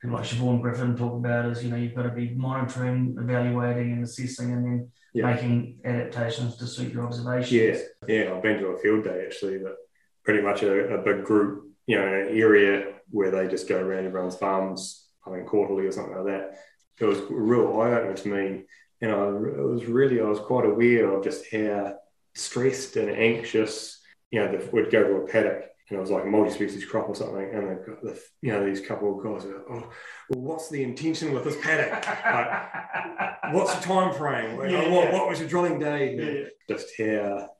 people 0.00 0.16
like 0.16 0.26
Siobhan 0.26 0.60
Griffin 0.60 0.96
talk 0.96 1.14
about 1.14 1.46
is, 1.46 1.64
you 1.64 1.70
know, 1.70 1.76
you've 1.76 1.94
got 1.94 2.02
to 2.02 2.10
be 2.10 2.30
monitoring, 2.30 3.16
evaluating, 3.18 3.92
and 3.92 4.04
assessing, 4.04 4.52
and 4.52 4.64
then 4.64 4.90
yep. 5.14 5.34
making 5.34 5.78
adaptations 5.84 6.56
to 6.56 6.66
suit 6.66 6.92
your 6.92 7.06
observations. 7.06 7.52
Yeah, 7.52 8.14
yeah, 8.14 8.34
I've 8.34 8.42
been 8.42 8.58
to 8.58 8.68
a 8.68 8.78
field 8.78 9.04
day 9.04 9.24
actually 9.24 9.58
that 9.58 9.76
pretty 10.24 10.42
much 10.42 10.62
a, 10.62 10.94
a 10.94 11.02
big 11.02 11.24
group, 11.24 11.70
you 11.86 11.96
know, 11.96 12.06
an 12.06 12.28
area 12.38 12.92
where 13.10 13.30
they 13.30 13.48
just 13.48 13.68
go 13.68 13.80
around 13.80 14.04
everyone's 14.04 14.36
farms, 14.36 15.08
I 15.26 15.30
think 15.30 15.46
quarterly 15.46 15.86
or 15.86 15.92
something 15.92 16.16
like 16.16 16.26
that. 16.26 16.58
It 16.98 17.04
was 17.04 17.18
a 17.18 17.26
real 17.30 17.80
eye 17.80 17.92
opener 17.92 18.14
to 18.14 18.28
me. 18.28 18.64
And 19.02 19.12
I 19.12 19.24
it 19.26 19.66
was 19.66 19.84
really 19.84 20.20
I 20.20 20.24
was 20.24 20.40
quite 20.40 20.64
aware 20.64 21.12
of 21.12 21.24
just 21.24 21.52
how 21.52 21.96
stressed 22.34 22.96
and 22.96 23.10
anxious 23.10 24.00
you 24.30 24.40
know 24.40 24.56
the, 24.56 24.68
we'd 24.72 24.90
go 24.90 25.04
to 25.04 25.14
a 25.16 25.26
paddock. 25.26 25.64
And 25.88 25.98
it 25.98 26.00
was 26.00 26.10
like 26.10 26.24
a 26.24 26.26
multi-species 26.26 26.84
crop 26.84 27.08
or 27.08 27.14
something. 27.14 27.48
And 27.52 27.68
they've 27.68 27.86
got 27.86 28.02
the 28.02 28.20
you 28.40 28.52
know 28.52 28.64
these 28.64 28.80
couple 28.80 29.16
of 29.16 29.24
guys 29.24 29.48
are 29.48 29.62
oh 29.70 29.92
well 30.30 30.40
what's 30.40 30.70
the 30.70 30.82
intention 30.82 31.32
with 31.32 31.44
this 31.44 31.56
paddock? 31.62 32.06
Like, 32.24 33.52
what's 33.54 33.74
the 33.74 33.82
time 33.82 34.14
frame? 34.14 34.58
Yeah, 34.68 34.88
what, 34.88 35.04
yeah. 35.04 35.12
what, 35.12 35.28
was 35.28 35.40
your 35.40 35.48
drilling 35.48 35.78
day? 35.78 36.48
Yeah. 36.68 36.74
just 36.74 36.88
how 36.98 37.50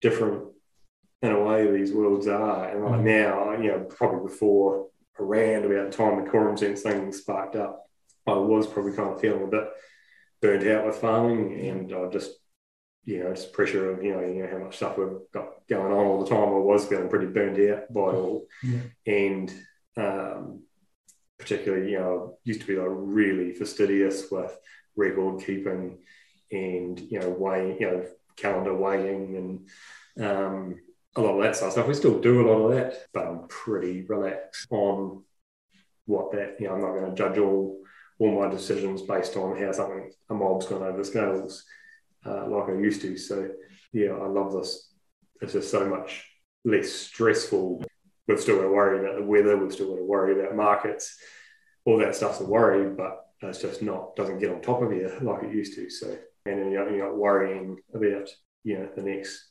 different 0.00 0.44
in 1.22 1.30
a 1.30 1.40
way 1.40 1.70
these 1.70 1.92
worlds 1.92 2.28
are. 2.28 2.70
And 2.70 2.84
like 2.84 2.94
mm-hmm. 2.94 3.04
now 3.04 3.60
you 3.60 3.72
know 3.72 3.80
probably 3.80 4.28
before 4.28 4.86
around 5.18 5.64
about 5.64 5.90
the 5.90 5.96
time 5.96 6.24
the 6.24 6.30
quorum 6.30 6.56
sense 6.56 6.82
thing 6.82 7.12
sparked 7.12 7.56
up 7.56 7.82
I 8.26 8.34
was 8.34 8.66
probably 8.66 8.92
kind 8.92 9.10
of 9.10 9.20
feeling 9.20 9.44
a 9.44 9.46
bit 9.46 9.68
burnt 10.40 10.66
out 10.66 10.86
with 10.86 10.96
farming, 10.96 11.68
and 11.68 11.92
I 11.94 12.08
just 12.08 12.32
you 13.04 13.22
know 13.22 13.34
just 13.34 13.52
pressure 13.52 13.90
of 13.90 14.02
you 14.02 14.12
know 14.12 14.20
you 14.20 14.42
know 14.42 14.50
how 14.50 14.58
much 14.58 14.76
stuff 14.76 14.98
we've 14.98 15.08
got 15.32 15.66
going 15.68 15.92
on 15.92 16.06
all 16.06 16.24
the 16.24 16.30
time. 16.30 16.48
I 16.48 16.58
was 16.58 16.86
feeling 16.86 17.08
pretty 17.08 17.26
burnt 17.26 17.58
out 17.70 17.92
by 17.92 18.00
it 18.00 18.14
all, 18.14 18.46
yeah. 18.62 18.80
and 19.06 19.52
um, 19.96 20.62
particularly 21.38 21.92
you 21.92 21.98
know 21.98 22.38
used 22.44 22.60
to 22.60 22.66
be 22.66 22.76
like 22.76 22.88
really 22.90 23.52
fastidious 23.52 24.30
with 24.30 24.56
record 24.96 25.44
keeping 25.44 25.98
and 26.50 27.00
you 27.00 27.18
know 27.18 27.30
weighing 27.30 27.80
you 27.80 27.90
know 27.90 28.06
calendar 28.36 28.74
weighing 28.74 29.36
and 30.16 30.26
um, 30.26 30.76
a 31.16 31.20
lot 31.20 31.36
of 31.36 31.42
that 31.42 31.56
sort 31.56 31.68
of 31.68 31.72
stuff. 31.72 31.88
We 31.88 31.94
still 31.94 32.20
do 32.20 32.40
a 32.40 32.48
lot 32.50 32.66
of 32.66 32.74
that, 32.74 33.06
but 33.12 33.26
I'm 33.26 33.48
pretty 33.48 34.02
relaxed 34.02 34.66
on 34.70 35.24
what 36.06 36.32
that 36.32 36.56
you 36.60 36.68
know. 36.68 36.74
I'm 36.74 36.80
not 36.80 36.92
going 36.92 37.10
to 37.10 37.16
judge 37.16 37.38
all 37.38 37.78
all 38.18 38.40
my 38.40 38.48
decisions 38.48 39.02
based 39.02 39.36
on 39.36 39.60
how 39.60 39.72
something 39.72 40.10
a 40.30 40.34
mob's 40.34 40.66
gone 40.66 40.82
over 40.82 41.02
scales 41.04 41.64
uh, 42.24 42.46
like 42.48 42.68
I 42.68 42.78
used 42.78 43.02
to. 43.02 43.16
So 43.16 43.50
yeah, 43.92 44.10
I 44.10 44.26
love 44.26 44.52
this. 44.52 44.90
It's 45.40 45.54
just 45.54 45.70
so 45.70 45.88
much 45.88 46.24
less 46.64 46.90
stressful. 46.90 47.84
We've 48.28 48.40
still 48.40 48.56
got 48.56 48.62
to 48.62 48.68
worry 48.68 49.00
about 49.00 49.18
the 49.18 49.26
weather. 49.26 49.56
We've 49.56 49.72
still 49.72 49.90
got 49.90 49.96
to 49.96 50.04
worry 50.04 50.38
about 50.38 50.56
markets. 50.56 51.16
All 51.84 51.98
that 51.98 52.14
stuff's 52.14 52.40
a 52.40 52.44
worry, 52.46 52.94
but 52.94 53.26
it's 53.42 53.60
just 53.60 53.82
not 53.82 54.14
doesn't 54.14 54.38
get 54.38 54.50
on 54.50 54.60
top 54.60 54.82
of 54.82 54.92
you 54.92 55.10
like 55.22 55.42
it 55.42 55.52
used 55.52 55.74
to. 55.74 55.90
So 55.90 56.16
and 56.46 56.72
you're 56.72 57.04
not 57.04 57.16
worrying 57.16 57.78
about 57.94 58.28
you 58.64 58.78
know 58.78 58.88
the 58.94 59.02
next 59.02 59.48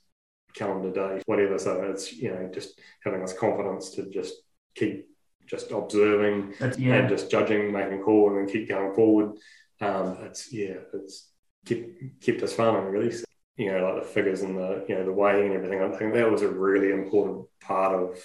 calendar 0.56 0.92
day, 0.92 1.22
whatever. 1.26 1.58
So 1.58 1.82
it's 1.84 2.14
you 2.14 2.32
know 2.32 2.50
just 2.54 2.80
having 3.04 3.22
this 3.22 3.34
confidence 3.34 3.92
to 3.92 4.10
just 4.10 4.34
keep 4.76 5.08
just 5.52 5.70
observing 5.72 6.54
yeah. 6.78 6.96
and 6.96 7.10
just 7.10 7.30
judging, 7.30 7.74
making 7.74 8.00
a 8.00 8.02
call, 8.02 8.30
and 8.30 8.38
then 8.38 8.52
keep 8.52 8.70
going 8.70 8.96
forward. 8.96 9.34
Um, 9.82 10.18
it's 10.22 10.52
yeah, 10.52 10.76
it's 10.94 11.30
kept 11.66 12.22
kept 12.22 12.42
us 12.42 12.54
farming 12.54 12.90
really. 12.90 13.12
So, 13.12 13.26
you 13.58 13.72
know, 13.72 13.84
like 13.84 14.04
the 14.04 14.10
figures 14.10 14.42
and 14.42 14.58
the 14.58 14.86
you 14.88 14.96
know 14.96 15.06
the 15.06 15.12
weighing 15.12 15.48
and 15.48 15.56
everything. 15.56 15.82
I 15.82 15.96
think 15.98 16.14
that 16.14 16.32
was 16.32 16.42
a 16.42 16.48
really 16.48 16.92
important 16.92 17.48
part 17.60 18.02
of 18.02 18.24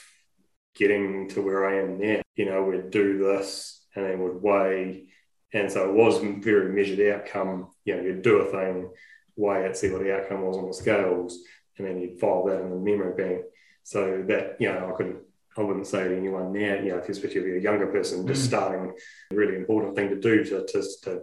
getting 0.76 1.28
to 1.30 1.42
where 1.42 1.68
I 1.68 1.82
am 1.82 1.98
now. 1.98 2.22
You 2.36 2.46
know, 2.46 2.62
we'd 2.62 2.90
do 2.90 3.18
this 3.18 3.84
and 3.96 4.06
then 4.06 4.22
we'd 4.22 4.40
weigh, 4.40 5.06
and 5.52 5.70
so 5.70 5.88
it 5.88 5.94
was 5.94 6.18
very 6.44 6.72
measured 6.72 7.12
outcome. 7.12 7.70
You 7.84 7.96
know, 7.96 8.02
you'd 8.02 8.22
do 8.22 8.38
a 8.38 8.52
thing, 8.52 8.90
weigh 9.34 9.66
it, 9.66 9.76
see 9.76 9.90
what 9.90 10.02
the 10.02 10.16
outcome 10.16 10.42
was 10.42 10.56
on 10.56 10.68
the 10.68 10.74
scales, 10.74 11.38
and 11.76 11.86
then 11.88 11.98
you'd 11.98 12.20
file 12.20 12.44
that 12.44 12.60
in 12.60 12.70
the 12.70 12.76
memory 12.76 13.14
bank. 13.16 13.44
So 13.82 14.24
that 14.28 14.56
you 14.60 14.68
know, 14.68 14.92
I 14.92 14.96
could 14.96 15.16
I 15.56 15.62
wouldn't 15.62 15.86
say 15.86 16.06
to 16.06 16.16
anyone 16.16 16.52
now, 16.52 16.74
you 16.74 16.90
know, 16.90 16.98
especially 16.98 17.40
if 17.40 17.46
you're 17.46 17.56
a 17.56 17.62
younger 17.62 17.86
person, 17.86 18.26
just 18.26 18.44
mm. 18.44 18.48
starting 18.48 18.92
a 19.30 19.34
really 19.34 19.56
important 19.56 19.96
thing 19.96 20.10
to 20.10 20.20
do 20.20 20.44
to, 20.44 20.66
to, 20.66 20.84
to 21.02 21.20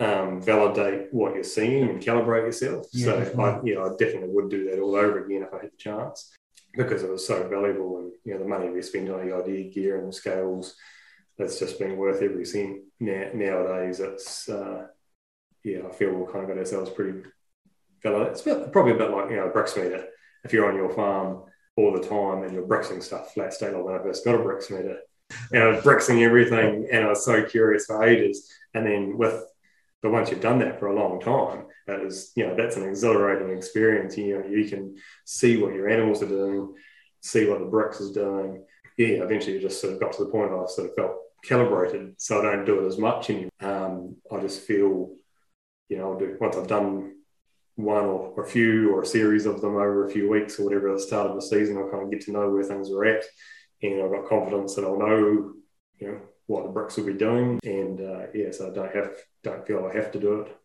um, 0.00 0.42
validate 0.42 1.12
what 1.12 1.34
you're 1.34 1.44
seeing 1.44 1.88
and 1.88 2.02
calibrate 2.02 2.44
yourself. 2.44 2.86
Yeah, 2.92 3.04
so 3.04 3.18
definitely. 3.18 3.44
I, 3.44 3.60
you 3.64 3.74
know, 3.74 3.86
I 3.86 3.90
definitely 3.98 4.28
would 4.30 4.50
do 4.50 4.70
that 4.70 4.80
all 4.80 4.96
over 4.96 5.24
again 5.24 5.42
if 5.42 5.54
I 5.54 5.62
had 5.62 5.72
the 5.72 5.76
chance 5.76 6.30
because 6.76 7.02
it 7.02 7.10
was 7.10 7.26
so 7.26 7.48
valuable 7.48 7.98
and, 7.98 8.12
you 8.24 8.34
know, 8.34 8.40
the 8.40 8.48
money 8.48 8.68
we 8.68 8.82
spend 8.82 9.10
on 9.10 9.26
the 9.26 9.34
idea 9.34 9.70
gear 9.70 9.98
and 9.98 10.08
the 10.08 10.12
scales, 10.12 10.76
that's 11.36 11.58
just 11.58 11.78
been 11.78 11.96
worth 11.96 12.22
every 12.22 12.44
cent. 12.44 12.80
Now, 13.00 13.30
nowadays, 13.34 14.00
it's, 14.00 14.48
uh, 14.48 14.86
yeah, 15.64 15.80
I 15.88 15.92
feel 15.92 16.12
we've 16.12 16.32
kind 16.32 16.44
of 16.44 16.48
got 16.48 16.58
ourselves 16.58 16.90
pretty 16.90 17.22
validated. 18.02 18.32
It's 18.32 18.70
probably 18.70 18.92
a 18.92 18.96
bit 18.96 19.10
like, 19.10 19.30
you 19.30 19.36
know, 19.36 19.46
a 19.46 19.50
brix 19.50 19.76
meter. 19.76 20.06
If 20.44 20.52
you're 20.52 20.68
on 20.68 20.76
your 20.76 20.90
farm, 20.90 21.44
all 21.76 21.92
the 21.92 22.06
time 22.06 22.42
and 22.42 22.52
you're 22.52 22.66
brixing 22.66 23.00
stuff 23.00 23.32
flat 23.32 23.52
state 23.52 23.72
like 23.72 23.84
when 23.84 23.94
I 23.94 24.02
first 24.02 24.24
got 24.24 24.34
a 24.34 24.38
brix 24.38 24.70
meter. 24.70 24.98
And 25.52 25.62
I 25.62 25.68
was 25.68 25.82
brixing 25.82 26.24
everything 26.24 26.88
and 26.90 27.04
I 27.04 27.08
was 27.08 27.24
so 27.24 27.44
curious 27.44 27.86
for 27.86 28.02
ages. 28.02 28.50
And 28.74 28.86
then 28.86 29.16
with 29.16 29.44
but 30.02 30.12
once 30.12 30.30
you've 30.30 30.40
done 30.40 30.58
that 30.60 30.80
for 30.80 30.86
a 30.86 30.94
long 30.94 31.20
time, 31.20 31.66
that 31.86 32.00
is, 32.00 32.32
you 32.34 32.46
know, 32.46 32.54
that's 32.56 32.76
an 32.76 32.88
exhilarating 32.88 33.54
experience. 33.54 34.16
You 34.16 34.38
know, 34.38 34.48
you 34.48 34.68
can 34.68 34.96
see 35.26 35.58
what 35.58 35.74
your 35.74 35.88
animals 35.88 36.22
are 36.22 36.28
doing, 36.28 36.74
see 37.20 37.46
what 37.46 37.58
the 37.58 37.66
brix 37.66 38.00
is 38.00 38.12
doing. 38.12 38.64
Yeah, 38.96 39.22
eventually 39.22 39.54
you 39.54 39.60
just 39.60 39.80
sort 39.80 39.92
of 39.92 40.00
got 40.00 40.12
to 40.14 40.24
the 40.24 40.30
point 40.30 40.50
where 40.50 40.62
I 40.62 40.66
sort 40.68 40.88
of 40.88 40.96
felt 40.96 41.16
calibrated, 41.44 42.14
so 42.18 42.38
I 42.38 42.42
don't 42.42 42.64
do 42.64 42.82
it 42.82 42.86
as 42.86 42.98
much 42.98 43.30
anymore. 43.30 43.50
Um, 43.60 44.16
I 44.32 44.40
just 44.40 44.62
feel, 44.62 45.10
you 45.88 45.98
know, 45.98 46.12
I'll 46.12 46.18
do 46.18 46.36
once 46.40 46.56
I've 46.56 46.66
done 46.66 47.16
one 47.82 48.04
or, 48.04 48.32
or, 48.36 48.44
a 48.44 48.48
few 48.48 48.94
or 48.94 49.02
a 49.02 49.06
series 49.06 49.46
of 49.46 49.60
them 49.60 49.76
over 49.76 50.06
a 50.06 50.10
few 50.10 50.28
weeks 50.28 50.58
or 50.58 50.64
whatever 50.64 50.90
at 50.90 50.96
the 50.96 51.02
start 51.02 51.28
of 51.28 51.36
the 51.36 51.42
season, 51.42 51.78
I 51.78 51.90
kind 51.90 52.04
of 52.04 52.10
get 52.10 52.22
to 52.22 52.32
know 52.32 52.50
where 52.50 52.64
things 52.64 52.90
are 52.90 53.04
at, 53.04 53.24
and 53.82 54.02
I've 54.02 54.10
got 54.10 54.28
confidence 54.28 54.74
that 54.74 54.84
I'll 54.84 54.98
know, 54.98 55.52
you 55.98 56.08
know, 56.08 56.20
what 56.46 56.64
the 56.64 56.70
brix 56.70 56.96
will 56.96 57.06
be 57.06 57.14
doing, 57.14 57.60
and 57.64 58.00
uh, 58.00 58.26
yeah, 58.34 58.50
so 58.50 58.70
I 58.70 58.74
don't 58.74 58.94
have 58.94 59.10
don't 59.42 59.66
feel 59.66 59.88
I 59.90 59.96
have 59.96 60.12
to 60.12 60.20
do 60.20 60.40
it 60.40 60.56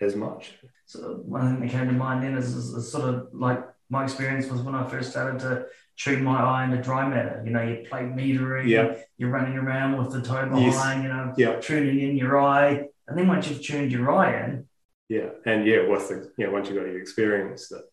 as 0.00 0.16
much. 0.16 0.54
So 0.86 1.22
one 1.24 1.42
thing 1.42 1.60
that 1.60 1.70
came 1.70 1.86
to 1.86 1.92
mind 1.92 2.22
then 2.22 2.36
is, 2.36 2.54
is, 2.54 2.70
is 2.70 2.90
sort 2.90 3.08
of 3.08 3.28
like 3.32 3.62
my 3.90 4.04
experience 4.04 4.48
was 4.48 4.60
when 4.62 4.74
I 4.74 4.88
first 4.88 5.10
started 5.10 5.40
to 5.40 5.66
tune 5.96 6.22
my 6.22 6.40
eye 6.40 6.64
into 6.64 6.80
dry 6.82 7.08
matter. 7.08 7.42
You 7.44 7.50
know, 7.50 7.62
you 7.62 7.86
plate 7.88 8.14
metering, 8.14 8.68
yeah. 8.68 8.96
you're 9.16 9.30
running 9.30 9.56
around 9.56 9.98
with 9.98 10.12
the 10.12 10.20
tow 10.20 10.46
behind, 10.46 11.02
yes. 11.02 11.02
you 11.02 11.08
know, 11.08 11.34
yeah. 11.36 11.60
tuning 11.60 12.00
in 12.00 12.16
your 12.16 12.40
eye. 12.40 12.84
And 13.06 13.18
then 13.18 13.26
once 13.26 13.48
you've 13.48 13.62
tuned 13.62 13.90
your 13.90 14.12
eye 14.12 14.44
in, 14.44 14.67
yeah, 15.08 15.30
and 15.46 15.66
yeah, 15.66 15.88
with 15.88 16.08
the 16.08 16.30
you 16.36 16.46
know 16.46 16.52
once 16.52 16.68
you've 16.68 16.76
got 16.76 16.86
your 16.86 17.00
experience, 17.00 17.68
that 17.68 17.84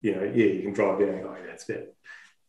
you 0.00 0.14
know, 0.14 0.24
yeah, 0.24 0.46
you 0.46 0.62
can 0.62 0.72
drive 0.72 0.98
down. 0.98 1.24
Oh, 1.24 1.36
yeah, 1.36 1.52
it's 1.52 1.68
about 1.68 1.84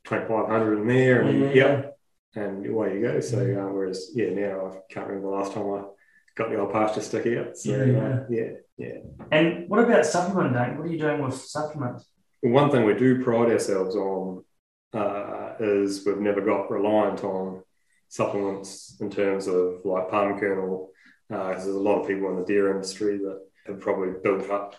twenty 0.04 0.28
five 0.28 0.48
hundred 0.48 0.82
in 0.82 0.88
there, 0.88 1.22
and 1.22 1.42
yeah, 1.42 1.52
yep, 1.54 2.00
and 2.36 2.66
away 2.66 2.96
you 2.96 3.02
go. 3.02 3.20
So 3.20 3.38
uh, 3.40 3.72
whereas 3.72 4.12
yeah, 4.16 4.30
now 4.30 4.68
I 4.68 4.94
can't 4.94 5.08
remember 5.08 5.30
the 5.30 5.36
last 5.36 5.54
time 5.54 5.72
I 5.72 5.84
got 6.36 6.50
the 6.50 6.60
old 6.60 6.72
pasture 6.72 7.02
stick 7.02 7.28
out. 7.38 7.58
So 7.58 7.70
yeah, 7.70 8.00
uh, 8.00 8.26
yeah, 8.30 8.52
yeah. 8.78 8.98
And 9.32 9.70
what 9.70 9.84
about 9.84 10.06
supplement, 10.06 10.54
Dane? 10.54 10.78
What 10.78 10.88
are 10.88 10.92
you 10.92 11.00
doing 11.00 11.22
with 11.22 11.36
supplements? 11.36 12.10
One 12.42 12.72
thing 12.72 12.86
we 12.86 12.96
do 12.96 13.24
pride 13.24 13.52
ourselves 13.52 13.96
on 13.96 14.44
uh, 14.94 15.54
is 15.60 16.06
we've 16.06 16.18
never 16.18 16.42
got 16.42 16.72
reliant 16.72 17.24
on 17.24 17.64
supplements 18.08 18.98
in 19.02 19.12
terms 19.12 19.48
of 19.48 19.86
like 19.86 20.10
palm 20.10 20.40
kernel. 20.40 20.90
Uh, 21.32 21.50
because 21.50 21.66
there's 21.66 21.76
a 21.76 21.80
lot 21.80 22.02
of 22.02 22.08
people 22.08 22.28
in 22.32 22.38
the 22.38 22.46
deer 22.46 22.72
industry 22.72 23.20
that 23.20 23.40
have 23.66 23.80
probably 23.80 24.14
built 24.24 24.50
up 24.50 24.76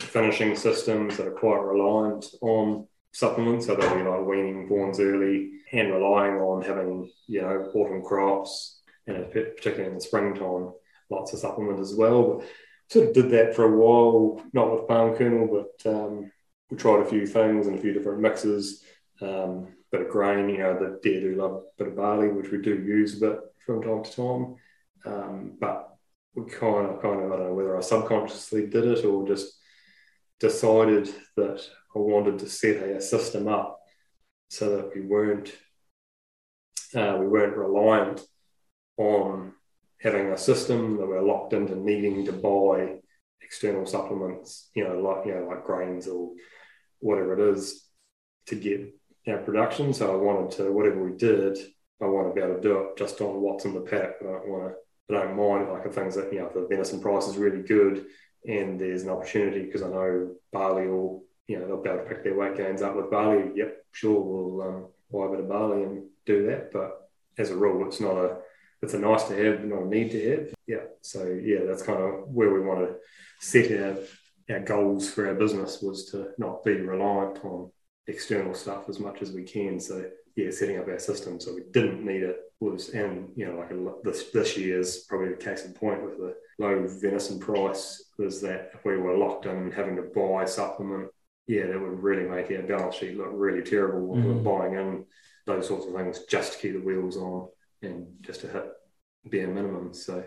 finishing 0.00 0.56
systems 0.56 1.16
that 1.16 1.26
are 1.26 1.32
quite 1.32 1.62
reliant 1.62 2.26
on 2.40 2.86
supplements. 3.12 3.66
So 3.66 3.74
they'll 3.74 3.94
be 3.94 4.02
like 4.02 4.26
weaning 4.26 4.68
fawns 4.68 5.00
early 5.00 5.52
and 5.72 5.92
relying 5.92 6.34
on 6.34 6.62
having, 6.62 7.10
you 7.26 7.42
know, 7.42 7.70
autumn 7.74 8.02
crops 8.02 8.82
and 9.06 9.30
particularly 9.30 9.86
in 9.86 9.94
the 9.94 10.00
springtime, 10.00 10.72
lots 11.10 11.32
of 11.32 11.40
supplement 11.40 11.80
as 11.80 11.94
well. 11.94 12.38
But 12.38 12.48
sort 12.88 13.08
of 13.08 13.14
did 13.14 13.30
that 13.30 13.54
for 13.54 13.64
a 13.64 13.76
while, 13.76 14.42
not 14.52 14.72
with 14.72 14.88
palm 14.88 15.16
kernel, 15.16 15.48
but 15.48 15.90
um, 15.90 16.30
we 16.70 16.76
tried 16.76 17.00
a 17.00 17.08
few 17.08 17.26
things 17.26 17.66
and 17.66 17.78
a 17.78 17.82
few 17.82 17.92
different 17.92 18.20
mixes. 18.20 18.84
Um, 19.20 19.68
bit 19.90 20.02
of 20.02 20.08
grain, 20.08 20.48
you 20.48 20.58
know, 20.58 20.74
the 20.74 20.98
deer 21.02 21.20
do 21.20 21.36
love 21.36 21.52
a 21.52 21.62
bit 21.78 21.88
of 21.88 21.96
barley, 21.96 22.28
which 22.28 22.50
we 22.50 22.58
do 22.58 22.74
use 22.74 23.16
a 23.16 23.28
bit 23.28 23.38
from 23.64 23.82
time 23.82 24.02
to 24.02 24.16
time. 24.16 24.56
Um, 25.04 25.52
but 25.60 25.91
kind 26.36 26.88
of, 26.88 27.02
kind 27.02 27.20
of, 27.20 27.32
I 27.32 27.36
don't 27.36 27.48
know 27.48 27.54
whether 27.54 27.76
I 27.76 27.80
subconsciously 27.80 28.66
did 28.66 28.86
it 28.86 29.04
or 29.04 29.26
just 29.26 29.54
decided 30.40 31.08
that 31.36 31.62
I 31.94 31.98
wanted 31.98 32.38
to 32.40 32.48
set 32.48 32.82
a 32.82 33.00
system 33.00 33.48
up 33.48 33.78
so 34.48 34.76
that 34.76 34.94
we 34.94 35.02
weren't 35.02 35.52
uh, 36.94 37.16
we 37.18 37.26
weren't 37.26 37.56
reliant 37.56 38.20
on 38.98 39.52
having 40.00 40.28
a 40.28 40.36
system 40.36 40.98
that 40.98 41.06
we're 41.06 41.22
locked 41.22 41.52
into 41.54 41.74
needing 41.76 42.24
to 42.26 42.32
buy 42.32 42.96
external 43.40 43.86
supplements, 43.86 44.70
you 44.74 44.84
know, 44.84 44.98
like 44.98 45.26
you 45.26 45.34
know, 45.34 45.46
like 45.48 45.64
grains 45.64 46.06
or 46.06 46.32
whatever 47.00 47.32
it 47.32 47.56
is, 47.56 47.86
to 48.46 48.56
get 48.56 48.94
our 49.28 49.38
production. 49.38 49.94
So 49.94 50.12
I 50.12 50.16
wanted 50.16 50.50
to 50.56 50.72
whatever 50.72 51.02
we 51.02 51.16
did, 51.16 51.56
I 52.00 52.06
want 52.06 52.28
to 52.28 52.34
be 52.34 52.44
able 52.44 52.56
to 52.56 52.60
do 52.60 52.78
it 52.78 52.96
just 52.96 53.20
on 53.20 53.40
what's 53.40 53.64
in 53.64 53.74
the 53.74 53.80
pack. 53.80 54.16
I 54.20 54.24
don't 54.24 54.48
want 54.48 54.72
to, 54.72 54.74
I 55.14 55.24
don't 55.24 55.36
mind 55.36 55.70
like 55.70 55.84
the 55.84 55.90
things 55.90 56.14
that 56.16 56.32
you 56.32 56.40
know, 56.40 56.50
the 56.54 56.66
venison 56.68 57.00
price 57.00 57.26
is 57.26 57.36
really 57.36 57.62
good 57.62 58.06
and 58.46 58.80
there's 58.80 59.02
an 59.02 59.10
opportunity 59.10 59.64
because 59.64 59.82
I 59.82 59.88
know 59.88 60.34
barley 60.52 60.88
will, 60.88 61.24
you 61.46 61.58
know, 61.58 61.66
they'll 61.66 61.82
be 61.82 61.90
able 61.90 62.02
to 62.02 62.08
pick 62.08 62.24
their 62.24 62.36
weight 62.36 62.56
gains 62.56 62.82
up 62.82 62.96
with 62.96 63.10
barley. 63.10 63.50
Yep, 63.54 63.76
sure, 63.92 64.20
we'll 64.20 64.62
um, 64.62 64.86
buy 65.12 65.26
a 65.26 65.30
bit 65.30 65.40
of 65.40 65.48
barley 65.48 65.84
and 65.84 66.04
do 66.26 66.46
that. 66.46 66.72
But 66.72 67.08
as 67.38 67.50
a 67.50 67.56
rule, 67.56 67.86
it's 67.86 68.00
not 68.00 68.16
a, 68.16 68.38
it's 68.82 68.94
a 68.94 68.98
nice 68.98 69.24
to 69.24 69.44
have, 69.44 69.64
not 69.64 69.82
a 69.82 69.86
need 69.86 70.10
to 70.10 70.30
have. 70.30 70.54
Yeah. 70.66 70.84
So 71.02 71.24
yeah, 71.24 71.60
that's 71.66 71.82
kind 71.82 72.00
of 72.00 72.28
where 72.28 72.52
we 72.52 72.60
want 72.60 72.80
to 72.80 72.96
set 73.40 73.70
our 73.80 73.96
our 74.50 74.60
goals 74.60 75.08
for 75.08 75.28
our 75.28 75.34
business 75.34 75.80
was 75.80 76.10
to 76.10 76.30
not 76.36 76.64
be 76.64 76.72
reliant 76.72 77.44
on 77.44 77.70
external 78.06 78.54
stuff 78.54 78.88
as 78.88 78.98
much 78.98 79.22
as 79.22 79.32
we 79.32 79.44
can. 79.44 79.78
So 79.78 80.04
yeah, 80.36 80.50
setting 80.50 80.78
up 80.78 80.88
our 80.88 80.98
system 80.98 81.38
so 81.38 81.54
we 81.54 81.62
didn't 81.70 82.04
need 82.04 82.22
it 82.22 82.38
was, 82.62 82.90
and 82.90 83.30
you 83.36 83.46
know, 83.46 83.58
like 83.58 84.02
this 84.04 84.30
this 84.30 84.56
year's 84.56 85.04
probably 85.04 85.30
the 85.30 85.36
case 85.36 85.64
in 85.64 85.72
point 85.72 86.02
with 86.02 86.18
the 86.18 86.34
low 86.58 86.86
venison 87.00 87.38
price 87.38 88.10
was 88.18 88.40
that 88.42 88.70
if 88.74 88.84
we 88.84 88.96
were 88.96 89.16
locked 89.16 89.46
in 89.46 89.70
having 89.72 89.96
to 89.96 90.02
buy 90.02 90.44
supplement, 90.44 91.08
yeah, 91.46 91.66
that 91.66 91.80
would 91.80 92.02
really 92.02 92.28
make 92.28 92.50
our 92.50 92.66
balance 92.66 92.96
sheet 92.96 93.16
look 93.16 93.30
really 93.32 93.62
terrible 93.62 94.06
when 94.06 94.22
mm-hmm. 94.22 94.44
we're 94.44 94.58
buying 94.58 94.74
in 94.74 95.04
those 95.46 95.66
sorts 95.66 95.86
of 95.86 95.94
things 95.94 96.20
just 96.28 96.52
to 96.52 96.58
keep 96.58 96.72
the 96.74 96.86
wheels 96.86 97.16
on 97.16 97.48
and 97.82 98.06
just 98.20 98.42
to 98.42 98.48
hit 98.48 98.66
bare 99.24 99.48
minimum. 99.48 99.92
So 99.92 100.24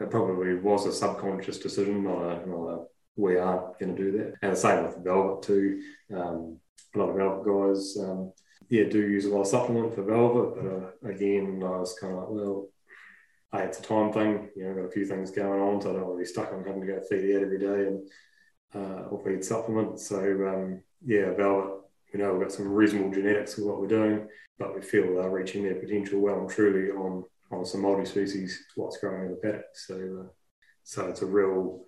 it 0.00 0.10
probably 0.10 0.54
was 0.54 0.86
a 0.86 0.92
subconscious 0.92 1.58
decision, 1.58 2.02
not 2.02 2.22
a, 2.22 2.48
not 2.48 2.68
a 2.68 2.84
we 3.16 3.36
are 3.36 3.72
going 3.80 3.96
to 3.96 4.02
do 4.02 4.12
that. 4.18 4.34
And 4.42 4.52
the 4.52 4.56
same 4.56 4.84
with 4.84 5.02
Velvet 5.02 5.42
too. 5.42 5.82
Um, 6.14 6.58
a 6.94 6.98
lot 6.98 7.10
of 7.10 7.16
Velvet 7.16 7.46
guys 7.46 7.96
um, 7.98 8.32
yeah, 8.68 8.84
do 8.84 9.00
use 9.00 9.24
a 9.26 9.30
lot 9.30 9.42
of 9.42 9.46
supplement 9.46 9.94
for 9.94 10.02
velvet, 10.02 10.56
but 10.56 11.08
uh, 11.08 11.12
again, 11.12 11.62
I 11.64 11.78
was 11.78 11.96
kind 12.00 12.12
of 12.12 12.20
like, 12.20 12.28
well, 12.30 12.68
I 13.52 13.62
it's 13.62 13.78
a 13.78 13.82
time 13.82 14.12
thing. 14.12 14.50
You 14.56 14.64
know, 14.64 14.70
I've 14.70 14.76
got 14.76 14.84
a 14.84 14.90
few 14.90 15.06
things 15.06 15.30
going 15.30 15.60
on, 15.60 15.80
so 15.80 15.90
I 15.90 15.92
don't 15.94 16.06
want 16.06 16.18
to 16.18 16.22
be 16.22 16.24
stuck 16.24 16.52
on 16.52 16.64
having 16.64 16.80
to 16.80 16.86
go 16.86 17.00
feed 17.08 17.36
out 17.36 17.42
every 17.42 17.58
day 17.58 17.86
and 17.86 18.08
uh, 18.74 19.08
or 19.08 19.22
feed 19.24 19.44
supplements. 19.44 20.08
So 20.08 20.18
um, 20.18 20.82
yeah, 21.04 21.32
velvet. 21.34 21.82
We 22.12 22.20
know 22.20 22.32
we've 22.32 22.42
got 22.42 22.52
some 22.52 22.68
reasonable 22.68 23.12
genetics 23.12 23.54
for 23.54 23.66
what 23.66 23.80
we're 23.80 23.88
doing, 23.88 24.26
but 24.58 24.74
we 24.74 24.80
feel 24.80 25.14
they're 25.14 25.30
reaching 25.30 25.64
their 25.64 25.74
potential 25.74 26.20
well 26.20 26.40
and 26.40 26.50
truly 26.50 26.90
on 26.90 27.24
on 27.52 27.64
some 27.64 27.82
multi-species 27.82 28.64
what's 28.74 28.98
growing 28.98 29.26
in 29.26 29.30
the 29.30 29.36
paddock. 29.36 29.64
So 29.74 30.24
uh, 30.24 30.28
so 30.82 31.06
it's 31.06 31.22
a 31.22 31.26
real 31.26 31.82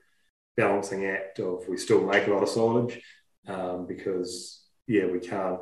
balancing 0.57 1.07
act 1.07 1.39
of 1.39 1.67
we 1.69 1.77
still 1.77 2.05
make 2.07 2.27
a 2.27 2.31
lot 2.31 2.43
of 2.43 2.49
silage 2.49 3.01
um, 3.47 3.87
because 3.87 4.67
yeah 4.87 5.07
we 5.07 5.21
can't 5.21 5.61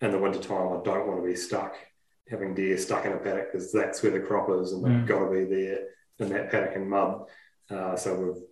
in 0.00 0.10
the 0.10 0.18
wintertime, 0.18 0.68
I 0.68 0.82
don't 0.82 1.06
want 1.06 1.22
to 1.22 1.28
be 1.28 1.36
stuck 1.36 1.76
having 2.30 2.54
deer 2.54 2.78
stuck 2.78 3.04
in 3.04 3.12
a 3.12 3.16
paddock 3.16 3.52
because 3.52 3.72
that's 3.72 4.02
where 4.02 4.12
the 4.12 4.20
crop 4.20 4.48
is 4.50 4.72
and 4.72 4.84
they've 4.84 4.92
mm. 4.92 5.06
got 5.06 5.24
to 5.24 5.30
be 5.30 5.44
there 5.44 5.80
in 6.20 6.28
that 6.28 6.50
paddock 6.50 6.76
and 6.76 6.88
mud. 6.88 7.24
Uh, 7.68 7.96
so 7.96 8.14
we've 8.14 8.42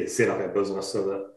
yeah 0.00 0.06
set 0.06 0.28
up 0.28 0.40
our 0.40 0.48
business 0.48 0.92
so 0.92 1.06
that 1.06 1.30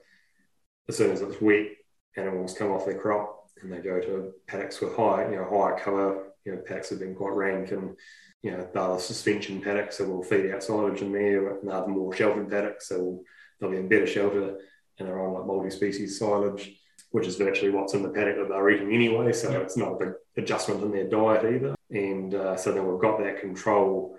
as 0.90 0.98
soon 0.98 1.12
as 1.12 1.22
it's 1.22 1.42
wet, 1.42 1.68
animals 2.16 2.54
come 2.54 2.72
off 2.72 2.86
their 2.86 3.00
crop 3.00 3.50
and 3.62 3.72
they 3.72 3.80
go 3.80 4.00
to 4.00 4.32
paddocks 4.48 4.82
with 4.82 4.96
high 4.96 5.30
you 5.30 5.38
know 5.38 5.48
higher 5.50 5.80
cover. 5.80 6.34
You 6.46 6.56
know 6.56 6.62
paddocks 6.66 6.90
have 6.90 7.00
been 7.00 7.16
quite 7.16 7.34
rank 7.34 7.72
and 7.72 7.96
you 8.42 8.52
know 8.52 8.58
they're 8.58 8.88
the 8.88 9.00
suspension 9.00 9.62
paddocks, 9.62 9.98
so 9.98 10.08
we'll 10.08 10.24
feed 10.24 10.52
out 10.52 10.64
silage 10.64 11.02
in 11.02 11.12
there. 11.12 11.58
And 11.58 11.70
they're 11.70 11.88
more 11.88 12.14
sheltered 12.14 12.50
paddocks, 12.50 12.90
so 12.90 13.02
we'll, 13.02 13.24
they'll 13.60 13.72
be 13.72 13.78
in 13.78 13.90
better 13.90 14.08
shelter 14.08 14.58
and 15.00 15.08
they're 15.08 15.22
on 15.22 15.34
like 15.34 15.46
multi-species 15.46 16.18
silage 16.18 16.80
which 17.12 17.28
is 17.28 17.36
virtually 17.36 17.72
what's 17.72 17.94
in 17.94 18.04
the 18.04 18.10
paddock 18.10 18.38
that 18.38 18.50
they're 18.50 18.70
eating 18.70 18.94
anyway. 18.94 19.32
So 19.34 19.52
yeah. 19.52 19.60
it's 19.60 19.78
not 19.78 19.94
a 19.94 20.06
big 20.06 20.14
adjustment 20.38 20.84
in 20.84 20.92
their 20.92 21.08
diet 21.08 21.56
either. 21.56 21.76
And 21.90 22.34
uh, 22.34 22.58
so 22.58 22.72
then 22.72 22.86
we've 22.88 23.02
got 23.02 23.20
that 23.20 23.40
control, 23.40 24.18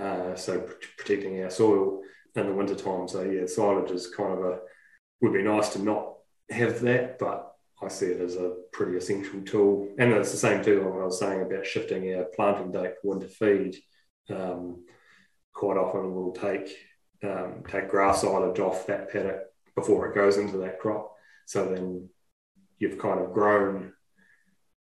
uh, 0.00 0.34
so 0.34 0.60
protecting 0.98 1.42
our 1.42 1.50
soil 1.50 2.00
in 2.34 2.46
the 2.46 2.52
wintertime. 2.52 3.08
So 3.08 3.22
yeah, 3.22 3.46
silage 3.46 3.90
is 3.90 4.08
kind 4.08 4.32
of 4.32 4.44
a 4.44 4.58
would 5.20 5.32
be 5.32 5.42
nice 5.42 5.70
to 5.70 5.82
not 5.82 6.14
have 6.50 6.80
that, 6.80 7.18
but 7.18 7.54
I 7.80 7.88
see 7.88 8.06
it 8.06 8.20
as 8.20 8.36
a 8.36 8.56
pretty 8.72 8.96
essential 8.96 9.40
tool. 9.42 9.88
And 9.98 10.12
it's 10.12 10.32
the 10.32 10.36
same 10.36 10.62
too, 10.62 10.80
like 10.80 11.00
I 11.00 11.04
was 11.04 11.18
saying 11.18 11.42
about 11.42 11.66
shifting 11.66 12.14
our 12.14 12.24
planting 12.24 12.72
date 12.72 12.94
for 13.00 13.10
winter 13.10 13.28
feed. 13.28 13.76
Um, 14.28 14.84
quite 15.52 15.76
often 15.76 16.14
we'll 16.14 16.32
take 16.32 16.74
um, 17.22 17.62
take 17.70 17.88
grass 17.88 18.22
silage 18.22 18.58
off 18.58 18.86
that 18.88 19.12
paddock 19.12 19.42
before 19.76 20.08
it 20.08 20.14
goes 20.14 20.38
into 20.38 20.58
that 20.58 20.80
crop. 20.80 21.12
So 21.46 21.66
then 21.66 22.08
you've 22.82 22.98
kind 22.98 23.20
of 23.20 23.32
grown, 23.32 23.92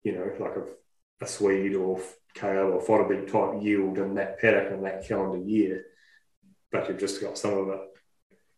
you 0.04 0.12
know, 0.12 0.30
like 0.40 0.58
a, 0.58 1.24
a 1.24 1.28
Swede 1.28 1.74
or 1.74 2.02
kale 2.36 2.74
or 2.74 2.82
fodder 2.82 3.06
beet 3.06 3.32
type 3.32 3.62
yield 3.62 3.98
in 3.98 4.16
that 4.16 4.40
paddock 4.40 4.74
in 4.74 4.84
that 4.84 5.08
calendar 5.08 5.38
year, 5.38 5.86
but 6.70 6.90
you've 6.90 7.00
just 7.00 7.22
got 7.22 7.38
some 7.38 7.54
of 7.54 7.70
it 7.70 7.80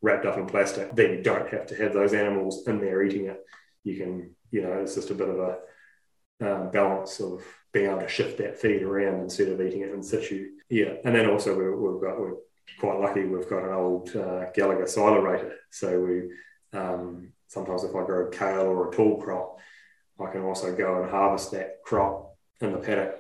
wrapped 0.01 0.25
up 0.25 0.39
in 0.39 0.47
plastic. 0.47 0.95
Then 0.95 1.11
you 1.11 1.21
don't 1.21 1.47
have 1.49 1.67
to 1.67 1.75
have 1.75 1.93
those 1.93 2.13
animals 2.13 2.67
in 2.67 2.79
there 2.81 3.03
eating 3.03 3.27
it. 3.27 3.39
You 3.83 3.97
can, 3.97 4.35
you 4.49 4.63
know, 4.63 4.73
it's 4.73 4.95
just 4.95 5.11
a 5.11 5.13
bit 5.13 5.29
of 5.29 5.37
a 5.37 5.57
um, 6.41 6.71
balance 6.71 7.19
of 7.19 7.43
being 7.71 7.85
able 7.85 7.99
to 7.99 8.07
shift 8.07 8.39
that 8.39 8.57
feed 8.59 8.81
around 8.81 9.21
instead 9.21 9.49
of 9.49 9.61
eating 9.61 9.81
it 9.81 9.93
in 9.93 10.01
situ. 10.01 10.49
Yeah, 10.71 10.93
and 11.05 11.13
then 11.13 11.29
also 11.29 11.55
we, 11.55 11.69
we've 11.69 12.01
got 12.01 12.19
we're 12.19 12.33
quite 12.79 12.99
lucky. 12.99 13.25
We've 13.25 13.47
got 13.47 13.63
an 13.63 13.73
old 13.73 14.15
uh, 14.15 14.45
Gallagher 14.55 14.85
silerator, 14.85 15.53
so 15.69 15.99
we 15.99 16.31
um, 16.73 17.33
sometimes 17.47 17.83
if 17.83 17.95
I 17.95 18.05
grow 18.05 18.29
kale 18.29 18.67
or 18.67 18.89
a 18.89 18.95
tall 18.95 19.21
crop, 19.21 19.59
I 20.19 20.31
can 20.31 20.43
also 20.43 20.75
go 20.75 21.01
and 21.01 21.09
harvest 21.09 21.51
that 21.51 21.77
crop 21.83 22.35
in 22.61 22.71
the 22.71 22.77
paddock 22.77 23.15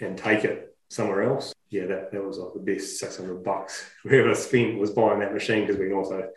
and 0.00 0.18
take 0.18 0.44
it 0.44 0.76
somewhere 0.88 1.22
else. 1.22 1.52
Yeah, 1.68 1.86
that, 1.86 2.12
that 2.12 2.24
was 2.24 2.38
like 2.38 2.52
the 2.54 2.60
best 2.60 2.98
600 2.98 3.44
bucks 3.44 3.88
we 4.04 4.18
ever 4.18 4.34
spent 4.34 4.78
was 4.78 4.90
buying 4.90 5.20
that 5.20 5.32
machine 5.32 5.66
because 5.66 5.78
we 5.78 5.86
can 5.86 5.96
also, 5.96 6.28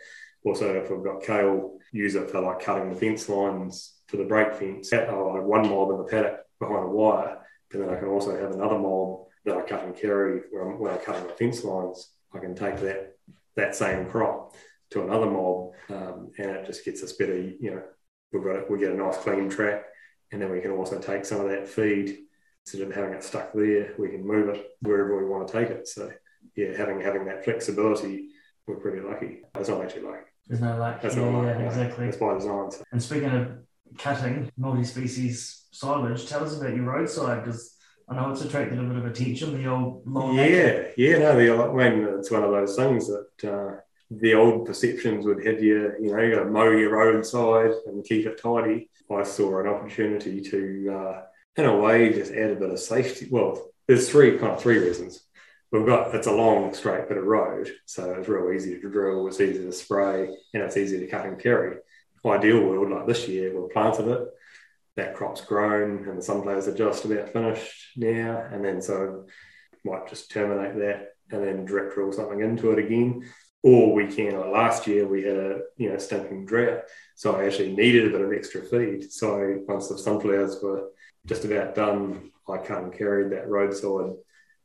also 0.44 0.74
if 0.74 0.90
we've 0.90 1.02
got 1.02 1.22
kale, 1.22 1.78
use 1.92 2.14
it 2.14 2.30
for 2.30 2.40
like 2.40 2.60
cutting 2.60 2.90
the 2.90 2.96
fence 2.96 3.28
lines 3.28 3.94
for 4.06 4.16
the 4.16 4.24
brake 4.24 4.54
fence. 4.54 4.92
I'll 4.92 5.34
have 5.34 5.44
one 5.44 5.68
mob 5.68 5.90
in 5.90 5.98
the 5.98 6.04
paddock 6.04 6.40
behind 6.60 6.84
a 6.84 6.88
wire, 6.88 7.38
but 7.70 7.80
then 7.80 7.90
I 7.90 7.98
can 7.98 8.08
also 8.08 8.38
have 8.40 8.52
another 8.52 8.78
mob 8.78 9.26
that 9.44 9.56
I 9.56 9.62
cut 9.62 9.84
and 9.84 9.96
carry 9.96 10.42
when 10.50 10.62
I'm, 10.62 10.78
when 10.78 10.92
I'm 10.92 11.00
cutting 11.00 11.26
the 11.26 11.32
fence 11.32 11.64
lines. 11.64 12.10
I 12.32 12.38
can 12.38 12.54
take 12.54 12.78
that 12.80 13.16
that 13.56 13.76
same 13.76 14.06
crop 14.10 14.54
to 14.94 15.02
another 15.02 15.26
mob, 15.26 15.72
um, 15.90 16.30
and 16.38 16.50
it 16.50 16.66
just 16.66 16.84
gets 16.84 17.02
us 17.02 17.12
better. 17.12 17.36
You 17.36 17.70
know, 17.70 17.82
we've 18.32 18.44
got 18.44 18.56
it, 18.56 18.70
we 18.70 18.78
get 18.78 18.92
a 18.92 18.96
nice 18.96 19.18
clean 19.18 19.50
track, 19.50 19.84
and 20.32 20.40
then 20.40 20.50
we 20.50 20.60
can 20.60 20.70
also 20.70 20.98
take 20.98 21.24
some 21.24 21.40
of 21.40 21.48
that 21.50 21.68
feed 21.68 22.18
instead 22.64 22.86
of 22.86 22.94
having 22.94 23.12
it 23.12 23.22
stuck 23.22 23.52
there. 23.52 23.92
We 23.98 24.08
can 24.08 24.26
move 24.26 24.48
it 24.48 24.64
wherever 24.80 25.18
we 25.18 25.28
want 25.28 25.48
to 25.48 25.52
take 25.52 25.68
it. 25.68 25.88
So 25.88 26.10
yeah, 26.56 26.76
having 26.76 27.00
having 27.00 27.26
that 27.26 27.44
flexibility, 27.44 28.28
we're 28.66 28.76
pretty 28.76 29.00
lucky. 29.00 29.42
It's 29.56 29.68
not 29.68 29.82
actually 29.82 30.02
lucky. 30.02 30.22
There's 30.46 30.60
no 30.60 30.78
luck. 30.78 31.02
That's 31.02 31.16
yeah, 31.16 31.30
not 31.30 31.44
luck. 31.44 31.58
Yeah, 31.58 31.66
exactly. 31.66 32.04
That's 32.06 32.16
by 32.16 32.34
design. 32.34 32.70
So. 32.70 32.84
And 32.92 33.02
speaking 33.02 33.30
of 33.30 33.48
cutting 33.98 34.50
multi-species 34.56 35.66
silage, 35.72 36.26
tell 36.26 36.44
us 36.44 36.56
about 36.56 36.74
your 36.76 36.84
roadside 36.84 37.44
because 37.44 37.76
I 38.08 38.14
know 38.14 38.30
it's 38.30 38.42
attracted 38.42 38.78
a 38.78 38.82
bit 38.82 38.96
of 38.96 39.06
attention. 39.06 39.60
The 39.60 39.68
old 39.68 40.06
long 40.06 40.36
yeah, 40.36 40.84
yeah, 40.96 41.18
no, 41.18 41.36
the 41.36 41.82
I 41.82 41.90
mean, 41.90 42.06
it's 42.18 42.30
one 42.30 42.44
of 42.44 42.50
those 42.50 42.76
things 42.76 43.08
that 43.08 43.50
uh, 43.50 43.80
the 44.20 44.34
old 44.34 44.66
perceptions 44.66 45.24
would 45.26 45.44
have 45.46 45.62
you, 45.62 45.92
you 46.00 46.12
know, 46.12 46.20
you 46.20 46.34
got 46.34 46.44
to 46.44 46.50
mow 46.50 46.70
your 46.70 46.92
roadside 46.92 47.72
and 47.86 48.04
keep 48.04 48.26
it 48.26 48.40
tidy. 48.40 48.88
I 49.10 49.22
saw 49.22 49.60
an 49.60 49.68
opportunity 49.68 50.40
to, 50.40 50.94
uh, 50.96 51.22
in 51.56 51.66
a 51.66 51.76
way, 51.76 52.12
just 52.12 52.32
add 52.32 52.50
a 52.50 52.56
bit 52.56 52.70
of 52.70 52.78
safety. 52.78 53.28
Well, 53.30 53.70
there's 53.86 54.08
three 54.08 54.38
kind 54.38 54.52
of 54.52 54.60
three 54.60 54.78
reasons. 54.78 55.20
We've 55.70 55.86
got 55.86 56.14
it's 56.14 56.26
a 56.26 56.32
long 56.32 56.72
straight 56.74 57.08
bit 57.08 57.18
of 57.18 57.24
road, 57.24 57.70
so 57.84 58.14
it's 58.14 58.28
real 58.28 58.52
easy 58.52 58.80
to 58.80 58.90
drill, 58.90 59.26
it's 59.26 59.40
easy 59.40 59.64
to 59.64 59.72
spray, 59.72 60.28
and 60.54 60.62
it's 60.62 60.76
easy 60.76 61.00
to 61.00 61.06
cut 61.06 61.26
and 61.26 61.38
carry. 61.38 61.78
Ideal 62.24 62.60
world 62.60 62.90
like 62.90 63.06
this 63.06 63.28
year, 63.28 63.60
we've 63.60 63.70
planted 63.70 64.08
it, 64.08 64.28
that 64.96 65.14
crop's 65.14 65.42
grown, 65.42 66.08
and 66.08 66.16
the 66.16 66.22
sunflowers 66.22 66.68
are 66.68 66.74
just 66.74 67.04
about 67.04 67.30
finished 67.30 67.96
now, 67.96 68.48
and 68.50 68.64
then 68.64 68.80
so 68.80 69.26
might 69.84 70.08
just 70.08 70.30
terminate 70.30 70.76
that 70.78 71.08
and 71.30 71.44
then 71.44 71.64
direct 71.64 71.94
drill 71.94 72.12
something 72.12 72.40
into 72.40 72.70
it 72.70 72.78
again 72.78 73.28
or 73.64 73.94
we 73.94 74.06
can. 74.06 74.38
Like 74.38 74.52
last 74.52 74.86
year, 74.86 75.08
we 75.08 75.24
had 75.24 75.36
a 75.36 75.60
you 75.76 75.90
know 75.90 75.98
stinking 75.98 76.44
drought, 76.44 76.82
so 77.16 77.34
I 77.34 77.46
actually 77.46 77.74
needed 77.74 78.06
a 78.06 78.10
bit 78.10 78.20
of 78.20 78.32
extra 78.32 78.62
feed. 78.62 79.10
So 79.10 79.62
once 79.66 79.88
the 79.88 79.98
sunflowers 79.98 80.62
were 80.62 80.90
just 81.26 81.44
about 81.44 81.74
done, 81.74 82.30
I 82.48 82.58
cut 82.58 82.82
and 82.82 82.92
carried 82.92 83.32
that 83.32 83.48
roadside, 83.48 84.12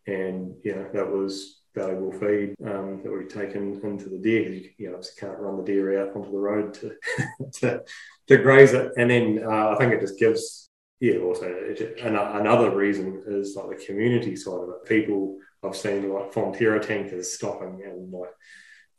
and 0.05 0.53
you 0.63 0.75
know 0.75 0.89
that 0.93 1.09
was 1.09 1.61
valuable 1.73 2.11
feed 2.11 2.55
um, 2.65 3.01
that 3.03 3.11
we've 3.11 3.31
taken 3.31 3.79
into 3.83 4.09
the 4.09 4.17
deer 4.17 4.51
you, 4.51 4.69
you 4.77 4.87
know, 4.87 4.95
obviously 4.95 5.21
can't 5.21 5.39
run 5.39 5.55
the 5.55 5.63
deer 5.63 6.01
out 6.01 6.15
onto 6.15 6.31
the 6.31 6.37
road 6.37 6.73
to 6.73 6.95
to, 7.53 7.81
to 8.27 8.37
graze 8.37 8.73
it. 8.73 8.91
And 8.97 9.09
then 9.09 9.43
uh, 9.45 9.69
I 9.69 9.75
think 9.77 9.93
it 9.93 10.01
just 10.01 10.19
gives 10.19 10.69
yeah 10.99 11.19
also 11.19 11.45
it, 11.45 12.01
another 12.01 12.75
reason 12.75 13.23
is 13.27 13.55
like 13.55 13.77
the 13.77 13.85
community 13.85 14.35
side 14.35 14.59
of 14.59 14.69
it. 14.69 14.89
People 14.89 15.37
I've 15.63 15.75
seen 15.75 16.11
like 16.11 16.33
Fonterra 16.33 16.85
tankers 16.85 17.31
stopping 17.31 17.81
and 17.85 18.11
like 18.11 18.31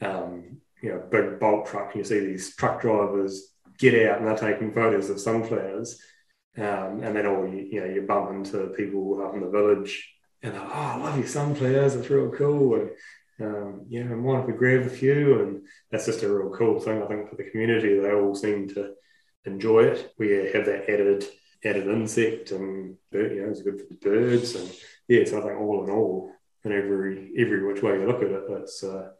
um, 0.00 0.60
you 0.82 0.90
know, 0.90 1.02
big 1.10 1.38
bulk 1.38 1.66
truck, 1.66 1.94
and 1.94 1.96
you 1.96 2.04
see 2.04 2.20
these 2.20 2.54
truck 2.56 2.80
drivers 2.80 3.52
get 3.78 4.08
out 4.08 4.18
and 4.18 4.26
they're 4.26 4.36
taking 4.36 4.72
photos 4.72 5.10
of 5.10 5.20
sunflowers. 5.20 6.00
Um, 6.56 7.02
and 7.02 7.16
then 7.16 7.26
all 7.26 7.46
you, 7.46 7.68
you 7.70 7.80
know, 7.80 7.86
you 7.86 8.02
bump 8.02 8.30
into 8.30 8.66
people 8.76 9.24
up 9.24 9.34
in 9.34 9.40
the 9.40 9.50
village 9.50 10.12
and 10.42 10.54
they're, 10.54 10.62
oh, 10.62 10.66
I 10.68 10.96
love 10.96 11.18
your 11.18 11.26
sunflowers, 11.26 11.94
it's 11.94 12.10
real 12.10 12.30
cool. 12.30 12.74
And 12.74 12.90
um, 13.40 13.86
yeah, 13.88 14.02
I 14.02 14.06
mind 14.06 14.42
if 14.42 14.46
we 14.46 14.52
grab 14.52 14.86
a 14.86 14.90
few? 14.90 15.40
And 15.40 15.62
that's 15.90 16.06
just 16.06 16.22
a 16.22 16.32
real 16.32 16.50
cool 16.50 16.80
thing, 16.80 17.02
I 17.02 17.06
think, 17.06 17.28
for 17.28 17.36
the 17.36 17.50
community. 17.50 17.98
They 17.98 18.12
all 18.12 18.34
seem 18.34 18.68
to 18.70 18.92
enjoy 19.44 19.84
it. 19.84 20.12
We 20.18 20.30
have 20.52 20.66
that 20.66 20.90
added 20.90 21.24
added 21.64 21.88
insect 21.88 22.52
and 22.52 22.96
bird, 23.12 23.32
you 23.32 23.42
know, 23.42 23.50
it's 23.50 23.62
good 23.62 23.80
for 23.80 23.86
the 23.86 23.94
birds. 23.94 24.54
And 24.54 24.70
yeah, 25.08 25.24
so 25.24 25.38
I 25.38 25.42
think 25.42 25.60
all 25.60 25.84
in 25.84 25.90
all, 25.90 26.32
in 26.64 26.72
every 26.72 27.32
every 27.38 27.66
which 27.66 27.82
way 27.82 27.98
you 27.98 28.06
look 28.06 28.22
at 28.22 28.30
it, 28.30 28.44
it's 28.48 28.82
uh, 28.82 29.10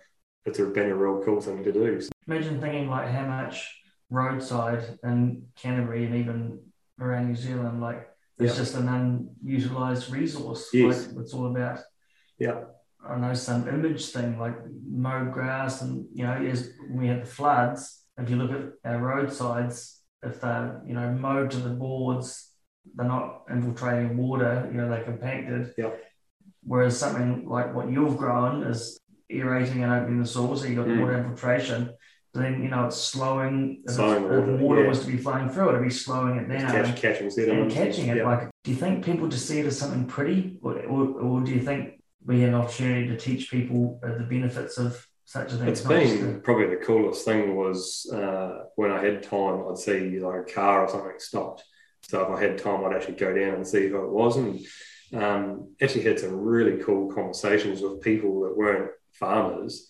it's 0.47 0.59
been 0.59 0.91
a 0.91 0.97
real 0.97 1.23
cool 1.25 1.41
thing 1.41 1.63
to 1.65 1.73
do. 1.73 2.01
Imagine 2.27 2.61
thinking 2.61 2.89
like 2.89 3.09
how 3.09 3.27
much 3.27 3.83
roadside 4.11 4.99
in 5.05 5.47
Canterbury 5.57 6.07
and 6.07 6.17
even 6.17 6.61
around 7.01 7.29
New 7.29 7.37
Zealand, 7.37 7.81
like 7.81 8.09
it's 8.39 8.57
just 8.57 8.75
an 8.75 8.89
unutilized 8.89 10.11
resource. 10.11 10.69
Yes. 10.73 11.09
Like 11.09 11.17
it's 11.19 11.35
all 11.35 11.47
about. 11.47 11.81
Yeah. 12.39 12.65
I 13.07 13.17
know 13.17 13.35
some 13.35 13.69
image 13.69 14.07
thing 14.09 14.39
like 14.39 14.57
mowed 14.87 15.33
grass, 15.33 15.83
and 15.83 16.07
you 16.15 16.25
know, 16.25 16.41
is 16.41 16.73
we 16.91 17.07
had 17.07 17.23
the 17.23 17.27
floods. 17.27 18.05
If 18.19 18.29
you 18.29 18.37
look 18.37 18.51
at 18.51 18.93
our 18.93 18.99
roadsides, 18.99 20.03
if 20.23 20.41
they're 20.41 20.83
you 20.87 20.95
know 20.95 21.11
mowed 21.13 21.51
to 21.53 21.59
the 21.59 21.71
boards, 21.71 22.53
they're 22.95 23.07
not 23.07 23.43
infiltrating 23.51 24.17
water. 24.17 24.69
You 24.71 24.79
know, 24.79 24.89
they're 24.89 25.05
compacted. 25.05 25.75
Yeah. 25.79 25.91
Whereas 26.63 26.99
something 26.99 27.49
like 27.49 27.75
what 27.75 27.91
you've 27.91 28.19
grown 28.19 28.65
is 28.65 29.00
aerating 29.31 29.83
and 29.83 29.93
opening 29.93 30.21
the 30.21 30.27
soil, 30.27 30.57
so 30.57 30.67
you 30.67 30.77
got 30.77 30.87
mm. 30.87 31.01
water 31.01 31.19
infiltration. 31.19 31.91
Then 32.33 32.63
you 32.63 32.69
know 32.69 32.87
it's 32.87 32.97
slowing. 32.97 33.83
Slowing 33.89 34.25
if 34.25 34.31
water, 34.31 34.57
water 34.57 34.83
yeah. 34.83 34.89
was 34.89 35.01
to 35.01 35.07
be 35.07 35.17
flowing 35.17 35.49
through, 35.49 35.71
it'd 35.71 35.83
be 35.83 35.91
slowing 35.91 36.37
it 36.37 36.49
down, 36.49 36.71
catch, 36.71 37.01
catching 37.01 37.31
sediment, 37.31 37.63
and 37.63 37.73
catching 37.73 38.09
it. 38.09 38.19
Yeah. 38.19 38.25
Like, 38.25 38.51
do 38.63 38.71
you 38.71 38.77
think 38.77 39.05
people 39.05 39.27
just 39.27 39.49
see 39.49 39.59
it 39.59 39.67
as 39.67 39.79
something 39.79 40.07
pretty, 40.07 40.59
or, 40.63 40.79
or, 40.81 41.21
or 41.21 41.41
do 41.41 41.51
you 41.51 41.61
think 41.61 42.01
we 42.25 42.41
have 42.43 42.51
an 42.51 42.55
opportunity 42.55 43.09
to 43.09 43.17
teach 43.17 43.51
people 43.51 43.99
the 44.03 44.27
benefits 44.29 44.79
of 44.79 45.05
such 45.25 45.53
a 45.53 45.57
thing? 45.57 45.69
It's 45.69 45.81
been 45.81 46.41
probably 46.43 46.69
the 46.69 46.77
coolest 46.77 47.25
thing 47.25 47.57
was 47.57 48.09
uh, 48.15 48.65
when 48.77 48.93
I 48.93 49.03
had 49.03 49.25
time, 49.25 49.65
I'd 49.69 49.79
see 49.79 50.21
like 50.21 50.41
a 50.49 50.53
car 50.53 50.85
or 50.85 50.89
something 50.89 51.19
stopped. 51.19 51.65
So 52.03 52.23
if 52.23 52.29
I 52.31 52.41
had 52.41 52.59
time, 52.59 52.85
I'd 52.85 52.95
actually 52.95 53.15
go 53.15 53.35
down 53.35 53.55
and 53.55 53.67
see 53.67 53.89
who 53.89 54.05
it 54.05 54.11
was, 54.11 54.37
and 54.37 54.61
um, 55.21 55.75
actually 55.83 56.03
had 56.03 56.21
some 56.21 56.37
really 56.37 56.83
cool 56.83 57.13
conversations 57.13 57.81
with 57.81 58.03
people 58.03 58.43
that 58.43 58.57
weren't 58.57 58.91
farmers, 59.21 59.87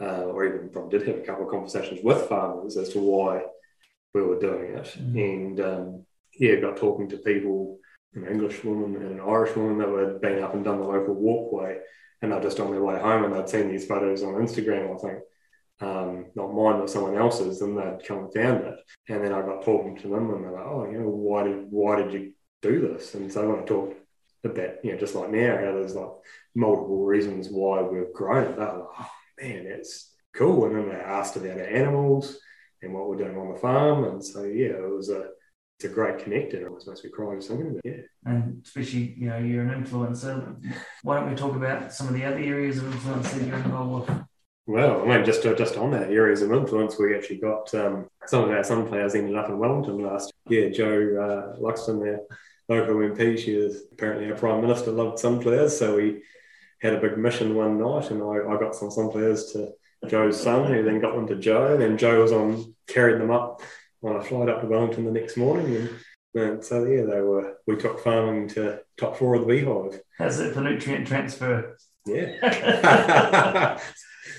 uh, 0.00 0.24
or 0.24 0.44
even 0.46 0.68
probably 0.68 0.98
did 0.98 1.08
have 1.08 1.18
a 1.18 1.22
couple 1.22 1.44
of 1.44 1.50
conversations 1.50 2.00
with 2.04 2.28
farmers 2.28 2.76
as 2.76 2.90
to 2.90 3.00
why 3.00 3.42
we 4.12 4.22
were 4.22 4.38
doing 4.38 4.76
it. 4.76 4.84
Mm-hmm. 4.84 5.18
And 5.18 5.60
um, 5.60 6.06
yeah, 6.38 6.56
got 6.56 6.76
talking 6.76 7.08
to 7.08 7.16
people, 7.18 7.78
an 8.14 8.26
English 8.26 8.62
woman 8.62 9.02
and 9.02 9.18
an 9.18 9.20
Irish 9.20 9.56
woman 9.56 9.78
that 9.78 9.88
were 9.88 10.18
been 10.18 10.42
up 10.42 10.54
and 10.54 10.64
done 10.64 10.78
the 10.78 10.86
local 10.86 11.14
walkway, 11.14 11.78
and 12.22 12.30
they're 12.30 12.40
just 12.40 12.60
on 12.60 12.70
their 12.70 12.82
way 12.82 12.98
home 13.00 13.24
and 13.24 13.34
they'd 13.34 13.48
seen 13.48 13.68
these 13.68 13.86
photos 13.86 14.22
on 14.22 14.34
Instagram, 14.34 14.94
I 14.94 14.98
think. 14.98 15.18
Um, 15.80 16.26
not 16.36 16.54
mine, 16.54 16.78
but 16.78 16.88
someone 16.88 17.16
else's, 17.16 17.60
and 17.60 17.76
they'd 17.76 18.06
come 18.06 18.18
and 18.18 18.32
found 18.32 18.64
it. 18.64 18.74
And 19.08 19.24
then 19.24 19.32
I 19.32 19.42
got 19.42 19.64
talking 19.64 19.96
to 19.98 20.08
them, 20.08 20.30
and 20.30 20.44
they're 20.44 20.52
like, 20.52 20.66
"Oh, 20.66 20.88
you 20.90 21.00
know, 21.00 21.08
why 21.08 21.42
did 21.42 21.66
why 21.70 21.96
did 21.96 22.12
you 22.12 22.32
do 22.62 22.80
this?" 22.80 23.14
And 23.14 23.32
so 23.32 23.48
when 23.48 23.60
I 23.60 23.64
talked 23.64 24.03
about, 24.44 24.84
you 24.84 24.92
know, 24.92 24.98
just 24.98 25.14
like 25.14 25.30
now, 25.30 25.56
how 25.56 25.72
there's 25.72 25.94
like 25.94 26.10
multiple 26.54 27.04
reasons 27.04 27.48
why 27.48 27.82
we've 27.82 28.12
grown 28.12 28.52
it. 28.52 28.56
They're 28.56 28.66
like, 28.66 28.86
oh 28.98 29.10
man, 29.40 29.66
it's 29.66 30.14
cool. 30.34 30.66
And 30.66 30.76
then 30.76 30.88
they 30.88 30.94
asked 30.94 31.36
about 31.36 31.58
our 31.58 31.66
animals 31.66 32.38
and 32.82 32.92
what 32.92 33.08
we're 33.08 33.16
doing 33.16 33.36
on 33.36 33.52
the 33.52 33.58
farm. 33.58 34.04
And 34.04 34.24
so 34.24 34.44
yeah, 34.44 34.70
it 34.70 34.94
was 34.94 35.08
a 35.08 35.28
it's 35.78 35.86
a 35.86 35.88
great 35.88 36.18
connector. 36.18 36.54
It 36.54 36.66
almost 36.66 36.86
makes 36.86 37.02
me 37.02 37.10
cry 37.10 37.34
thinking 37.40 37.70
about 37.70 37.80
it. 37.84 38.08
Yeah. 38.24 38.32
And 38.32 38.62
especially, 38.64 39.14
you 39.18 39.28
know, 39.28 39.38
you're 39.38 39.64
an 39.64 39.84
influencer. 39.84 40.56
Why 41.02 41.16
don't 41.16 41.30
we 41.30 41.34
talk 41.34 41.56
about 41.56 41.92
some 41.92 42.06
of 42.06 42.14
the 42.14 42.24
other 42.24 42.38
areas 42.38 42.78
of 42.78 42.86
influence 42.86 43.32
that 43.32 43.46
you're 43.46 43.56
involved 43.56 44.08
with? 44.08 44.18
Well, 44.66 45.02
I 45.02 45.06
mean, 45.06 45.24
just 45.24 45.42
just 45.42 45.76
on 45.76 45.90
that 45.90 46.10
areas 46.10 46.40
of 46.40 46.52
influence, 46.52 46.98
we 46.98 47.14
actually 47.14 47.38
got 47.38 47.74
um, 47.74 48.06
some 48.26 48.44
of 48.44 48.50
our 48.50 48.64
sunflowers 48.64 49.14
ended 49.14 49.36
up 49.36 49.48
in 49.48 49.58
Wellington 49.58 49.98
last 49.98 50.32
year. 50.48 50.70
Jo 50.70 50.86
uh, 50.86 51.60
Luxton, 51.60 52.02
there 52.02 52.20
local 52.68 52.96
MP. 52.96 53.38
She 53.38 53.54
is 53.54 53.84
apparently 53.92 54.30
our 54.30 54.36
prime 54.36 54.60
minister 54.60 54.90
loved 54.90 55.18
some 55.18 55.40
players. 55.40 55.76
so 55.76 55.96
we 55.96 56.22
had 56.80 56.94
a 56.94 57.00
big 57.00 57.18
mission 57.18 57.54
one 57.54 57.78
night, 57.78 58.10
and 58.10 58.22
I, 58.22 58.52
I 58.52 58.58
got 58.58 58.74
some 58.74 58.90
some 58.90 59.10
players 59.10 59.52
to 59.52 59.72
Jo's 60.08 60.40
son, 60.40 60.70
who 60.70 60.82
then 60.82 61.00
got 61.00 61.14
them 61.14 61.26
to 61.28 61.36
Jo. 61.36 61.72
and 61.72 61.80
then 61.82 61.98
Jo 61.98 62.22
was 62.22 62.32
on 62.32 62.74
carried 62.86 63.20
them 63.20 63.30
up 63.30 63.62
on 64.02 64.16
a 64.16 64.22
flight 64.22 64.48
up 64.48 64.60
to 64.60 64.66
Wellington 64.66 65.04
the 65.04 65.10
next 65.10 65.36
morning, 65.36 65.76
and, 65.76 65.90
and 66.34 66.64
so 66.64 66.84
yeah, 66.84 67.04
they 67.04 67.20
were. 67.20 67.58
We 67.66 67.76
took 67.76 68.00
farming 68.00 68.48
to 68.50 68.80
top 68.98 69.16
four 69.16 69.34
of 69.34 69.42
the 69.42 69.46
beehive. 69.46 70.00
How's 70.18 70.40
it 70.40 70.54
for 70.54 70.60
nutrient 70.60 71.06
transfer? 71.06 71.76
Yeah. 72.06 72.36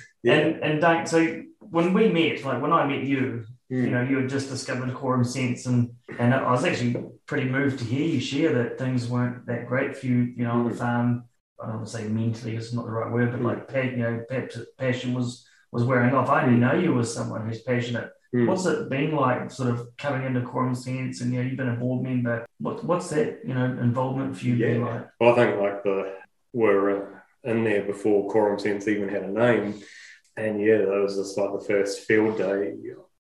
yeah. 0.24 0.34
And 0.34 0.64
and 0.64 0.82
don't 0.82 1.08
so 1.08 1.44
when 1.60 1.94
we 1.94 2.10
met, 2.10 2.44
like 2.44 2.62
when 2.62 2.74
I 2.74 2.86
met 2.86 3.04
you. 3.04 3.46
You 3.68 3.90
know, 3.90 4.04
you 4.04 4.18
had 4.18 4.30
just 4.30 4.50
discovered 4.50 4.94
Quorum 4.94 5.24
Sense, 5.24 5.66
and 5.66 5.92
and 6.20 6.34
I 6.34 6.52
was 6.52 6.64
actually 6.66 7.04
pretty 7.26 7.50
moved 7.50 7.80
to 7.80 7.86
hear 7.86 8.06
you 8.06 8.20
share 8.20 8.54
that 8.54 8.78
things 8.78 9.08
weren't 9.08 9.48
that 9.48 9.68
great 9.68 9.98
for 9.98 10.06
you. 10.06 10.34
You 10.38 10.44
know, 10.44 10.52
mm. 10.52 10.56
on 10.56 10.70
the 10.70 10.76
mm. 10.76 10.78
farm. 10.78 11.24
I 11.60 11.68
don't 11.68 11.76
want 11.78 11.88
to 11.88 11.92
say 11.92 12.08
mentally; 12.08 12.56
it's 12.56 12.74
not 12.74 12.86
the 12.86 12.92
right 12.92 13.12
word, 13.12 13.32
but 13.32 13.40
mm. 13.40 13.46
like 13.46 13.92
you 13.92 13.98
know, 13.98 14.24
passion 14.78 15.16
was 15.16 15.48
was 15.72 15.84
wearing 15.84 16.14
off. 16.14 16.30
I 16.30 16.42
didn't 16.42 16.60
know 16.60 16.76
you 16.76 16.98
as 17.00 17.12
someone 17.12 17.48
who's 17.48 17.62
passionate. 17.64 18.12
Mm. 18.36 18.48
What's 18.48 18.66
it 18.66 18.90
been 18.90 19.16
like, 19.16 19.50
sort 19.50 19.70
of 19.70 19.88
coming 19.98 20.28
into 20.28 20.42
Quorum 20.42 20.76
Sense, 20.76 21.22
and 21.22 21.34
you 21.34 21.40
know, 21.40 21.48
you've 21.48 21.58
been 21.58 21.70
a 21.70 21.76
board 21.76 22.04
member. 22.04 22.46
What 22.60 22.84
what's 22.84 23.10
that 23.10 23.40
you 23.44 23.56
know 23.56 23.66
involvement 23.66 24.38
for 24.38 24.46
you 24.46 24.56
yeah. 24.56 24.68
been 24.68 24.82
like? 24.86 25.08
Well, 25.20 25.32
I 25.32 25.36
think 25.36 25.60
like 25.60 25.84
the 25.84 26.18
we're 26.54 27.24
in 27.44 27.64
there 27.64 27.84
before 27.84 28.30
Quorum 28.30 28.60
Sense 28.60 28.88
even 28.88 29.10
had 29.10 29.24
a 29.24 29.28
name, 29.28 29.82
and 30.38 30.62
yeah, 30.62 30.78
that 30.78 31.02
was 31.02 31.16
just 31.16 31.36
like 31.36 31.52
the 31.52 31.66
first 31.66 32.02
field 32.02 32.38
day 32.38 32.76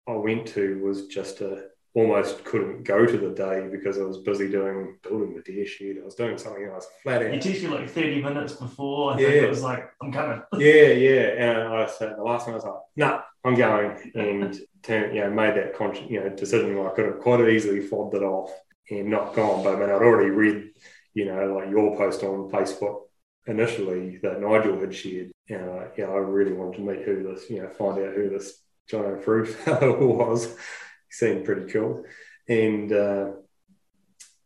I 0.08 0.14
went 0.14 0.47
to 0.49 0.82
was 0.84 1.08
just 1.08 1.41
a 1.41 1.68
almost 1.95 2.43
couldn't 2.43 2.84
go 2.84 3.06
to 3.06 3.18
the 3.18 3.30
day 3.30 3.68
because 3.72 3.97
I 3.97 4.01
was 4.01 4.18
busy 4.18 4.49
doing 4.49 4.97
building 5.01 5.34
the 5.34 5.41
deer 5.41 5.66
shed. 5.66 5.95
I 6.01 6.06
was 6.06 6.16
doing 6.16 6.38
something 6.38 6.66
else 6.66 6.88
flat 7.01 7.24
out. 7.24 7.34
You 7.34 7.39
texted 7.39 7.64
me 7.64 7.68
like 7.70 7.89
30 7.89 8.22
minutes 8.22 8.53
before. 8.53 9.14
I 9.14 9.20
yeah. 9.20 9.28
think 9.28 9.43
it 9.43 9.49
was 9.49 9.64
like, 9.64 9.89
I'm 10.01 10.12
coming. 10.12 10.41
yeah, 10.53 10.88
yeah. 10.88 11.22
And 11.38 11.74
I 11.74 11.86
said 11.88 12.18
the 12.18 12.24
last 12.24 12.47
one 12.47 12.53
I 12.53 12.56
was 12.58 12.66
like, 12.66 12.74
nah, 12.97 13.22
I'm 13.45 13.56
going. 13.56 14.12
And 14.14 14.60
turn, 14.84 15.16
you 15.16 15.22
know, 15.22 15.32
made 15.32 15.56
that 15.56 15.76
conscious, 15.76 16.06
you 16.10 16.20
know, 16.20 16.30
decision 16.30 16.78
where 16.78 16.91
I 16.91 16.95
could 16.95 17.06
have 17.06 17.20
quite 17.20 17.47
easily 17.47 17.80
fobbed 17.80 18.16
it 18.16 18.24
off 18.24 18.51
and 18.91 19.10
not 19.10 19.34
gone. 19.34 19.64
But 19.64 19.76
I 19.76 19.80
mean, 19.80 19.89
I'd 19.89 20.01
already 20.01 20.32
read, 20.32 20.72
you 21.14 21.26
know, 21.26 21.56
like 21.56 21.70
your 21.70 21.95
post 21.95 22.24
on 22.24 22.51
Facebook 22.51 23.03
initially 23.47 24.18
that 24.18 24.41
Nigel 24.41 24.80
had 24.80 24.93
shared. 24.93 25.32
You 25.47 25.58
uh, 25.58 25.62
know, 25.62 25.91
yeah, 25.97 26.06
I 26.06 26.18
really 26.18 26.51
wanted 26.51 26.78
to 26.78 26.82
meet 26.82 27.03
who 27.03 27.24
this, 27.24 27.49
you 27.49 27.62
know, 27.62 27.70
find 27.70 27.99
out 27.99 28.16
who 28.16 28.30
this 28.30 28.64
Frew 28.88 29.46
fellow 29.46 30.06
was. 30.06 30.46
He 30.46 31.12
seemed 31.12 31.46
pretty 31.46 31.72
cool. 31.72 32.06
And 32.48 32.92
uh, 32.92 33.32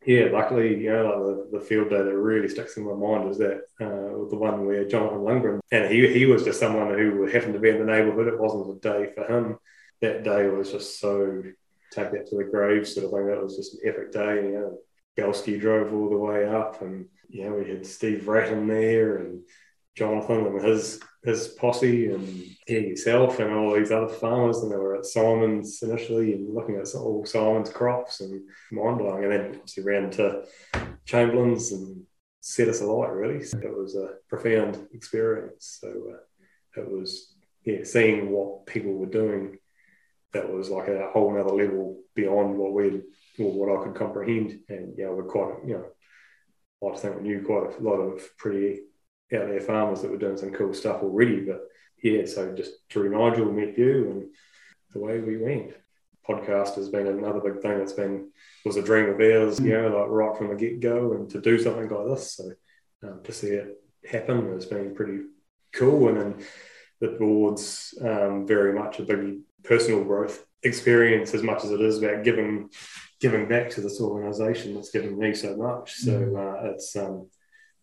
yeah, 0.05 0.29
luckily, 0.31 0.83
you 0.83 0.91
know, 0.91 1.05
like 1.05 1.51
the, 1.51 1.59
the 1.59 1.65
field 1.65 1.89
day 1.89 2.01
that 2.01 2.15
really 2.15 2.47
sticks 2.47 2.77
in 2.77 2.85
my 2.85 2.93
mind 2.93 3.29
is 3.29 3.37
that 3.39 3.61
uh, 3.81 4.29
the 4.29 4.37
one 4.37 4.65
where 4.65 4.87
Jonathan 4.87 5.19
Lundgren, 5.19 5.59
and 5.71 5.91
he, 5.91 6.07
he 6.11 6.25
was 6.25 6.43
just 6.43 6.59
someone 6.59 6.97
who 6.97 7.25
happened 7.25 7.53
to 7.53 7.59
be 7.59 7.69
in 7.69 7.79
the 7.79 7.85
neighbourhood. 7.85 8.27
It 8.27 8.39
wasn't 8.39 8.77
a 8.77 8.79
day 8.79 9.11
for 9.13 9.25
him. 9.25 9.57
That 10.01 10.23
day 10.23 10.47
was 10.47 10.71
just 10.71 10.99
so 10.99 11.43
take 11.91 12.11
that 12.11 12.27
to 12.27 12.37
the 12.37 12.45
grave 12.45 12.87
sort 12.87 13.05
of 13.05 13.11
thing. 13.11 13.27
That 13.27 13.43
was 13.43 13.57
just 13.57 13.73
an 13.73 13.81
epic 13.85 14.11
day. 14.13 14.35
You 14.35 14.51
know, 14.51 14.77
Belsky 15.17 15.59
drove 15.59 15.93
all 15.93 16.09
the 16.09 16.17
way 16.17 16.47
up, 16.47 16.81
and 16.81 17.07
know, 17.45 17.55
we 17.55 17.69
had 17.69 17.85
Steve 17.85 18.27
Ratton 18.27 18.67
there 18.67 19.17
and 19.17 19.43
Jonathan 19.95 20.45
and 20.45 20.63
his 20.63 20.99
his 21.23 21.49
posse 21.49 22.11
and 22.11 22.27
yeah, 22.67 22.79
yourself 22.79 23.39
and 23.39 23.53
all 23.53 23.75
these 23.75 23.91
other 23.91 24.07
farmers, 24.07 24.59
and 24.59 24.71
they 24.71 24.77
were 24.77 24.95
at 24.95 25.05
Simon's 25.05 25.81
initially 25.81 26.33
and 26.33 26.53
looking 26.53 26.77
at 26.77 26.93
all 26.95 27.25
Simon's 27.25 27.69
crops 27.69 28.21
and 28.21 28.41
mind 28.71 28.99
blowing, 28.99 29.23
and 29.23 29.33
then 29.33 29.45
obviously 29.55 29.83
ran 29.83 30.09
to 30.11 30.45
Chamberlain's 31.05 31.71
and 31.71 32.03
set 32.41 32.69
us 32.69 32.81
alight. 32.81 33.11
Really, 33.11 33.43
so 33.43 33.57
it 33.57 33.77
was 33.77 33.95
a 33.95 34.15
profound 34.29 34.87
experience. 34.93 35.79
So 35.81 35.89
uh, 35.89 36.81
it 36.81 36.89
was 36.89 37.35
yeah, 37.65 37.83
seeing 37.83 38.29
what 38.31 38.65
people 38.65 38.93
were 38.93 39.07
doing. 39.07 39.57
That 40.31 40.51
was 40.51 40.69
like 40.69 40.87
a 40.87 41.09
whole 41.11 41.37
other 41.37 41.53
level 41.55 42.01
beyond 42.15 42.55
what 42.55 42.73
we 42.73 43.01
or 43.39 43.51
what 43.51 43.77
I 43.77 43.83
could 43.83 43.95
comprehend, 43.95 44.59
and 44.69 44.93
yeah, 44.97 45.09
we're 45.09 45.23
quite 45.23 45.55
you 45.65 45.73
know. 45.73 45.85
I 46.81 46.93
to 46.93 46.97
think 46.97 47.17
we 47.17 47.23
knew 47.23 47.43
quite 47.45 47.77
a 47.77 47.83
lot 47.83 47.97
of 47.97 48.21
pretty 48.37 48.79
out 49.33 49.47
there 49.47 49.61
farmers 49.61 50.01
that 50.01 50.11
were 50.11 50.17
doing 50.17 50.37
some 50.37 50.51
cool 50.51 50.73
stuff 50.73 51.03
already. 51.03 51.41
But 51.41 51.61
yeah, 52.01 52.25
so 52.25 52.53
just 52.55 52.71
through 52.89 53.09
Nigel, 53.09 53.51
met 53.51 53.77
you, 53.77 54.09
and 54.11 54.25
the 54.93 54.99
way 54.99 55.19
we 55.19 55.37
went. 55.37 55.73
Podcast 56.27 56.75
has 56.75 56.89
been 56.89 57.07
another 57.07 57.39
big 57.39 57.61
thing 57.61 57.79
that's 57.79 57.93
been 57.93 58.29
was 58.63 58.75
a 58.75 58.83
dream 58.83 59.09
of 59.09 59.19
ours, 59.19 59.59
you 59.59 59.69
know, 59.69 59.87
like 59.87 60.09
right 60.09 60.37
from 60.37 60.49
the 60.49 60.55
get 60.55 60.79
go, 60.79 61.13
and 61.13 61.29
to 61.31 61.41
do 61.41 61.57
something 61.57 61.89
like 61.89 62.07
this. 62.07 62.35
So 62.35 62.51
um, 63.03 63.21
to 63.23 63.31
see 63.31 63.47
it 63.47 63.81
happen 64.07 64.51
has 64.53 64.65
been 64.65 64.93
pretty 64.93 65.23
cool. 65.73 66.09
And 66.09 66.17
then 66.17 66.45
the 67.01 67.17
board's 67.19 67.95
um, 68.01 68.45
very 68.45 68.73
much 68.73 68.99
a 68.99 69.03
big 69.03 69.39
personal 69.63 70.03
growth 70.03 70.45
experience 70.63 71.33
as 71.33 71.43
much 71.43 71.63
as 71.63 71.71
it 71.71 71.81
is 71.81 72.01
about 72.01 72.23
giving 72.23 72.69
giving 73.19 73.47
back 73.47 73.69
to 73.69 73.81
this 73.81 73.99
organisation 73.99 74.75
that's 74.75 74.91
given 74.91 75.17
me 75.17 75.33
so 75.33 75.55
much. 75.57 75.95
So 75.95 76.11
mm. 76.11 76.37
uh, 76.37 76.71
it's 76.71 76.95
um, 76.95 77.27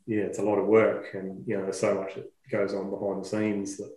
yeah, 0.07 0.23
it's 0.23 0.39
a 0.39 0.43
lot 0.43 0.59
of 0.59 0.67
work, 0.67 1.15
and 1.15 1.47
you 1.47 1.57
know, 1.57 1.65
there's 1.65 1.81
so 1.81 1.95
much 1.95 2.15
that 2.15 2.31
goes 2.51 2.75
on 2.75 2.91
behind 2.91 3.25
the 3.25 3.29
scenes 3.29 3.77
that 3.79 3.91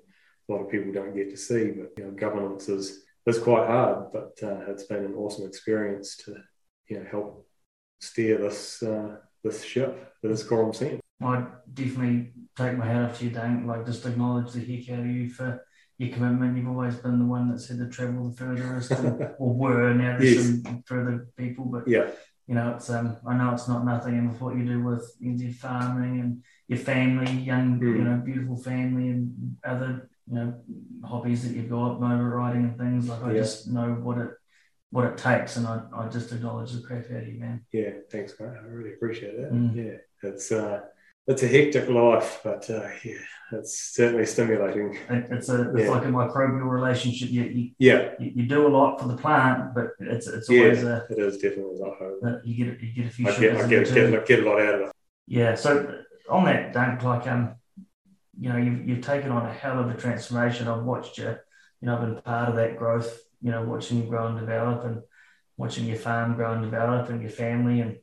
a 0.49 0.51
lot 0.51 0.61
of 0.61 0.69
people 0.69 0.91
don't 0.91 1.15
get 1.15 1.29
to 1.29 1.37
see. 1.37 1.71
But 1.71 1.91
you 1.97 2.05
know, 2.05 2.11
governance 2.11 2.67
is 2.67 3.03
is 3.25 3.39
quite 3.39 3.67
hard, 3.67 4.11
but 4.11 4.37
uh, 4.41 4.71
it's 4.71 4.85
been 4.85 5.05
an 5.05 5.13
awesome 5.13 5.47
experience 5.47 6.17
to 6.25 6.35
you 6.87 6.99
know 6.99 7.05
help 7.09 7.47
steer 8.01 8.37
this 8.37 8.81
uh, 8.81 9.17
this 9.43 9.63
ship 9.63 10.13
that 10.23 10.31
is 10.31 10.43
Quorum 10.43 10.73
Sense. 10.73 11.01
I 11.21 11.45
definitely 11.73 12.31
take 12.55 12.77
my 12.77 12.85
hat 12.85 13.09
off 13.09 13.19
to 13.19 13.25
you, 13.25 13.31
Dan. 13.31 13.67
Like 13.67 13.85
just 13.85 14.05
acknowledge 14.05 14.53
the 14.53 14.59
heck 14.61 14.89
out 14.97 15.05
of 15.05 15.07
you 15.07 15.29
for 15.29 15.65
your 15.97 16.09
commitment. 16.13 16.57
You've 16.57 16.69
always 16.69 16.95
been 16.95 17.19
the 17.19 17.25
one 17.25 17.51
that 17.51 17.59
said 17.59 17.77
to 17.79 17.89
travel 17.89 18.29
the 18.29 18.35
furthest, 18.35 18.91
or, 18.91 19.35
or 19.39 19.53
were. 19.53 19.93
Now 19.93 20.17
there's 20.17 20.35
yes. 20.35 20.63
some 20.63 20.83
further 20.85 21.27
people, 21.37 21.65
but 21.65 21.87
yeah, 21.87 22.09
you 22.49 22.55
know, 22.55 22.73
it's 22.75 22.89
um, 22.89 23.15
I 23.27 23.35
know 23.35 23.53
it's 23.53 23.67
not 23.67 23.85
nothing, 23.85 24.17
and 24.17 24.31
with 24.31 24.41
what 24.41 24.57
you 24.57 24.65
do 24.65 24.83
with 24.83 25.05
your 25.19 25.51
farming 25.51 26.19
and 26.19 26.43
your 26.67 26.79
family, 26.79 27.31
young, 27.31 27.79
mm. 27.79 27.83
you 27.83 28.03
know, 28.03 28.17
beautiful 28.25 28.57
family, 28.57 29.09
and 29.09 29.55
other 29.63 30.09
you 30.27 30.33
know 30.33 30.55
hobbies 31.05 31.47
that 31.47 31.55
you've 31.55 31.69
got, 31.69 32.01
motor 32.01 32.27
riding 32.27 32.63
and 32.63 32.77
things. 32.77 33.07
Like 33.07 33.23
I 33.23 33.33
yeah. 33.33 33.41
just 33.41 33.67
know 33.67 33.91
what 33.91 34.17
it 34.17 34.31
what 34.89 35.05
it 35.05 35.15
takes, 35.19 35.57
and 35.57 35.67
I, 35.67 35.83
I 35.95 36.07
just 36.07 36.31
acknowledge 36.31 36.71
the 36.71 36.81
crap 36.81 37.05
out 37.11 37.21
of 37.21 37.27
you, 37.27 37.39
man. 37.39 37.65
Yeah, 37.71 37.91
thanks, 38.11 38.33
mate. 38.39 38.49
I 38.49 38.65
really 38.65 38.93
appreciate 38.93 39.37
that. 39.37 39.53
Mm. 39.53 39.75
Yeah, 39.75 40.27
it's 40.27 40.51
uh, 40.51 40.81
it's 41.29 41.43
a 41.43 41.47
hectic 41.47 41.87
life, 41.87 42.41
but 42.43 42.67
uh, 42.71 42.89
yeah, 43.03 43.13
it's 43.51 43.93
certainly 43.93 44.25
stimulating. 44.25 44.97
It's 45.09 45.47
a 45.49 45.69
it's 45.71 45.83
yeah. 45.83 45.89
like 45.89 46.03
a 46.03 46.07
microbial 46.07 46.69
relationship. 46.69 47.29
You, 47.29 47.43
you 47.43 47.71
yeah 47.77 48.11
you, 48.19 48.31
you, 48.35 48.43
do 48.47 48.65
a 48.65 48.67
lot 48.67 48.99
for 48.99 49.07
the 49.07 49.15
plant, 49.15 49.75
but 49.75 49.91
it's 49.99 50.27
it's 50.27 50.49
always 50.49 50.81
yeah, 50.83 51.01
a, 51.07 51.13
it 51.13 51.19
is 51.19 51.37
definitely 51.37 51.79
not 51.79 51.97
home. 51.97 52.41
You 52.43 52.65
get 52.65 52.81
you 52.81 52.93
get 52.93 53.05
a 53.05 53.09
few. 53.09 53.27
I 53.27 53.39
get 53.39 53.55
I 53.57 53.67
get, 53.67 53.93
get, 53.93 54.25
get, 54.25 54.39
a 54.39 54.49
lot 54.49 54.59
out 54.59 54.75
of 54.75 54.81
it. 54.81 54.91
Yeah. 55.27 55.53
So 55.53 56.01
on 56.29 56.45
that, 56.45 56.73
don't 56.73 57.01
like 57.03 57.27
um, 57.27 57.55
you 58.39 58.49
know, 58.49 58.57
you've 58.57 58.87
you've 58.89 59.05
taken 59.05 59.31
on 59.31 59.45
a 59.45 59.53
hell 59.53 59.79
of 59.79 59.89
a 59.89 59.93
transformation. 59.93 60.67
I've 60.67 60.83
watched 60.83 61.19
you. 61.19 61.35
You 61.81 61.85
know, 61.85 61.95
I've 61.95 62.01
been 62.01 62.21
part 62.21 62.49
of 62.49 62.55
that 62.55 62.75
growth. 62.75 63.19
You 63.41 63.51
know, 63.51 63.63
watching 63.63 64.01
you 64.01 64.09
grow 64.09 64.27
and 64.27 64.39
develop, 64.39 64.83
and 64.83 65.03
watching 65.57 65.85
your 65.85 65.97
farm 65.97 66.33
grow 66.33 66.53
and 66.53 66.63
develop, 66.63 67.09
and 67.09 67.21
your 67.21 67.29
family. 67.29 67.81
And 67.81 67.97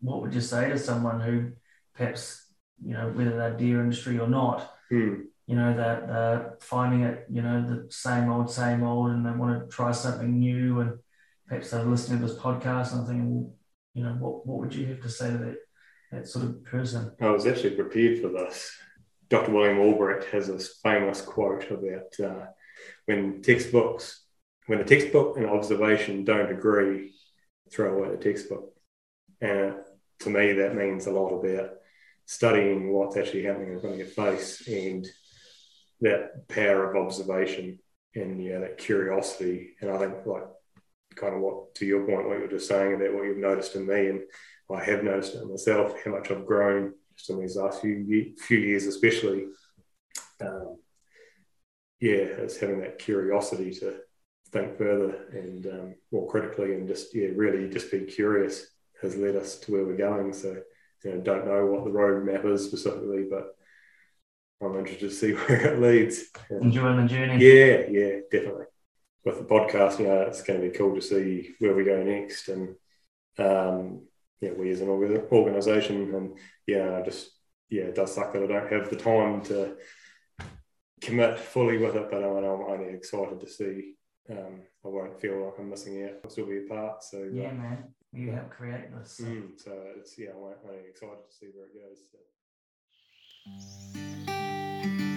what 0.00 0.22
would 0.22 0.32
you 0.32 0.40
say 0.40 0.68
to 0.68 0.78
someone 0.78 1.20
who 1.20 1.52
perhaps 1.94 2.47
you 2.84 2.94
know 2.94 3.10
whether 3.10 3.36
they're 3.36 3.56
deer 3.56 3.80
industry 3.80 4.18
or 4.18 4.28
not? 4.28 4.74
Hmm. 4.88 5.22
You 5.46 5.56
know 5.56 5.76
that 5.76 6.10
uh, 6.10 6.50
finding 6.60 7.02
it, 7.02 7.26
you 7.30 7.40
know, 7.42 7.62
the 7.66 7.90
same 7.90 8.30
old, 8.30 8.50
same 8.50 8.82
old, 8.82 9.10
and 9.10 9.24
they 9.24 9.30
want 9.30 9.60
to 9.60 9.74
try 9.74 9.92
something 9.92 10.38
new, 10.38 10.80
and 10.80 10.98
perhaps 11.46 11.70
they're 11.70 11.84
listening 11.84 12.20
to 12.20 12.26
this 12.26 12.36
podcast 12.36 12.92
and 12.92 13.00
I'm 13.00 13.06
thinking, 13.06 13.34
well, 13.34 13.54
you 13.94 14.04
know, 14.04 14.12
what 14.12 14.46
what 14.46 14.58
would 14.58 14.74
you 14.74 14.86
have 14.86 15.00
to 15.00 15.08
say 15.08 15.30
to 15.30 15.38
that 15.38 15.56
that 16.12 16.28
sort 16.28 16.44
of 16.44 16.64
person? 16.64 17.12
I 17.20 17.30
was 17.30 17.46
actually 17.46 17.76
prepared 17.76 18.20
for 18.20 18.28
this. 18.28 18.70
Dr. 19.28 19.52
William 19.52 19.78
Albrecht 19.78 20.24
has 20.32 20.48
this 20.48 20.78
famous 20.82 21.20
quote 21.20 21.70
about 21.70 22.18
uh, 22.22 22.46
when 23.04 23.42
textbooks, 23.42 24.24
when 24.66 24.80
a 24.80 24.84
textbook 24.84 25.36
and 25.36 25.46
observation 25.46 26.24
don't 26.24 26.50
agree, 26.50 27.12
throw 27.70 27.94
away 27.94 28.10
the 28.10 28.22
textbook. 28.22 28.74
And 29.40 29.74
to 30.20 30.30
me, 30.30 30.54
that 30.54 30.74
means 30.74 31.06
a 31.06 31.12
lot 31.12 31.28
about 31.28 31.72
studying 32.28 32.92
what's 32.92 33.16
actually 33.16 33.42
happening 33.42 33.72
in 33.72 33.80
front 33.80 33.94
of 33.94 33.98
your 33.98 34.06
face 34.06 34.68
and 34.68 35.08
that 36.02 36.46
power 36.46 36.90
of 36.90 37.06
observation 37.06 37.78
and 38.14 38.44
yeah, 38.44 38.58
that 38.58 38.76
curiosity. 38.76 39.70
And 39.80 39.90
I 39.90 39.96
think 39.96 40.26
like 40.26 40.42
kind 41.16 41.34
of 41.34 41.40
what 41.40 41.74
to 41.76 41.86
your 41.86 42.06
point, 42.06 42.28
what 42.28 42.36
you 42.36 42.42
were 42.42 42.48
just 42.48 42.68
saying 42.68 42.94
about 42.94 43.14
what 43.14 43.24
you've 43.24 43.38
noticed 43.38 43.76
in 43.76 43.86
me, 43.86 44.08
and 44.08 44.20
I 44.70 44.84
have 44.84 45.02
noticed 45.02 45.36
it 45.36 45.48
myself, 45.48 45.94
how 46.04 46.10
much 46.10 46.30
I've 46.30 46.44
grown 46.44 46.92
just 47.16 47.30
in 47.30 47.40
these 47.40 47.56
last 47.56 47.80
few 47.80 48.34
few 48.36 48.58
years, 48.58 48.84
especially. 48.84 49.46
Um, 50.42 50.76
yeah, 51.98 52.26
it's 52.44 52.58
having 52.58 52.80
that 52.80 52.98
curiosity 52.98 53.72
to 53.80 54.00
think 54.52 54.76
further 54.76 55.28
and 55.32 55.66
um, 55.66 55.94
more 56.12 56.28
critically, 56.28 56.74
and 56.74 56.86
just 56.86 57.14
yeah, 57.14 57.28
really 57.34 57.70
just 57.70 57.90
be 57.90 58.00
curious 58.00 58.66
has 59.00 59.16
led 59.16 59.34
us 59.34 59.56
to 59.60 59.72
where 59.72 59.84
we're 59.86 59.96
going. 59.96 60.34
So 60.34 60.58
you 61.04 61.14
know, 61.14 61.20
don't 61.20 61.46
know 61.46 61.66
what 61.66 61.84
the 61.84 61.90
roadmap 61.90 62.44
is 62.46 62.64
specifically, 62.64 63.26
but 63.30 63.56
I'm 64.60 64.76
interested 64.76 65.08
to 65.08 65.14
see 65.14 65.32
where 65.34 65.74
it 65.74 65.80
leads. 65.80 66.24
Enjoying 66.50 67.02
the 67.02 67.08
journey. 67.08 67.44
Yeah, 67.44 67.86
yeah, 67.90 68.20
definitely. 68.30 68.66
With 69.24 69.38
the 69.38 69.44
podcast, 69.44 69.98
you 69.98 70.06
know, 70.06 70.22
it's 70.22 70.42
going 70.42 70.60
to 70.60 70.68
be 70.68 70.76
cool 70.76 70.94
to 70.94 71.02
see 71.02 71.50
where 71.58 71.74
we 71.74 71.84
go 71.84 72.02
next, 72.02 72.48
and 72.48 72.74
um, 73.38 74.02
yeah, 74.40 74.52
we 74.56 74.70
as 74.70 74.80
an 74.80 74.88
organisation, 74.88 76.14
and 76.14 76.38
yeah, 76.66 77.02
just 77.04 77.30
yeah, 77.68 77.84
it 77.84 77.94
does 77.94 78.14
suck 78.14 78.32
that 78.32 78.42
I 78.42 78.46
don't 78.46 78.72
have 78.72 78.90
the 78.90 78.96
time 78.96 79.42
to 79.42 79.76
commit 81.00 81.38
fully 81.38 81.78
with 81.78 81.96
it, 81.96 82.10
but 82.10 82.22
I'm, 82.22 82.36
I'm 82.36 82.44
only 82.44 82.94
excited 82.94 83.40
to 83.40 83.48
see. 83.48 83.94
Um, 84.30 84.60
I 84.84 84.88
won't 84.88 85.20
feel 85.20 85.44
like 85.44 85.54
I'm 85.58 85.70
missing 85.70 86.04
out. 86.04 86.12
I'll 86.22 86.30
still 86.30 86.46
be 86.46 86.58
a 86.58 86.68
part. 86.68 87.02
So 87.02 87.28
yeah, 87.32 87.50
uh, 87.50 87.54
man 87.54 87.84
you 88.12 88.32
help 88.32 88.50
create 88.50 88.94
this. 88.96 89.12
So, 89.12 89.24
mm, 89.24 89.48
so 89.56 89.72
it's 89.96 90.18
yeah, 90.18 90.30
I'm, 90.30 90.54
I'm 90.68 90.76
excited 90.88 91.18
to 91.28 91.34
see 91.34 91.46
where 91.54 91.66
it 91.66 91.74
goes. 91.74 91.98
So. 92.10 92.18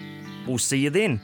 We'll 0.44 0.58
see 0.58 0.78
you 0.78 0.90
then. 0.90 1.20